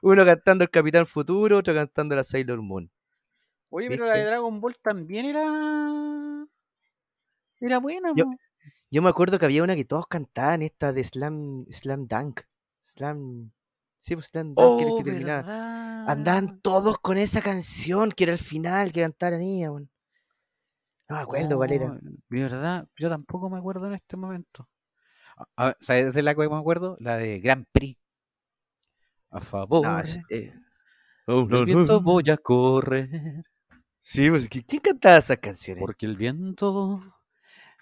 Uno 0.00 0.24
cantando 0.24 0.64
el 0.64 0.70
Capitán 0.70 1.06
Futuro, 1.06 1.58
otro 1.58 1.74
cantando 1.74 2.16
la 2.16 2.24
Sailor 2.24 2.62
Moon. 2.62 2.90
Oye, 3.72 3.88
pero 3.88 4.06
la 4.06 4.14
de. 4.16 4.26
Dragon 4.26 4.60
Ball 4.60 4.76
también 4.82 5.26
era. 5.26 6.46
Era 7.60 7.78
buena, 7.78 8.12
Yo-. 8.14 8.24
Yo 8.90 9.00
me 9.02 9.08
acuerdo 9.08 9.38
que 9.38 9.46
había 9.46 9.62
una 9.62 9.74
que 9.74 9.84
todos 9.86 10.06
cantaban, 10.06 10.62
esta 10.62 10.92
de 10.92 11.02
Slam, 11.02 11.64
Slam 11.70 12.06
Dunk. 12.06 12.40
Slam. 12.82 13.50
Sí, 14.00 14.14
pues 14.14 14.26
Slam 14.26 14.54
Dunk, 14.54 14.76
que 14.78 14.84
era 14.84 14.88
el 14.88 14.92
Oh, 14.92 14.96
que 14.98 15.04
terminaba. 15.04 15.42
verdad. 15.42 16.08
Andaban 16.10 16.60
todos 16.60 16.98
con 16.98 17.16
esa 17.16 17.40
canción, 17.40 18.10
que 18.12 18.24
era 18.24 18.32
el 18.32 18.38
final 18.38 18.92
que 18.92 19.00
cantaran 19.00 19.40
ella, 19.40 19.70
weón. 19.72 19.88
No 21.08 21.16
me 21.16 21.22
acuerdo 21.22 21.56
cuál 21.56 21.72
era. 21.72 21.86
Oh, 21.86 21.98
De 22.28 22.42
verdad, 22.42 22.88
yo 22.98 23.08
tampoco 23.08 23.48
me 23.48 23.58
acuerdo 23.58 23.86
en 23.86 23.94
este 23.94 24.16
momento. 24.16 24.68
A- 25.36 25.46
a 25.56 25.66
ver, 25.66 25.76
¿Sabes 25.80 26.12
de 26.14 26.22
la 26.22 26.34
que 26.34 26.48
me 26.48 26.56
acuerdo? 26.56 26.96
La 27.00 27.16
de 27.16 27.38
Grand 27.40 27.64
Prix. 27.72 27.98
A 29.30 29.40
favor 29.40 29.84
No, 29.84 30.02
eh. 30.28 30.52
Oh, 31.26 31.44
del 31.46 31.64
viento 31.66 32.00
voy 32.00 32.28
a 32.30 32.36
correr, 32.36 33.44
Sí, 34.04 34.28
pues, 34.28 34.50
¿qui- 34.50 34.64
¿quién 34.66 34.80
cantaba 34.82 35.18
esas 35.18 35.38
canciones? 35.38 35.80
porque 35.80 36.06
el 36.06 36.16
viento 36.16 37.00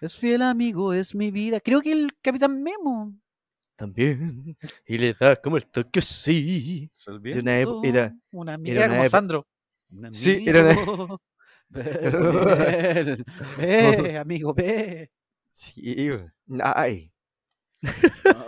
es 0.02 0.14
fiel 0.16 0.42
amigo, 0.42 0.92
es 0.92 1.14
mi 1.14 1.30
vida. 1.30 1.60
Creo 1.60 1.80
que 1.80 1.92
el 1.92 2.10
Capitán 2.22 2.62
Memo. 2.62 3.14
También. 3.76 4.56
Y 4.86 4.98
le 4.98 5.14
da 5.14 5.36
como 5.40 5.56
el 5.56 5.66
toque 5.66 6.02
sí. 6.02 6.90
El 7.06 7.22
De 7.22 7.40
una 7.40 7.60
epo- 7.60 7.80
era- 7.84 8.08
viento, 8.08 8.26
una 8.32 8.54
amiga, 8.54 8.84
era 8.84 8.86
una 8.86 8.96
como 8.98 9.08
Sandro. 9.10 9.46
Sí, 10.12 10.44
era 10.46 10.60
una- 10.62 10.70
amigo, 10.72 11.20
ve 11.70 13.24
ve, 14.02 14.18
amigo, 14.18 14.54
ve. 14.54 15.10
Sí. 15.50 16.10
Ay. 16.62 17.10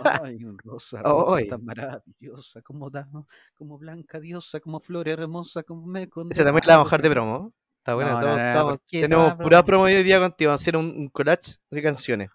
Ay, 0.03 0.37
rosa, 0.63 1.01
rosa 1.03 1.35
Ay. 1.37 1.47
tan 1.47 1.65
maravillosa, 1.65 2.61
como 2.61 2.89
dama, 2.91 3.25
como 3.55 3.79
blanca 3.79 4.19
diosa, 4.19 4.59
como 4.59 4.79
flor 4.79 5.09
hermosa, 5.09 5.63
como 5.63 5.87
me 5.87 6.07
Esa 6.29 6.43
también 6.43 6.63
la 6.67 6.75
vamos 6.77 6.87
a 6.87 6.89
de 7.01 7.09
promo. 7.09 7.51
Está 7.83 7.95
buena. 7.95 8.11
No, 8.13 8.19
todos- 8.21 8.37
no, 8.37 8.43
no, 8.43 8.47
estamos- 8.49 8.71
¿por 8.79 8.87
qué 8.87 9.01
tenemos 9.01 9.33
pura 9.35 9.65
promo? 9.65 9.83
hoy 9.83 10.03
día 10.03 10.19
contigo. 10.19 10.49
Vamos 10.49 10.61
a 10.61 10.63
hacer 10.63 10.77
un, 10.77 10.85
un 10.85 11.09
collage 11.09 11.57
de 11.69 11.81
canciones. 11.81 12.29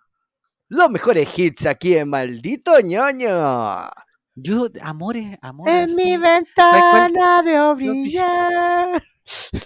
Los 0.69 0.91
mejores 0.91 1.39
hits 1.39 1.65
aquí 1.65 1.97
en 1.97 2.11
Maldito 2.11 2.79
ñoño. 2.81 3.89
Yo, 4.35 4.69
amores, 4.83 5.39
amores. 5.41 5.75
En 5.89 5.97
mi 5.97 6.17
ventana 6.19 7.41
veo 7.43 7.75
brillar 7.75 9.03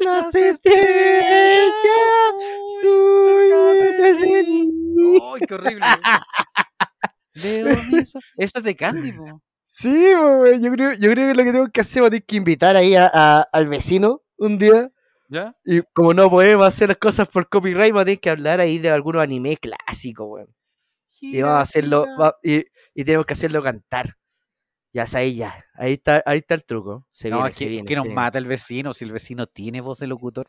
las 0.01 0.35
estrellas. 0.35 0.63
¡Ay, 5.35 5.41
qué 5.49 5.55
horrible! 5.55 5.85
Eso 8.37 8.59
es 8.59 8.65
de 8.65 8.77
Candy, 8.77 9.13
po. 9.13 9.43
Sí, 9.67 10.13
po, 10.15 10.47
yo 10.47 10.71
creo, 10.73 10.93
yo 10.93 11.11
creo 11.11 11.29
que 11.29 11.35
lo 11.35 11.45
que 11.45 11.53
tengo 11.53 11.69
que 11.73 11.81
hacer 11.81 12.15
es 12.15 12.23
que 12.27 12.37
invitar 12.37 12.77
ahí 12.77 12.95
a- 12.95 13.11
a- 13.13 13.41
al 13.53 13.67
vecino 13.69 14.21
un 14.37 14.59
día. 14.59 14.91
¿Ya? 15.33 15.57
Y 15.65 15.81
como 15.95 16.13
no 16.13 16.29
podemos 16.29 16.67
hacer 16.67 16.89
las 16.91 16.99
cosas 16.99 17.27
por 17.27 17.49
copyright, 17.49 17.91
vamos 17.91 18.03
a 18.03 18.05
tener 18.05 18.21
que 18.21 18.29
hablar 18.29 18.61
ahí 18.61 18.79
de 18.79 18.91
algunos 18.91 19.23
anime 19.23 19.57
clásicos, 19.57 20.27
weón. 20.29 20.55
Y 21.23 21.41
vamos 21.41 21.57
a 21.59 21.61
hacerlo, 21.63 22.05
va- 22.21 22.37
y, 22.43 22.65
y 22.95 23.05
tenemos 23.05 23.25
que 23.25 23.33
hacerlo 23.33 23.63
cantar. 23.63 24.17
Ya 24.93 25.07
sabéis, 25.07 25.37
ya. 25.39 25.65
Ahí 25.75 25.95
está, 25.95 26.23
ahí 26.27 26.41
está 26.41 26.55
el 26.55 26.65
truco. 26.67 27.07
Se 27.11 27.31
No, 27.31 27.37
viene, 27.39 27.53
se 27.55 27.65
que, 27.65 27.71
viene. 27.71 27.89
que 27.89 27.95
nos 27.97 28.03
se 28.03 28.09
viene. 28.09 28.15
mata 28.23 28.37
el 28.39 28.45
vecino 28.47 28.93
si 28.93 29.07
el 29.07 29.13
vecino 29.13 29.47
tiene 29.47 29.81
voz 29.81 30.01
de 30.01 30.07
locutor. 30.07 30.49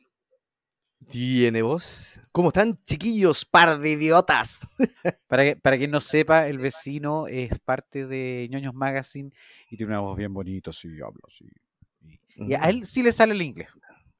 Tiene 1.10 1.62
voz. 1.62 2.20
¿Cómo 2.32 2.48
están, 2.50 2.78
chiquillos? 2.78 3.46
Par 3.46 3.80
de 3.80 3.92
idiotas. 3.92 4.68
Para 5.28 5.44
que, 5.44 5.56
para 5.56 5.78
quien 5.78 5.92
no 5.92 6.00
sepa, 6.02 6.48
el 6.48 6.58
vecino 6.60 7.28
es 7.28 7.58
parte 7.60 8.06
de 8.08 8.48
ñoños 8.52 8.74
Magazine 8.74 9.32
y 9.70 9.78
tiene 9.78 9.92
una 9.94 10.00
voz 10.02 10.18
bien 10.18 10.34
bonita, 10.34 10.72
sí, 10.72 10.88
habla 11.02 11.22
así. 11.28 11.46
Y, 12.02 12.52
y 12.52 12.54
a 12.54 12.70
él 12.70 12.86
sí 12.86 13.02
le 13.04 13.12
sale 13.12 13.34
el 13.34 13.42
inglés. 13.42 13.70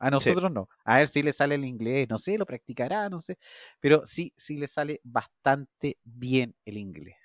A 0.07 0.11
nosotros 0.11 0.51
no. 0.51 0.67
A 0.85 1.01
él 1.01 1.07
sí 1.07 1.23
le 1.23 1.33
sale 1.33 1.55
el 1.55 1.65
inglés, 1.65 2.07
no 2.09 2.17
sé, 2.17 2.37
lo 2.37 2.45
practicará, 2.45 3.09
no 3.09 3.19
sé. 3.19 3.37
Pero 3.79 4.05
sí, 4.05 4.33
sí 4.37 4.57
le 4.57 4.67
sale 4.67 4.99
bastante 5.03 5.97
bien 6.03 6.55
el 6.65 6.77
inglés. 6.77 7.15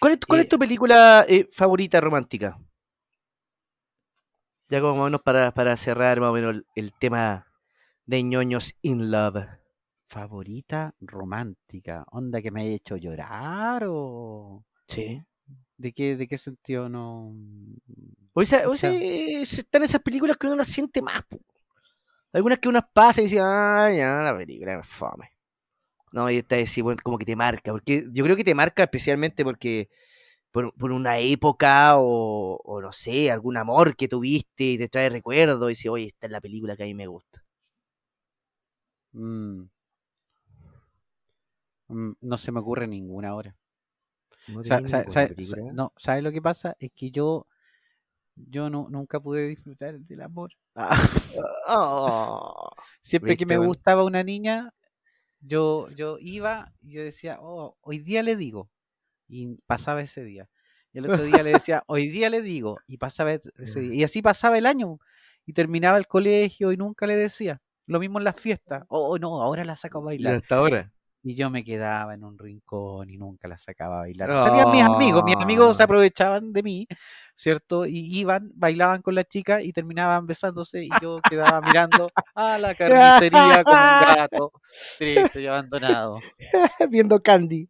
¿Cuál 0.00 0.12
es, 0.14 0.18
cuál 0.26 0.40
es 0.40 0.46
Eh, 0.46 0.48
tu 0.48 0.58
película 0.58 1.26
eh, 1.28 1.48
favorita 1.52 2.00
romántica? 2.00 2.58
Ya 4.68 4.80
como 4.80 4.92
más 4.94 5.00
o 5.00 5.04
menos 5.06 5.22
para, 5.22 5.50
para 5.52 5.76
cerrar 5.76 6.20
más 6.20 6.30
o 6.30 6.32
menos 6.32 6.54
el, 6.54 6.66
el 6.76 6.92
tema 6.92 7.46
de 8.06 8.22
ñoños 8.22 8.74
in 8.82 9.10
love. 9.10 9.46
Favorita 10.14 10.80
romántica. 11.00 12.04
Onda 12.18 12.42
que 12.42 12.50
me 12.50 12.62
haya 12.62 12.74
hecho 12.74 12.96
llorar 12.96 13.84
o. 13.86 14.64
Sí. 14.88 15.22
¿De 15.78 15.92
qué, 15.92 16.16
de 16.16 16.26
qué 16.26 16.38
sentido 16.38 16.88
no? 16.88 17.34
O 18.34 18.42
esa, 18.42 18.68
o 18.68 18.72
esa- 18.74 18.92
están 18.92 19.82
esas 19.82 20.00
películas 20.02 20.36
que 20.36 20.46
uno 20.46 20.56
las 20.56 20.68
siente 20.68 21.02
más. 21.02 21.22
po. 21.28 21.38
Algunas 22.36 22.58
que 22.58 22.68
uno 22.68 22.86
pasa 22.92 23.22
y 23.22 23.24
dice, 23.24 23.38
ah, 23.40 23.90
ya, 23.90 24.20
la 24.22 24.36
película 24.36 24.78
es 24.78 24.86
fome. 24.86 25.30
No, 26.12 26.30
y 26.30 26.38
esta 26.38 26.56
es 26.58 26.70
sí, 26.70 26.82
bueno, 26.82 27.00
como 27.04 27.18
que 27.18 27.24
te 27.26 27.36
marca. 27.36 27.72
Porque 27.72 28.04
yo 28.12 28.24
creo 28.24 28.36
que 28.36 28.44
te 28.44 28.54
marca 28.54 28.84
especialmente 28.84 29.44
porque 29.44 29.88
por, 30.52 30.74
por 30.74 30.92
una 30.92 31.18
época 31.18 31.98
o, 31.98 32.60
o 32.64 32.80
no 32.82 32.92
sé, 32.92 33.30
algún 33.30 33.56
amor 33.56 33.96
que 33.96 34.08
tuviste 34.08 34.64
y 34.64 34.78
te 34.78 34.88
trae 34.88 35.10
recuerdos 35.10 35.64
y 35.66 35.74
dices, 35.74 35.90
oye, 35.90 36.06
esta 36.06 36.26
es 36.26 36.32
la 36.32 36.40
película 36.42 36.76
que 36.76 36.84
a 36.84 36.86
mí 36.86 36.94
me 36.94 37.06
gusta. 37.08 37.44
Mm. 39.14 39.68
Mm, 41.88 42.12
No 42.20 42.38
se 42.38 42.52
me 42.52 42.60
ocurre 42.60 42.86
ninguna 42.86 43.30
ahora. 43.30 43.56
No, 45.72 45.92
¿sabes 45.96 46.22
lo 46.22 46.32
que 46.32 46.42
pasa? 46.42 46.76
Es 46.78 46.90
que 46.94 47.10
yo, 47.10 47.46
yo 48.36 48.70
no, 48.70 48.88
nunca 48.90 49.18
pude 49.20 49.48
disfrutar 49.48 49.98
del 49.98 50.22
amor. 50.22 50.52
Oh. 51.66 52.70
Siempre 53.00 53.36
que 53.36 53.44
¿Viste, 53.44 53.58
me 53.58 53.66
gustaba 53.66 54.04
una 54.04 54.22
niña, 54.22 54.72
yo, 55.40 55.88
yo 55.90 56.18
iba 56.20 56.72
y 56.80 56.92
yo 56.92 57.02
decía, 57.02 57.38
oh, 57.40 57.76
hoy 57.80 57.98
día 57.98 58.22
le 58.22 58.36
digo. 58.36 58.70
Y 59.28 59.56
pasaba 59.66 60.02
ese 60.02 60.22
día. 60.22 60.48
Y 60.92 60.98
el 60.98 61.10
otro 61.10 61.24
día 61.24 61.42
le 61.42 61.52
decía, 61.52 61.82
hoy 61.86 62.08
día 62.08 62.30
le 62.30 62.42
digo. 62.42 62.78
Y 62.86 62.98
pasaba 62.98 63.32
ese 63.32 63.80
día. 63.80 63.94
Y 63.94 64.04
así 64.04 64.22
pasaba 64.22 64.56
el 64.56 64.66
año. 64.66 64.98
Y 65.44 65.52
terminaba 65.52 65.98
el 65.98 66.06
colegio 66.06 66.72
y 66.72 66.76
nunca 66.76 67.06
le 67.06 67.16
decía. 67.16 67.60
Lo 67.86 68.00
mismo 68.00 68.18
en 68.18 68.24
las 68.24 68.38
fiestas. 68.40 68.84
Oh, 68.88 69.18
no, 69.18 69.42
ahora 69.42 69.64
la 69.64 69.76
saco 69.76 69.98
a 69.98 70.02
Y 70.02 70.04
bailar. 70.04 70.34
hasta 70.36 70.56
ahora. 70.56 70.92
Y 71.28 71.34
yo 71.34 71.50
me 71.50 71.64
quedaba 71.64 72.14
en 72.14 72.22
un 72.22 72.38
rincón 72.38 73.10
y 73.10 73.16
nunca 73.18 73.48
la 73.48 73.58
sacaba 73.58 73.96
a 73.96 73.98
bailar. 74.02 74.28
Salían 74.44 74.70
mis 74.70 74.82
amigos, 74.84 75.24
mis 75.24 75.34
amigos 75.36 75.76
se 75.76 75.82
Ah. 75.82 75.86
aprovechaban 75.86 76.52
de 76.52 76.62
mí, 76.62 76.86
¿cierto? 77.34 77.84
Y 77.84 78.16
iban, 78.16 78.52
bailaban 78.54 79.02
con 79.02 79.16
la 79.16 79.24
chica 79.24 79.60
y 79.60 79.72
terminaban 79.72 80.24
besándose 80.24 80.84
y 80.84 80.96
yo 80.98 81.22
quedaba 81.28 81.60
mirando 81.62 82.12
a 82.36 82.58
la 82.58 82.76
carnicería 82.76 83.64
como 83.64 83.74
un 83.88 83.98
gato, 83.98 84.52
triste 85.00 85.40
y 85.42 85.46
abandonado. 85.48 86.20
Viendo 86.90 87.20
Candy. 87.20 87.68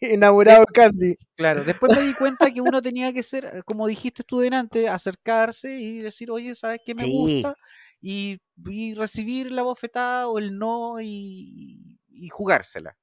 Enamorado 0.00 0.60
de 0.60 0.72
Candy. 0.72 1.16
Claro, 1.36 1.62
después 1.62 1.92
me 1.94 2.00
di 2.00 2.14
cuenta 2.14 2.50
que 2.50 2.62
uno 2.62 2.80
tenía 2.80 3.12
que 3.12 3.22
ser, 3.22 3.44
eh, 3.44 3.62
como 3.66 3.86
dijiste 3.86 4.22
tú 4.24 4.38
delante, 4.38 4.88
acercarse 4.88 5.78
y 5.78 5.98
decir, 5.98 6.30
oye, 6.30 6.54
¿sabes 6.54 6.80
qué 6.86 6.94
me 6.94 7.04
Sí. 7.04 7.12
gusta? 7.12 7.54
Y, 8.00 8.38
y 8.66 8.94
recibir 8.94 9.50
la 9.50 9.62
bofetada 9.62 10.28
o 10.28 10.38
el 10.38 10.56
no 10.58 11.00
y, 11.00 11.75
y 12.16 12.28
jugársela. 12.28 12.96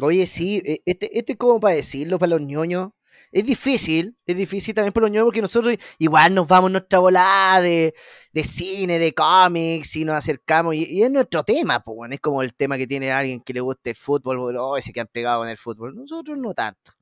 Oye, 0.00 0.26
sí, 0.26 0.62
e- 0.64 0.82
este, 0.86 1.18
este 1.18 1.32
es 1.32 1.38
como 1.38 1.60
para 1.60 1.74
decirlo 1.74 2.18
para 2.18 2.30
los 2.30 2.40
ñoños. 2.42 2.90
Es 3.32 3.44
difícil, 3.44 4.16
es 4.26 4.36
difícil 4.36 4.74
también 4.74 4.92
para 4.92 5.06
los 5.06 5.12
ñoños 5.12 5.26
porque 5.26 5.42
nosotros 5.42 5.76
igual 5.98 6.34
nos 6.34 6.48
vamos 6.48 6.70
nuestra 6.70 6.98
volada 6.98 7.60
de, 7.60 7.94
de 8.32 8.44
cine, 8.44 8.98
de 8.98 9.12
cómics 9.12 9.96
y 9.96 10.04
nos 10.04 10.16
acercamos 10.16 10.74
y, 10.74 11.02
es 11.02 11.10
nuestro 11.10 11.44
tema, 11.44 11.80
pues, 11.80 11.96
bueno, 11.96 12.14
es 12.14 12.20
como 12.20 12.42
el 12.42 12.54
tema 12.54 12.76
que 12.78 12.86
tiene 12.86 13.12
alguien 13.12 13.40
que 13.40 13.52
le 13.52 13.60
guste 13.60 13.90
el 13.90 13.96
fútbol, 13.96 14.56
oh, 14.56 14.80
se 14.80 14.92
que 14.92 15.00
han 15.00 15.06
pegado 15.08 15.40
con 15.40 15.48
el 15.48 15.58
fútbol. 15.58 15.94
Nosotros 15.94 16.38
no 16.38 16.54
tanto. 16.54 16.92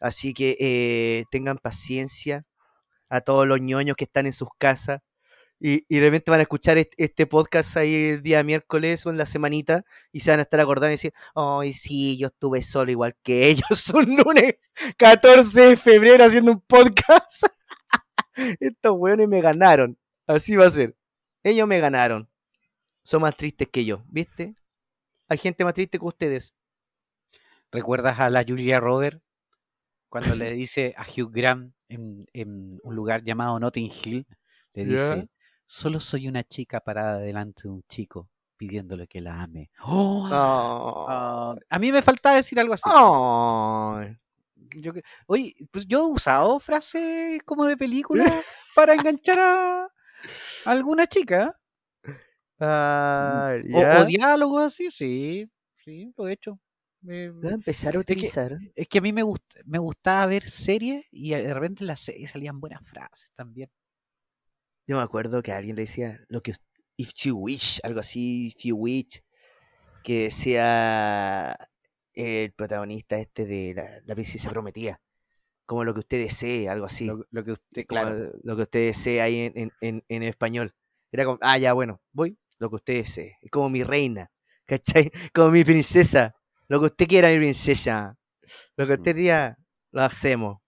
Así 0.00 0.32
que 0.34 0.56
eh, 0.60 1.24
tengan 1.30 1.58
paciencia 1.58 2.46
a 3.10 3.20
todos 3.20 3.46
los 3.46 3.60
ñoños 3.60 3.96
que 3.96 4.04
están 4.04 4.26
en 4.26 4.32
sus 4.32 4.48
casas 4.58 5.00
y, 5.60 5.84
y 5.88 5.98
de 5.98 6.06
repente 6.06 6.30
van 6.30 6.40
a 6.40 6.44
escuchar 6.44 6.78
est- 6.78 6.94
este 6.96 7.26
podcast 7.26 7.76
ahí 7.76 7.94
el 8.10 8.22
día 8.22 8.42
miércoles 8.42 9.04
o 9.06 9.10
en 9.10 9.18
la 9.18 9.26
semanita 9.26 9.84
y 10.10 10.20
se 10.20 10.30
van 10.30 10.40
a 10.40 10.44
estar 10.44 10.58
acordando 10.60 10.88
y 10.88 10.92
decir, 10.92 11.12
ay, 11.34 11.72
sí, 11.74 12.16
yo 12.18 12.28
estuve 12.28 12.62
solo 12.62 12.90
igual 12.90 13.14
que 13.22 13.48
ellos 13.48 13.90
un 13.94 14.16
lunes 14.16 14.54
14 14.96 15.60
de 15.68 15.76
febrero 15.76 16.24
haciendo 16.24 16.52
un 16.52 16.60
podcast. 16.62 17.44
Estos 18.60 18.92
weones 18.96 19.28
me 19.28 19.40
ganaron. 19.40 19.98
Así 20.26 20.56
va 20.56 20.66
a 20.66 20.70
ser. 20.70 20.96
Ellos 21.42 21.68
me 21.68 21.78
ganaron. 21.80 22.28
Son 23.02 23.20
más 23.22 23.36
tristes 23.36 23.68
que 23.68 23.84
yo, 23.84 24.02
¿viste? 24.08 24.54
Hay 25.28 25.38
gente 25.38 25.64
más 25.64 25.74
triste 25.74 25.98
que 25.98 26.04
ustedes. 26.04 26.54
¿Recuerdas 27.72 28.18
a 28.18 28.30
la 28.30 28.44
Julia 28.46 28.80
Robert 28.80 29.22
cuando 30.08 30.34
le 30.36 30.52
dice 30.52 30.94
a 30.96 31.04
Hugh 31.04 31.30
Grant 31.32 31.74
en, 31.88 32.26
en 32.32 32.80
un 32.82 32.94
lugar 32.94 33.22
llamado 33.24 33.58
Notting 33.60 33.90
Hill? 33.90 34.26
Le 34.74 34.84
dice, 34.84 35.28
solo 35.72 36.00
soy 36.00 36.26
una 36.26 36.42
chica 36.42 36.80
parada 36.80 37.18
delante 37.18 37.62
de 37.64 37.68
un 37.68 37.82
chico 37.88 38.28
pidiéndole 38.56 39.06
que 39.06 39.20
la 39.20 39.40
ame. 39.42 39.70
¡Oh! 39.84 40.26
A 41.68 41.78
mí 41.78 41.92
me 41.92 42.02
faltaba 42.02 42.34
decir 42.36 42.58
algo 42.58 42.74
así. 42.74 42.82
Ay. 42.92 44.16
Yo 44.80 44.92
oye, 45.26 45.54
pues 45.70 45.86
yo 45.86 46.00
he 46.00 46.10
usado 46.12 46.58
frases 46.60 47.40
como 47.44 47.64
de 47.66 47.76
película 47.76 48.24
para 48.74 48.94
enganchar 48.94 49.38
a 49.38 49.88
alguna 50.64 51.06
chica. 51.06 51.56
Ay, 52.58 53.62
O, 53.72 53.78
o 54.02 54.04
diálogos 54.04 54.64
así, 54.64 54.90
sí, 54.90 55.48
sí, 55.84 56.12
lo 56.16 56.28
he 56.28 56.32
hecho. 56.32 56.58
Me- 57.02 57.30
Voy 57.30 57.50
a 57.50 57.54
empezar 57.54 57.90
a 57.90 57.92
que- 57.92 57.98
utilizar. 58.12 58.58
es 58.74 58.88
que 58.88 58.98
a 58.98 59.00
mí 59.00 59.12
me, 59.12 59.22
gust- 59.22 59.62
me 59.64 59.78
gustaba 59.78 60.26
ver 60.26 60.48
series 60.50 61.06
y 61.10 61.30
de 61.30 61.54
repente 61.54 61.84
en 61.84 61.86
las 61.88 62.00
series 62.00 62.30
salían 62.32 62.60
buenas 62.60 62.86
frases 62.86 63.30
también. 63.34 63.70
Yo 64.90 64.96
me 64.96 65.02
acuerdo 65.04 65.40
que 65.40 65.52
alguien 65.52 65.76
le 65.76 65.82
decía 65.82 66.18
lo 66.26 66.40
que 66.40 66.52
if 66.96 67.12
you 67.22 67.36
wish, 67.36 67.78
algo 67.84 68.00
así, 68.00 68.48
if 68.48 68.64
you 68.64 68.74
wish, 68.74 69.22
que 70.02 70.32
sea 70.32 71.56
el 72.12 72.52
protagonista 72.54 73.16
este 73.16 73.46
de 73.46 73.72
la, 73.72 74.00
la 74.04 74.14
princesa 74.16 74.50
prometida. 74.50 75.00
Como 75.64 75.84
lo 75.84 75.94
que 75.94 76.00
usted 76.00 76.18
desee, 76.24 76.68
algo 76.68 76.86
así. 76.86 77.06
Lo, 77.06 77.24
lo 77.30 77.44
que 77.44 77.52
usted, 77.52 77.86
claro. 77.86 78.32
lo 78.42 78.56
que 78.56 78.62
usted 78.62 78.86
desee 78.86 79.20
ahí 79.20 79.38
en, 79.42 79.52
en- 79.56 79.72
en- 79.80 80.04
en 80.08 80.22
español. 80.24 80.74
Era 81.12 81.24
como, 81.24 81.38
ah, 81.40 81.56
ya, 81.56 81.72
bueno, 81.72 82.02
voy, 82.10 82.36
lo 82.58 82.68
que 82.68 82.74
usted 82.74 82.94
desee. 82.94 83.38
Es 83.42 83.50
como 83.52 83.70
mi 83.70 83.84
reina, 83.84 84.28
¿cachai? 84.66 85.12
Como 85.32 85.52
mi 85.52 85.62
princesa. 85.62 86.34
Lo 86.66 86.80
que 86.80 86.86
usted 86.86 87.06
quiera, 87.06 87.28
mi 87.28 87.36
princesa. 87.36 88.18
Lo 88.74 88.88
que 88.88 88.94
usted 88.94 89.14
diga, 89.14 89.56
lo 89.92 90.02
hacemos. 90.02 90.58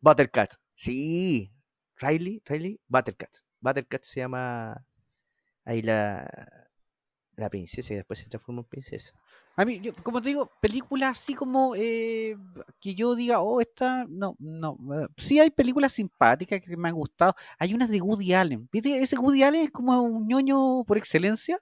Buttercat. 0.00 0.54
Sí. 0.74 1.52
Riley, 1.98 2.40
Riley, 2.46 2.80
Buttercat. 2.88 3.30
Buttercat 3.60 4.02
se 4.02 4.20
llama 4.20 4.84
ahí 5.64 5.82
la, 5.82 6.28
la 7.36 7.50
princesa 7.50 7.92
y 7.92 7.96
después 7.96 8.18
se 8.18 8.28
transforma 8.28 8.60
en 8.62 8.68
princesa. 8.68 9.12
A 9.56 9.64
mí, 9.64 9.80
yo, 9.80 9.92
como 10.02 10.22
te 10.22 10.28
digo, 10.28 10.50
películas 10.60 11.18
así 11.18 11.34
como 11.34 11.74
eh, 11.76 12.36
que 12.80 12.94
yo 12.94 13.14
diga, 13.14 13.40
oh, 13.40 13.60
esta, 13.60 14.06
no, 14.08 14.36
no. 14.38 14.78
eh, 14.94 15.08
sí 15.16 15.38
hay 15.38 15.50
películas 15.50 15.92
simpáticas 15.92 16.60
que 16.60 16.76
me 16.76 16.88
han 16.88 16.94
gustado. 16.94 17.34
Hay 17.58 17.74
unas 17.74 17.90
de 17.90 18.00
Woody 18.00 18.32
Allen. 18.32 18.68
¿Viste? 18.72 19.02
Ese 19.02 19.18
Woody 19.18 19.42
Allen 19.42 19.64
es 19.64 19.70
como 19.70 20.00
un 20.00 20.26
ñoño 20.26 20.84
por 20.84 20.96
excelencia. 20.96 21.60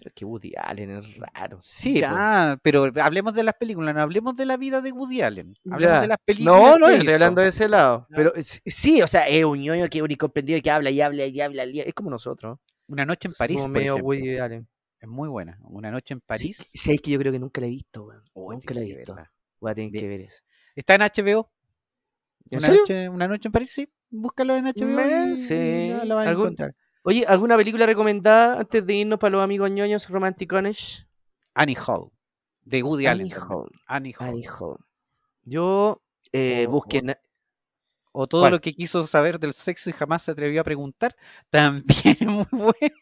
Pero 0.00 0.12
que 0.14 0.24
Woody 0.24 0.52
Allen 0.56 0.90
es 0.90 1.16
raro. 1.16 1.58
Sí, 1.60 2.00
pues. 2.00 2.58
pero 2.62 2.88
hablemos 3.02 3.34
de 3.34 3.42
las 3.42 3.54
películas, 3.54 3.92
no 3.94 4.00
hablemos 4.02 4.36
de 4.36 4.46
la 4.46 4.56
vida 4.56 4.80
de 4.80 4.92
Woody 4.92 5.22
Allen. 5.22 5.54
Hablemos 5.64 5.82
Ya. 5.82 6.00
de 6.02 6.06
las 6.06 6.18
películas. 6.24 6.54
No, 6.54 6.78
no, 6.78 6.88
yo 6.88 6.96
estoy 6.96 7.14
hablando 7.14 7.40
de 7.42 7.48
ese 7.48 7.68
lado. 7.68 8.06
Pero 8.10 8.32
es- 8.34 8.62
sí, 8.64 9.02
o 9.02 9.08
sea, 9.08 9.26
es 9.26 9.44
un 9.44 9.58
ñoño 9.60 9.88
que 9.88 9.98
es 9.98 10.04
un 10.04 10.10
incomprendido 10.10 10.60
que 10.62 10.70
habla 10.70 10.90
y 10.90 11.00
habla 11.00 11.26
y 11.26 11.40
habla. 11.40 11.64
y 11.64 11.80
Es 11.80 11.94
como 11.94 12.10
nosotros. 12.10 12.58
Una 12.86 13.04
noche 13.04 13.26
en 13.28 13.34
París, 13.36 13.58
por 13.60 13.68
medio 13.68 13.94
ejemplo. 13.94 14.06
Woody 14.06 14.38
Allen. 14.38 14.68
Es 15.00 15.08
muy 15.08 15.28
buena. 15.28 15.58
Una 15.64 15.90
noche 15.90 16.14
en 16.14 16.20
París. 16.20 16.56
sí, 16.72 16.92
es 16.92 17.00
que 17.00 17.10
yo 17.10 17.18
creo 17.18 17.32
que 17.32 17.38
nunca 17.40 17.60
la 17.60 17.66
he 17.66 17.70
visto, 17.70 18.04
weón. 18.04 18.22
Oh, 18.34 18.52
nunca 18.52 18.74
la 18.74 18.80
he 18.80 18.84
visto. 18.84 19.16
Voy 19.60 19.70
a 19.72 19.74
tener 19.74 19.90
que 19.90 20.06
ver 20.08 20.20
eso. 20.20 20.42
Está 20.76 20.94
en 20.94 21.02
HBO. 21.02 21.50
¿En 22.50 22.58
una, 22.58 22.66
serio? 22.66 22.80
Noche, 22.82 23.08
una 23.08 23.28
noche 23.28 23.48
en 23.48 23.52
París, 23.52 23.70
sí. 23.74 23.88
Búscalo 24.10 24.54
en 24.56 24.66
HBO. 24.68 24.86
Me- 24.86 25.32
y- 25.32 25.36
sí. 25.36 25.92
la 26.04 26.14
vas 26.14 26.26
a 26.26 26.30
¿Algún- 26.30 26.44
encontrar. 26.46 26.74
Oye, 27.08 27.24
¿alguna 27.26 27.56
película 27.56 27.86
recomendada 27.86 28.60
antes 28.60 28.84
de 28.84 28.94
irnos 28.94 29.18
para 29.18 29.30
los 29.30 29.42
amigos 29.42 29.70
ñoños 29.70 30.08
romanticones? 30.10 31.06
Annie 31.54 31.74
Hall. 31.86 32.10
De 32.64 32.82
Woody 32.82 33.06
Allen. 33.06 33.30
Hall. 33.32 33.70
Annie 33.86 34.14
Hall. 34.18 34.28
Annie 34.28 34.46
Hall. 34.60 34.76
Yo 35.44 36.02
eh, 36.32 36.66
O- 36.68 36.72
busquen. 36.72 37.14
O 38.12 38.26
todo 38.26 38.42
¿Cuál? 38.42 38.52
lo 38.52 38.60
que 38.60 38.74
quiso 38.74 39.06
saber 39.06 39.38
del 39.38 39.54
sexo 39.54 39.88
y 39.88 39.94
jamás 39.94 40.22
se 40.22 40.32
atrevió 40.32 40.60
a 40.60 40.64
preguntar. 40.64 41.16
También 41.50 42.16
es 42.20 42.26
muy 42.26 42.44
bueno. 42.50 42.96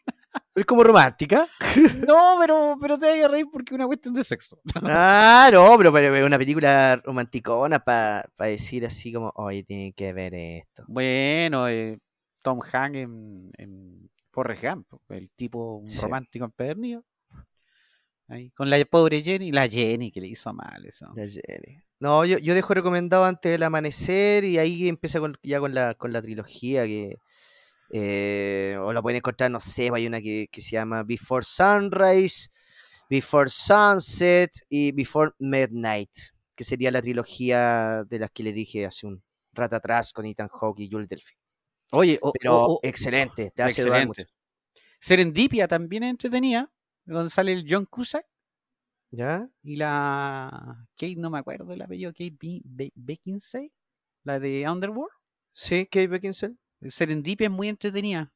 Es 0.55 0.65
como 0.65 0.83
romántica. 0.83 1.47
No, 2.07 2.37
pero, 2.39 2.77
pero 2.79 2.97
te 2.97 3.05
vas 3.07 3.25
a 3.25 3.27
reír 3.27 3.45
porque 3.51 3.73
es 3.73 3.75
una 3.75 3.85
cuestión 3.87 4.13
de 4.13 4.23
sexo. 4.23 4.59
Ah, 4.83 5.49
no, 5.51 5.77
pero, 5.77 5.91
pero 5.91 6.15
es 6.15 6.25
una 6.25 6.37
película 6.37 6.95
romanticona 7.03 7.79
para 7.83 8.25
decir 8.39 8.85
así 8.85 9.11
como, 9.11 9.31
oye, 9.35 9.63
tienen 9.63 9.91
que 9.93 10.13
ver 10.13 10.33
esto. 10.33 10.83
Bueno, 10.87 11.67
eh, 11.67 11.99
Tom 12.41 12.59
Hanks 12.61 12.97
en, 12.97 13.51
en 13.57 14.09
Forrest 14.31 14.63
Gump, 14.63 14.87
el 15.09 15.29
tipo 15.31 15.77
un 15.77 15.87
Sí. 15.87 16.01
romántico 16.01 16.45
empedernido. 16.45 17.03
Ahí, 18.29 18.51
con 18.51 18.69
la 18.69 18.83
pobre 18.85 19.21
Jenny, 19.23 19.51
la 19.51 19.67
Jenny 19.69 20.11
que 20.11 20.19
le 20.19 20.27
hizo 20.27 20.53
mal 20.53 20.85
eso. 20.85 21.07
La 21.15 21.25
Jenny. 21.27 21.81
No, 21.99 22.25
yo, 22.25 22.37
yo 22.37 22.53
dejo 22.55 22.73
recomendado 22.73 23.23
antes 23.23 23.51
del 23.51 23.63
amanecer 23.63 24.43
y 24.43 24.57
ahí 24.57 24.87
empieza 24.89 25.19
con- 25.19 25.37
ya 25.41 25.59
con 25.59 25.73
la, 25.73 25.93
con 25.95 26.11
la 26.11 26.21
trilogía 26.21 26.85
que 26.85 27.17
eh, 27.93 28.77
o 28.81 28.91
la 28.91 29.01
pueden 29.01 29.17
encontrar, 29.19 29.49
no 29.49 29.61
sé, 29.61 29.89
hay 29.93 30.05
una 30.07 30.19
que, 30.19 30.47
que 30.51 30.61
se 30.61 30.71
llama 30.71 31.03
Before 31.03 31.45
Sunrise, 31.45 32.49
Before 33.09 33.49
Sunset 33.49 34.51
y 34.69 34.91
Before 34.91 35.31
Midnight, 35.39 36.11
que 36.53 36.65
sería 36.65 36.91
la 36.91 37.01
trilogía 37.01 38.03
de 38.03 38.19
las 38.19 38.29
que 38.31 38.43
le 38.43 38.51
dije 38.51 38.85
hace 38.85 39.07
un 39.07 39.23
rato 39.53 39.77
atrás 39.77 40.11
con 40.11 40.25
Ethan 40.25 40.49
Hawke 40.49 40.81
y 40.81 40.89
Jules 40.91 41.07
Delphi. 41.07 41.35
Oye, 41.91 42.19
Pero 42.39 42.79
excelente, 42.83 43.51
te 43.55 43.63
hace 43.63 43.81
excelente. 43.81 44.07
mucho. 44.07 44.23
Serendipia 44.99 45.67
también 45.67 46.03
es 46.03 46.09
entretenida, 46.11 46.71
donde 47.05 47.29
sale 47.29 47.53
el 47.53 47.65
John 47.67 47.85
Cusack 47.85 48.25
¿Ya? 49.11 49.49
y 49.63 49.77
la 49.77 50.85
Kate, 50.97 51.15
no 51.15 51.29
me 51.29 51.39
acuerdo 51.39 51.71
el 51.73 51.81
apellido, 51.81 52.11
Kate 52.11 52.35
Be- 52.39 52.91
Beckinsale, 52.95 53.71
la 54.23 54.39
de 54.39 54.67
Underworld. 54.69 55.11
Sí, 55.53 55.85
Kate 55.85 56.07
Beckinsale. 56.07 56.55
Serendipia 56.89 57.45
es 57.45 57.51
muy 57.51 57.69
entretenida, 57.69 58.31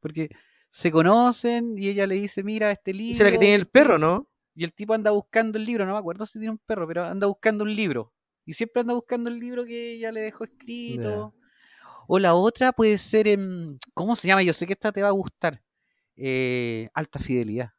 porque 0.00 0.28
se 0.70 0.90
conocen 0.90 1.78
y 1.78 1.88
ella 1.88 2.06
le 2.06 2.16
dice, 2.16 2.42
mira, 2.42 2.70
este 2.70 2.92
libro... 2.92 3.12
Es 3.12 3.20
la 3.20 3.30
que 3.30 3.38
tiene 3.38 3.54
el 3.54 3.66
perro, 3.66 3.98
¿no? 3.98 4.28
Y 4.54 4.64
el 4.64 4.72
tipo 4.72 4.94
anda 4.94 5.10
buscando 5.10 5.58
el 5.58 5.64
libro, 5.64 5.86
no 5.86 5.92
me 5.94 5.98
acuerdo 5.98 6.26
si 6.26 6.38
tiene 6.38 6.50
un 6.50 6.58
perro, 6.58 6.86
pero 6.86 7.04
anda 7.04 7.26
buscando 7.26 7.64
un 7.64 7.74
libro. 7.74 8.12
Y 8.44 8.52
siempre 8.52 8.80
anda 8.82 8.94
buscando 8.94 9.30
el 9.30 9.38
libro 9.38 9.64
que 9.64 9.94
ella 9.94 10.12
le 10.12 10.20
dejó 10.20 10.44
escrito. 10.44 11.34
O 12.06 12.18
la 12.18 12.34
otra 12.34 12.72
puede 12.72 12.98
ser, 12.98 13.28
en, 13.28 13.78
¿cómo 13.94 14.16
se 14.16 14.28
llama? 14.28 14.42
Yo 14.42 14.52
sé 14.52 14.66
que 14.66 14.72
esta 14.74 14.92
te 14.92 15.02
va 15.02 15.08
a 15.08 15.12
gustar. 15.12 15.62
Eh, 16.16 16.88
Alta 16.94 17.18
Fidelidad. 17.18 17.70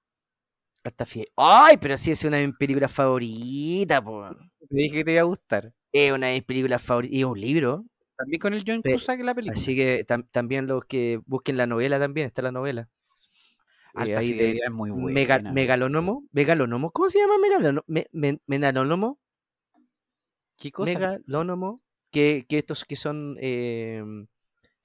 Hasta 0.84 1.06
fie- 1.06 1.28
Ay, 1.36 1.78
pero 1.78 1.98
sí, 1.98 2.12
es 2.12 2.24
una 2.26 2.38
de 2.38 2.48
mis 2.48 2.58
películas 2.58 2.92
favoritas, 2.92 4.02
po. 4.02 4.30
Te 4.70 4.76
dije 4.76 4.98
que 4.98 5.04
te 5.06 5.12
iba 5.14 5.22
a 5.22 5.26
gustar. 5.26 5.74
Es 5.92 6.12
una 6.12 6.28
de 6.28 6.34
mis 6.36 6.44
películas 6.44 6.82
favoritas. 6.82 7.16
Y 7.16 7.20
es 7.20 7.26
un 7.26 7.40
libro. 7.40 7.86
También 8.18 8.40
con 8.40 8.54
el 8.54 8.64
John 8.66 8.82
Cusack 8.82 9.20
la 9.22 9.34
película. 9.34 9.60
Así 9.60 9.76
que 9.76 10.06
tam- 10.06 10.28
también 10.32 10.68
los 10.68 10.86
que 10.86 11.20
busquen 11.26 11.58
la 11.58 11.66
novela 11.68 12.00
también, 12.00 12.28
está 12.28 12.42
la 12.42 12.52
novela. 12.52 12.90
Alta 13.94 14.20
ahí 14.20 14.32
de 14.34 14.38
Fidelidad 14.40 14.68
es 14.68 14.74
muy 14.74 14.92
mega- 14.92 15.36
buena. 15.36 15.52
megalónomo, 15.54 16.24
megalónomo, 16.32 16.92
¿cómo 16.92 17.10
se 17.10 17.20
llama 17.20 17.38
megalónomo? 17.38 17.84
Me, 17.88 18.08
¿Qué 20.58 20.72
cosa? 20.72 20.92
megalónomo, 20.94 21.82
que, 22.16 22.46
que 22.48 22.60
estos 22.60 22.86
que 22.86 22.96
son 22.96 23.36
eh, 23.42 24.02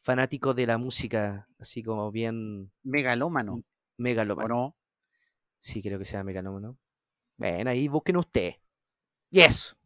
fanáticos 0.03 0.57
de 0.57 0.67
la 0.67 0.79
música, 0.79 1.47
así 1.61 1.81
como 1.81 2.11
bien 2.11 2.73
Megalómano, 2.83 3.55
¿o 3.55 3.63
megalómano. 3.99 4.49
no? 4.49 4.77
Sí, 5.61 5.81
creo 5.81 6.01
que 6.01 6.05
sea 6.05 6.25
megalómano. 6.25 6.77
Bueno, 7.37 7.71
ahí 7.71 7.87
busquen 7.87 8.17
ustedes. 8.17 8.57
Yes. 9.31 9.77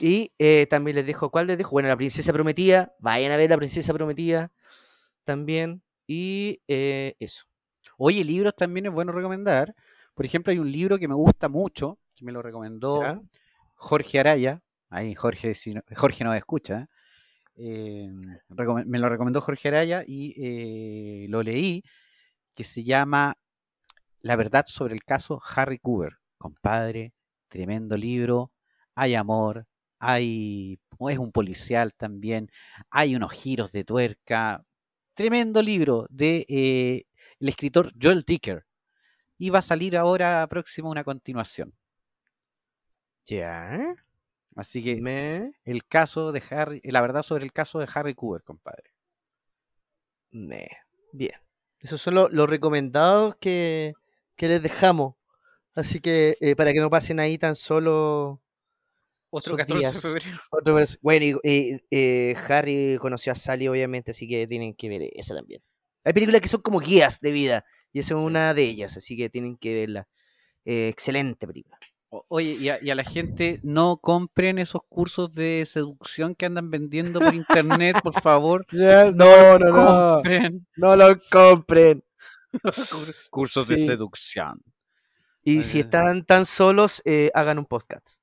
Y 0.00 0.32
eh, 0.38 0.68
también 0.70 0.94
les 0.94 1.06
dejo, 1.06 1.28
¿cuál 1.28 1.48
les 1.48 1.58
dejo? 1.58 1.72
Bueno, 1.72 1.88
La 1.88 1.96
Princesa 1.96 2.32
Prometida. 2.32 2.94
Vayan 3.00 3.32
a 3.32 3.36
ver 3.36 3.50
La 3.50 3.56
Princesa 3.56 3.92
Prometida 3.92 4.52
también. 5.24 5.82
Y 6.06 6.62
eh, 6.68 7.16
eso. 7.18 7.46
Oye, 7.98 8.22
libros 8.24 8.54
también 8.54 8.86
es 8.86 8.92
bueno 8.92 9.10
recomendar. 9.10 9.74
Por 10.14 10.24
ejemplo, 10.24 10.52
hay 10.52 10.60
un 10.60 10.70
libro 10.70 10.98
que 11.00 11.08
me 11.08 11.14
gusta 11.14 11.48
mucho, 11.48 11.98
que 12.14 12.24
me 12.24 12.30
lo 12.30 12.42
recomendó 12.42 13.02
¿ya? 13.02 13.20
Jorge 13.74 14.20
Araya. 14.20 14.62
Ahí, 14.92 15.14
Jorge, 15.14 15.54
si 15.54 15.74
no- 15.74 15.82
Jorge 15.96 16.24
escucha. 16.36 16.88
eh, 17.56 18.10
recome- 18.50 18.84
me 18.86 18.98
lo 18.98 19.08
recomendó 19.08 19.40
Jorge 19.40 19.68
Araya 19.68 20.04
y 20.06 20.34
eh, 20.38 21.26
lo 21.28 21.42
leí, 21.42 21.82
que 22.54 22.64
se 22.64 22.84
llama 22.84 23.36
La 24.22 24.36
verdad 24.36 24.64
sobre 24.68 24.94
el 24.94 25.04
caso 25.04 25.40
Harry 25.56 25.78
Cooper. 25.78 26.18
Compadre, 26.38 27.12
tremendo 27.48 27.96
libro. 27.96 28.52
Hay 28.94 29.14
amor, 29.16 29.66
hay. 29.98 30.78
Es 31.10 31.18
un 31.18 31.32
policial 31.32 31.94
también. 31.94 32.50
Hay 32.90 33.16
unos 33.16 33.32
giros 33.32 33.72
de 33.72 33.84
tuerca. 33.84 34.64
Tremendo 35.14 35.62
libro 35.62 36.06
de 36.10 36.46
eh, 36.48 37.06
el 37.40 37.48
escritor 37.50 37.92
Joel 38.00 38.22
Dicker. 38.26 38.64
Y 39.38 39.50
va 39.50 39.60
a 39.60 39.62
salir 39.62 39.96
ahora 39.96 40.46
próximo 40.48 40.90
una 40.90 41.04
continuación. 41.04 41.74
Ya. 43.26 43.94
Así 44.56 44.82
que 44.84 45.00
Me, 45.00 45.52
el 45.64 45.86
caso 45.86 46.32
de 46.32 46.42
Harry, 46.50 46.80
la 46.84 47.00
verdad 47.02 47.22
sobre 47.22 47.44
el 47.44 47.52
caso 47.52 47.78
de 47.80 47.88
Harry 47.94 48.14
Cooper, 48.14 48.42
compadre. 48.42 48.92
me. 50.30 50.68
Bien. 51.12 51.32
Esos 51.80 52.00
son 52.00 52.14
lo- 52.14 52.28
los 52.28 52.48
recomendados 52.48 53.36
que, 53.36 53.92
que 54.36 54.48
les 54.48 54.62
dejamos. 54.62 55.14
Así 55.74 56.00
que 56.00 56.36
eh, 56.40 56.56
para 56.56 56.72
que 56.72 56.80
no 56.80 56.90
pasen 56.90 57.20
ahí 57.20 57.38
tan 57.38 57.54
solo 57.56 58.42
Otro 59.30 59.52
Sus 59.52 59.58
14 59.58 59.96
de 59.96 60.00
días. 60.02 60.02
febrero. 60.02 60.40
Otro 60.50 60.78
Bueno, 61.02 61.26
y, 61.26 61.32
eh, 61.44 61.80
eh, 61.90 62.36
Harry 62.48 62.98
conoció 63.00 63.32
a 63.32 63.36
Sally, 63.36 63.68
obviamente, 63.68 64.12
así 64.12 64.28
que 64.28 64.46
tienen 64.48 64.74
que 64.74 64.88
ver 64.90 65.02
esa 65.14 65.34
también. 65.34 65.62
Hay 66.04 66.12
películas 66.14 66.40
que 66.42 66.48
son 66.48 66.62
como 66.62 66.80
guías 66.80 67.20
de 67.20 67.32
vida, 67.32 67.64
y 67.92 68.00
esa 68.00 68.16
es 68.18 68.24
una 68.24 68.54
de 68.54 68.64
ellas, 68.64 68.96
así 68.96 69.16
que 69.16 69.30
tienen 69.30 69.56
que 69.56 69.74
verla. 69.74 70.08
Eh, 70.66 70.88
excelente 70.88 71.46
película. 71.46 71.78
Oye, 72.28 72.58
y 72.60 72.68
a, 72.68 72.78
y 72.82 72.90
a 72.90 72.94
la 72.94 73.04
gente 73.04 73.58
no 73.62 73.96
compren 73.96 74.58
esos 74.58 74.82
cursos 74.90 75.32
de 75.32 75.64
seducción 75.66 76.34
que 76.34 76.44
andan 76.44 76.70
vendiendo 76.70 77.20
por 77.20 77.34
internet, 77.34 77.96
por 78.02 78.20
favor. 78.20 78.66
no, 78.72 79.58
Compren 79.58 80.66
no 80.76 80.94
lo 80.94 81.18
compren. 81.30 82.04
cursos 83.30 83.66
de 83.66 83.76
seducción. 83.76 84.62
Y 85.42 85.62
si 85.62 85.80
están 85.80 86.26
tan 86.26 86.44
solos, 86.44 87.00
eh, 87.06 87.30
hagan 87.32 87.58
un 87.58 87.64
podcast. 87.64 88.18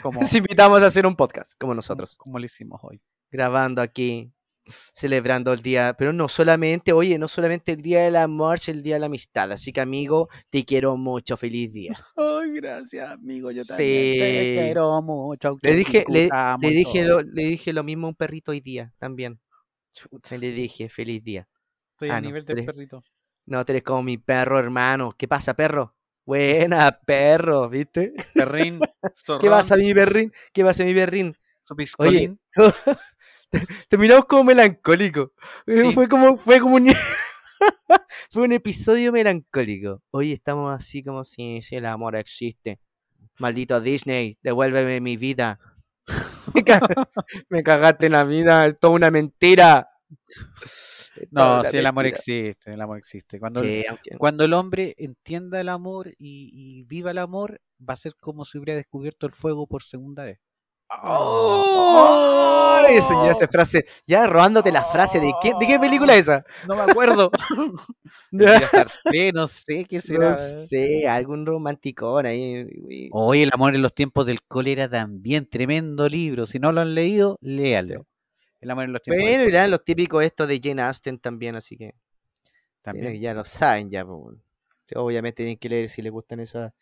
Como, 0.00 0.20
Les 0.22 0.34
invitamos 0.36 0.80
a 0.80 0.86
hacer 0.86 1.06
un 1.06 1.16
podcast, 1.16 1.54
como 1.58 1.74
nosotros, 1.74 2.16
como 2.16 2.38
lo 2.38 2.46
hicimos 2.46 2.80
hoy. 2.84 3.02
grabando 3.32 3.82
aquí, 3.82 4.32
celebrando 4.66 5.52
el 5.52 5.60
día, 5.60 5.94
pero 5.98 6.12
no 6.12 6.28
solamente, 6.28 6.92
oye, 6.92 7.18
no 7.18 7.28
solamente 7.28 7.72
el 7.72 7.82
día 7.82 8.02
del 8.02 8.16
amor, 8.16 8.56
es 8.56 8.68
el 8.68 8.82
día 8.82 8.96
de 8.96 9.00
la 9.00 9.06
amistad. 9.06 9.52
Así 9.52 9.72
que, 9.72 9.80
amigo, 9.80 10.28
te 10.50 10.64
quiero 10.64 10.96
mucho, 10.96 11.36
feliz 11.36 11.72
día. 11.72 11.94
Ay, 12.16 12.52
gracias, 12.54 13.10
amigo. 13.10 13.50
Yo 13.50 13.64
también 13.64 13.88
te 13.88 14.18
te 14.18 14.52
Sí. 14.52 14.58
quiero 14.58 15.02
mucho. 15.02 15.56
Le 15.62 15.74
dije, 15.74 16.04
le, 16.08 16.28
le 16.60 16.70
dije 16.70 17.04
lo, 17.04 17.20
le 17.22 17.42
dije 17.42 17.72
lo 17.72 17.84
mismo 17.84 18.06
a 18.06 18.10
un 18.10 18.16
perrito 18.16 18.52
hoy 18.52 18.60
día 18.60 18.92
también. 18.98 19.40
Le 20.30 20.50
dije, 20.50 20.88
feliz 20.88 21.22
día. 21.22 21.48
Estoy 21.92 22.10
ah, 22.10 22.16
a 22.16 22.20
no, 22.20 22.26
nivel 22.28 22.44
del 22.44 22.56
tres. 22.56 22.66
perrito. 22.66 23.02
No, 23.46 23.64
tú 23.64 23.72
eres 23.72 23.82
como 23.82 24.02
mi 24.02 24.18
perro, 24.18 24.58
hermano. 24.58 25.14
¿Qué 25.16 25.28
pasa, 25.28 25.54
perro? 25.54 25.94
Buena, 26.26 26.98
perro, 27.06 27.68
¿viste? 27.68 28.12
Perrín, 28.34 28.80
¿Qué 29.40 29.48
pasa, 29.48 29.76
mi 29.76 29.94
perrín? 29.94 30.32
¿Qué 30.52 30.64
pasa, 30.64 30.84
mi 30.84 30.92
perrín? 30.92 31.36
su 31.66 31.74
piscolín. 31.74 32.38
Terminamos 33.88 34.24
como 34.26 34.44
melancólico. 34.44 35.32
Eh, 35.66 35.82
Sí. 35.82 35.92
Fue 35.92 36.08
como, 36.08 36.36
fue 36.36 36.60
como 36.60 36.76
un, 36.76 36.86
fue 38.30 38.42
un 38.42 38.52
episodio 38.52 39.12
melancólico. 39.12 40.02
Hoy 40.10 40.32
estamos 40.32 40.74
así 40.74 41.02
como 41.02 41.24
si, 41.24 41.62
si 41.62 41.76
el 41.76 41.86
amor 41.86 42.16
existe. 42.16 42.80
Maldito 43.38 43.80
Disney, 43.80 44.38
devuélveme 44.42 45.00
mi 45.00 45.16
vida. 45.16 45.58
Me, 46.54 46.62
me 47.50 47.62
cagaste 47.62 48.06
en 48.06 48.12
la 48.12 48.24
vida, 48.24 48.66
es 48.66 48.76
toda 48.76 48.94
una 48.94 49.10
mentira. 49.10 49.90
No, 51.30 51.64
sí, 51.64 51.76
el 51.78 51.86
amor 51.86 52.06
existe, 52.06 52.72
el 52.72 52.80
amor 52.80 52.98
existe. 52.98 53.40
Cuando, 53.40 53.60
Sí, 53.62 53.84
cuando 54.18 54.44
el 54.44 54.52
hombre 54.52 54.94
entienda 54.98 55.60
el 55.60 55.68
amor 55.68 56.08
y, 56.18 56.50
y 56.52 56.82
viva 56.84 57.10
el 57.10 57.18
amor, 57.18 57.60
va 57.80 57.94
a 57.94 57.96
ser 57.96 58.14
como 58.16 58.44
si 58.44 58.58
hubiera 58.58 58.76
descubierto 58.76 59.26
el 59.26 59.32
fuego 59.32 59.66
por 59.66 59.82
segunda 59.82 60.24
vez. 60.24 60.38
¡Oh! 60.88 62.36
Ya 62.88 63.30
esa 63.30 63.48
frase, 63.48 63.86
ya 64.06 64.26
robándote 64.26 64.70
la 64.72 64.82
frase 64.82 65.20
de 65.20 65.32
qué, 65.42 65.52
de 65.58 65.66
qué 65.66 65.78
película 65.78 66.14
es 66.14 66.20
esa. 66.20 66.44
No 66.66 66.76
me 66.76 66.90
acuerdo. 66.90 67.30
No 68.30 69.46
sé 69.48 69.84
qué 69.84 70.00
será. 70.00 70.30
No 70.30 70.36
sé, 70.36 71.08
algún 71.08 71.46
romanticón 71.46 72.26
ahí. 72.26 72.66
Oye, 73.12 73.44
El 73.44 73.50
amor 73.52 73.74
en 73.74 73.82
los 73.82 73.94
tiempos 73.94 74.26
del 74.26 74.42
cólera 74.42 74.88
también, 74.88 75.48
tremendo 75.48 76.08
libro. 76.08 76.46
Si 76.46 76.58
no 76.58 76.72
lo 76.72 76.80
han 76.82 76.94
leído, 76.94 77.38
léanlo. 77.40 78.06
El 78.60 78.70
amor 78.70 78.84
en 78.84 78.92
los 78.92 79.02
tiempos 79.02 79.24
del 79.26 79.48
eran 79.48 79.70
los 79.70 79.84
típicos 79.84 80.22
estos 80.22 80.48
de 80.48 80.60
Jane 80.62 80.82
Austen 80.82 81.18
también, 81.18 81.56
así 81.56 81.76
que 81.76 81.94
también. 82.82 83.18
ya 83.20 83.32
lo 83.32 83.44
saben 83.44 83.90
ya. 83.90 84.04
Obviamente 84.94 85.36
tienen 85.42 85.56
que 85.56 85.68
leer 85.68 85.88
si 85.88 86.02
les 86.02 86.12
gustan 86.12 86.40
esa 86.40 86.74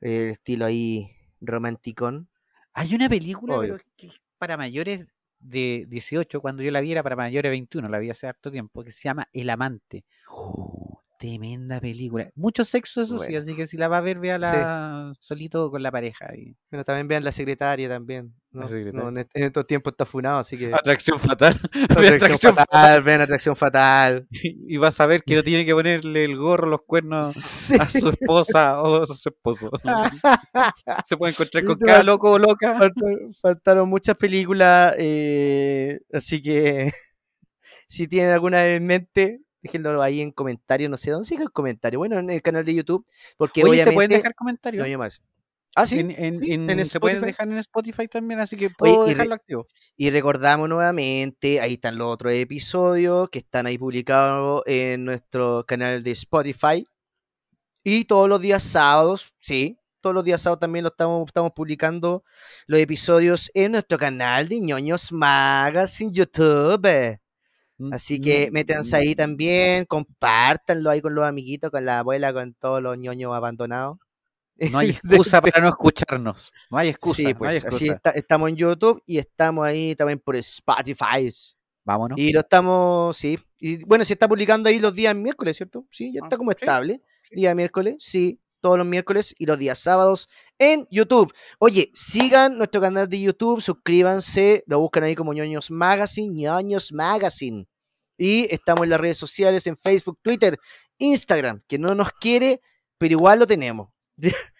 el 0.00 0.28
estilo 0.28 0.66
ahí 0.66 1.10
romanticón. 1.40 2.28
Hay 2.74 2.94
una 2.94 3.08
película, 3.08 3.58
pero 3.60 3.78
que 3.96 4.08
es 4.08 4.20
para 4.36 4.56
mayores 4.56 5.06
de 5.38 5.86
18, 5.88 6.40
cuando 6.40 6.62
yo 6.62 6.70
la 6.70 6.80
vi 6.80 6.92
era 6.92 7.02
para 7.02 7.16
mayores 7.16 7.50
de 7.50 7.50
21, 7.50 7.88
la 7.88 7.98
vi 7.98 8.10
hace 8.10 8.26
harto 8.26 8.50
tiempo, 8.50 8.82
que 8.82 8.90
se 8.90 9.04
llama 9.04 9.28
El 9.32 9.50
Amante. 9.50 10.04
Oh, 10.28 10.83
tremenda 11.28 11.80
película. 11.80 12.30
Mucho 12.34 12.64
sexo, 12.66 13.00
eso 13.02 13.18
sí, 13.18 13.34
así 13.34 13.56
que 13.56 13.66
si 13.66 13.78
la 13.78 13.88
va 13.88 13.96
a 13.98 14.00
ver, 14.02 14.18
véala 14.18 15.12
solito 15.20 15.70
con 15.70 15.82
la 15.82 15.90
pareja. 15.90 16.26
y- 16.36 16.54
Bueno, 16.70 16.84
también 16.84 17.08
vean 17.08 17.24
la 17.24 17.32
secretaria 17.32 17.88
también. 17.88 18.34
¿no? 18.52 18.60
La 18.60 18.66
secretaria. 18.68 19.00
No, 19.00 19.08
en, 19.08 19.18
est- 19.18 19.30
en 19.32 19.44
estos 19.44 19.66
tiempos 19.66 19.92
está 19.94 20.04
funado, 20.04 20.38
así 20.38 20.58
que. 20.58 20.66
Atracción 20.74 21.18
fatal. 21.18 21.58
Atracción 21.90 22.54
fatal, 22.54 23.02
vean 23.02 23.22
atracción 23.22 23.56
fatal. 23.56 24.26
Y 24.68 24.76
vas 24.76 25.00
a 25.00 25.06
ver 25.06 25.22
que 25.22 25.34
no 25.34 25.42
tiene 25.42 25.64
que 25.64 25.72
ponerle 25.74 26.24
el 26.26 26.36
gorro, 26.36 26.68
los 26.68 26.80
cuernos 26.86 27.32
Sí. 27.32 27.76
a 27.80 27.88
su 27.88 28.08
esposa 28.10 28.82
o 28.82 29.02
a 29.02 29.06
su 29.06 29.28
esposo. 29.30 29.70
Se 31.06 31.16
puede 31.16 31.32
encontrar 31.32 31.64
con 31.64 31.78
cada 31.78 32.02
loco 32.02 32.32
o 32.32 32.38
loca. 32.38 32.76
Falta- 32.78 33.00
Faltaron 33.40 33.88
muchas 33.88 34.16
películas, 34.16 34.94
eh, 34.98 36.00
así 36.12 36.42
que 36.42 36.92
si 37.88 38.08
tienen 38.08 38.32
alguna 38.32 38.66
en 38.66 38.86
mente, 38.86 39.40
déjenlo 39.64 40.00
ahí 40.02 40.20
en 40.20 40.30
comentarios, 40.30 40.88
no 40.88 40.96
sé 40.96 41.10
dónde 41.10 41.26
se 41.26 41.34
deja 41.34 41.42
el 41.42 41.50
comentario. 41.50 41.98
Bueno, 41.98 42.18
en 42.20 42.30
el 42.30 42.40
canal 42.42 42.64
de 42.64 42.74
YouTube, 42.74 43.04
porque 43.36 43.62
Oye, 43.62 43.70
obviamente... 43.70 43.90
se 43.90 43.94
pueden 43.94 44.10
dejar 44.10 44.34
comentarios. 44.36 44.88
No, 44.88 44.98
más. 44.98 45.20
Ah, 45.74 45.86
sí. 45.88 45.98
en, 45.98 46.12
en- 46.12 46.38
sí, 46.38 46.52
en- 46.52 46.70
en 46.70 46.86
se 46.86 47.00
pueden 47.00 47.20
dejar 47.20 47.48
en 47.48 47.58
Spotify 47.58 48.06
también, 48.06 48.38
así 48.38 48.56
que 48.56 48.66
Oye, 48.66 48.74
puedo 48.78 49.02
y 49.02 49.08
re- 49.08 49.10
dejarlo 49.14 49.34
activo. 49.34 49.66
Y 49.96 50.10
recordamos 50.10 50.68
nuevamente, 50.68 51.60
ahí 51.60 51.72
están 51.72 51.98
los 51.98 52.06
otros 52.12 52.32
episodios 52.32 53.28
que 53.30 53.40
están 53.40 53.66
ahí 53.66 53.76
publicados 53.76 54.62
en 54.66 55.04
nuestro 55.04 55.64
canal 55.66 56.04
de 56.04 56.12
Spotify. 56.12 56.86
Y 57.82 58.04
todos 58.04 58.28
los 58.28 58.40
días 58.40 58.62
sábados, 58.62 59.34
sí, 59.40 59.76
todos 60.00 60.14
los 60.14 60.24
días 60.24 60.42
sábados 60.42 60.60
también 60.60 60.84
lo 60.84 60.90
estamos, 60.90 61.26
estamos 61.26 61.50
publicando 61.52 62.22
los 62.66 62.78
episodios 62.78 63.50
en 63.54 63.72
nuestro 63.72 63.98
canal 63.98 64.48
de 64.48 64.60
ñoños 64.60 65.10
Magazine 65.10 66.12
YouTube. 66.12 67.18
Así 67.92 68.20
que 68.20 68.50
métanse 68.52 68.96
ahí 68.96 69.14
también, 69.14 69.84
compártanlo 69.86 70.90
ahí 70.90 71.00
con 71.00 71.14
los 71.14 71.24
amiguitos, 71.24 71.70
con 71.70 71.84
la 71.84 72.00
abuela, 72.00 72.32
con 72.32 72.54
todos 72.54 72.82
los 72.82 72.96
ñoños 72.98 73.34
abandonados. 73.34 73.98
No 74.70 74.78
hay 74.78 74.90
excusa 75.30 75.40
para 75.40 75.60
no 75.60 75.68
escucharnos. 75.70 76.52
No 76.70 76.78
hay 76.78 76.88
excusa. 76.90 77.16
Sí, 77.16 77.22
no 77.24 77.28
hay 77.28 77.34
pues 77.34 77.64
así 77.64 77.88
está- 77.88 78.10
estamos 78.10 78.48
en 78.50 78.56
YouTube 78.56 79.02
y 79.06 79.18
estamos 79.18 79.66
ahí 79.66 79.94
también 79.96 80.18
por 80.20 80.36
Spotify. 80.36 81.30
Vámonos. 81.84 82.18
Y 82.18 82.32
lo 82.32 82.40
estamos, 82.40 83.16
sí. 83.16 83.38
Y 83.58 83.84
bueno, 83.84 84.04
se 84.04 84.12
está 84.14 84.28
publicando 84.28 84.68
ahí 84.68 84.78
los 84.78 84.94
días 84.94 85.14
miércoles, 85.14 85.56
¿cierto? 85.56 85.86
Sí, 85.90 86.12
ya 86.12 86.20
Ah, 86.22 86.26
está 86.26 86.36
como 86.36 86.50
sí, 86.52 86.58
estable. 86.60 87.02
Día 87.30 87.54
miércoles, 87.54 87.96
sí, 87.98 88.40
todos 88.60 88.78
los 88.78 88.86
miércoles 88.86 89.34
y 89.38 89.44
los 89.46 89.58
días 89.58 89.78
sábados 89.78 90.28
en 90.58 90.86
YouTube. 90.90 91.32
Oye, 91.58 91.90
sigan 91.94 92.56
nuestro 92.56 92.80
canal 92.80 93.08
de 93.08 93.20
YouTube, 93.20 93.60
suscríbanse, 93.60 94.64
lo 94.66 94.78
buscan 94.78 95.02
ahí 95.04 95.14
como 95.14 95.34
ñoños 95.34 95.70
Magazine, 95.70 96.32
ñoños 96.34 96.92
Magazine. 96.92 97.66
Y 98.16 98.46
estamos 98.52 98.84
en 98.84 98.90
las 98.90 99.00
redes 99.00 99.18
sociales, 99.18 99.66
en 99.66 99.76
Facebook, 99.76 100.18
Twitter, 100.22 100.58
Instagram, 100.98 101.62
que 101.66 101.78
no 101.78 101.94
nos 101.94 102.12
quiere, 102.12 102.60
pero 102.98 103.12
igual 103.12 103.38
lo 103.40 103.46
tenemos. 103.46 103.88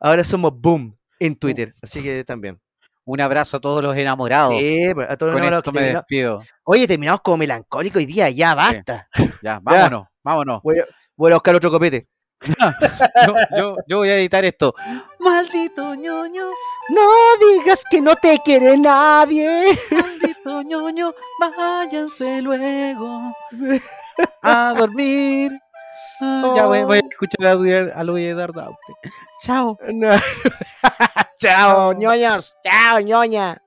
Ahora 0.00 0.24
somos 0.24 0.52
boom 0.54 0.96
en 1.18 1.36
Twitter, 1.36 1.74
así 1.82 2.02
que 2.02 2.24
también. 2.24 2.60
Un 3.04 3.20
abrazo 3.22 3.56
a 3.56 3.60
todos 3.60 3.82
los 3.82 3.96
enamorados. 3.96 4.60
Sí, 4.60 4.90
pues, 4.94 5.08
a 5.08 5.16
todos 5.16 5.32
los 5.32 5.40
enamorados 5.40 5.64
que 5.64 5.70
me 5.72 5.80
terminamos- 5.80 6.04
despido. 6.08 6.42
Oye, 6.64 6.86
terminamos 6.86 7.20
como 7.22 7.38
melancólico 7.38 7.98
hoy 7.98 8.06
día, 8.06 8.28
ya 8.30 8.54
basta. 8.54 9.08
Ya, 9.42 9.60
vámonos, 9.62 10.06
vámonos. 10.22 10.62
Voy, 10.62 10.78
a, 10.80 10.84
voy 11.16 11.30
a 11.32 11.36
buscar 11.36 11.54
otro 11.54 11.70
copete. 11.70 12.06
Yo, 13.26 13.34
yo, 13.56 13.76
yo 13.86 13.96
voy 13.98 14.08
a 14.10 14.16
editar 14.16 14.44
esto. 14.44 14.74
Maldito 15.18 15.94
ñoño, 15.94 16.44
No 16.90 17.02
digas 17.40 17.82
que 17.90 18.00
no 18.00 18.14
te 18.16 18.38
quiere 18.44 18.76
nadie. 18.78 19.66
maldito 19.90 20.62
ñoño, 20.62 21.12
váyanse 21.40 22.40
luego 22.42 23.34
a 24.42 24.74
dormir. 24.78 25.52
Ah, 26.20 26.52
Ya 26.56 26.66
voy, 26.66 26.82
voy 26.84 26.98
a 26.98 27.00
escuchar 27.08 27.46
a 27.46 27.54
Luis- 27.54 27.92
a 27.94 28.04
Luis 28.04 28.26
Eduardo. 28.28 28.76
Chao. 29.44 29.78
No. 29.92 30.10
Chao, 31.38 31.92
ñoños. 31.92 32.56
Chao, 32.64 33.00
ñoña. 33.00 33.60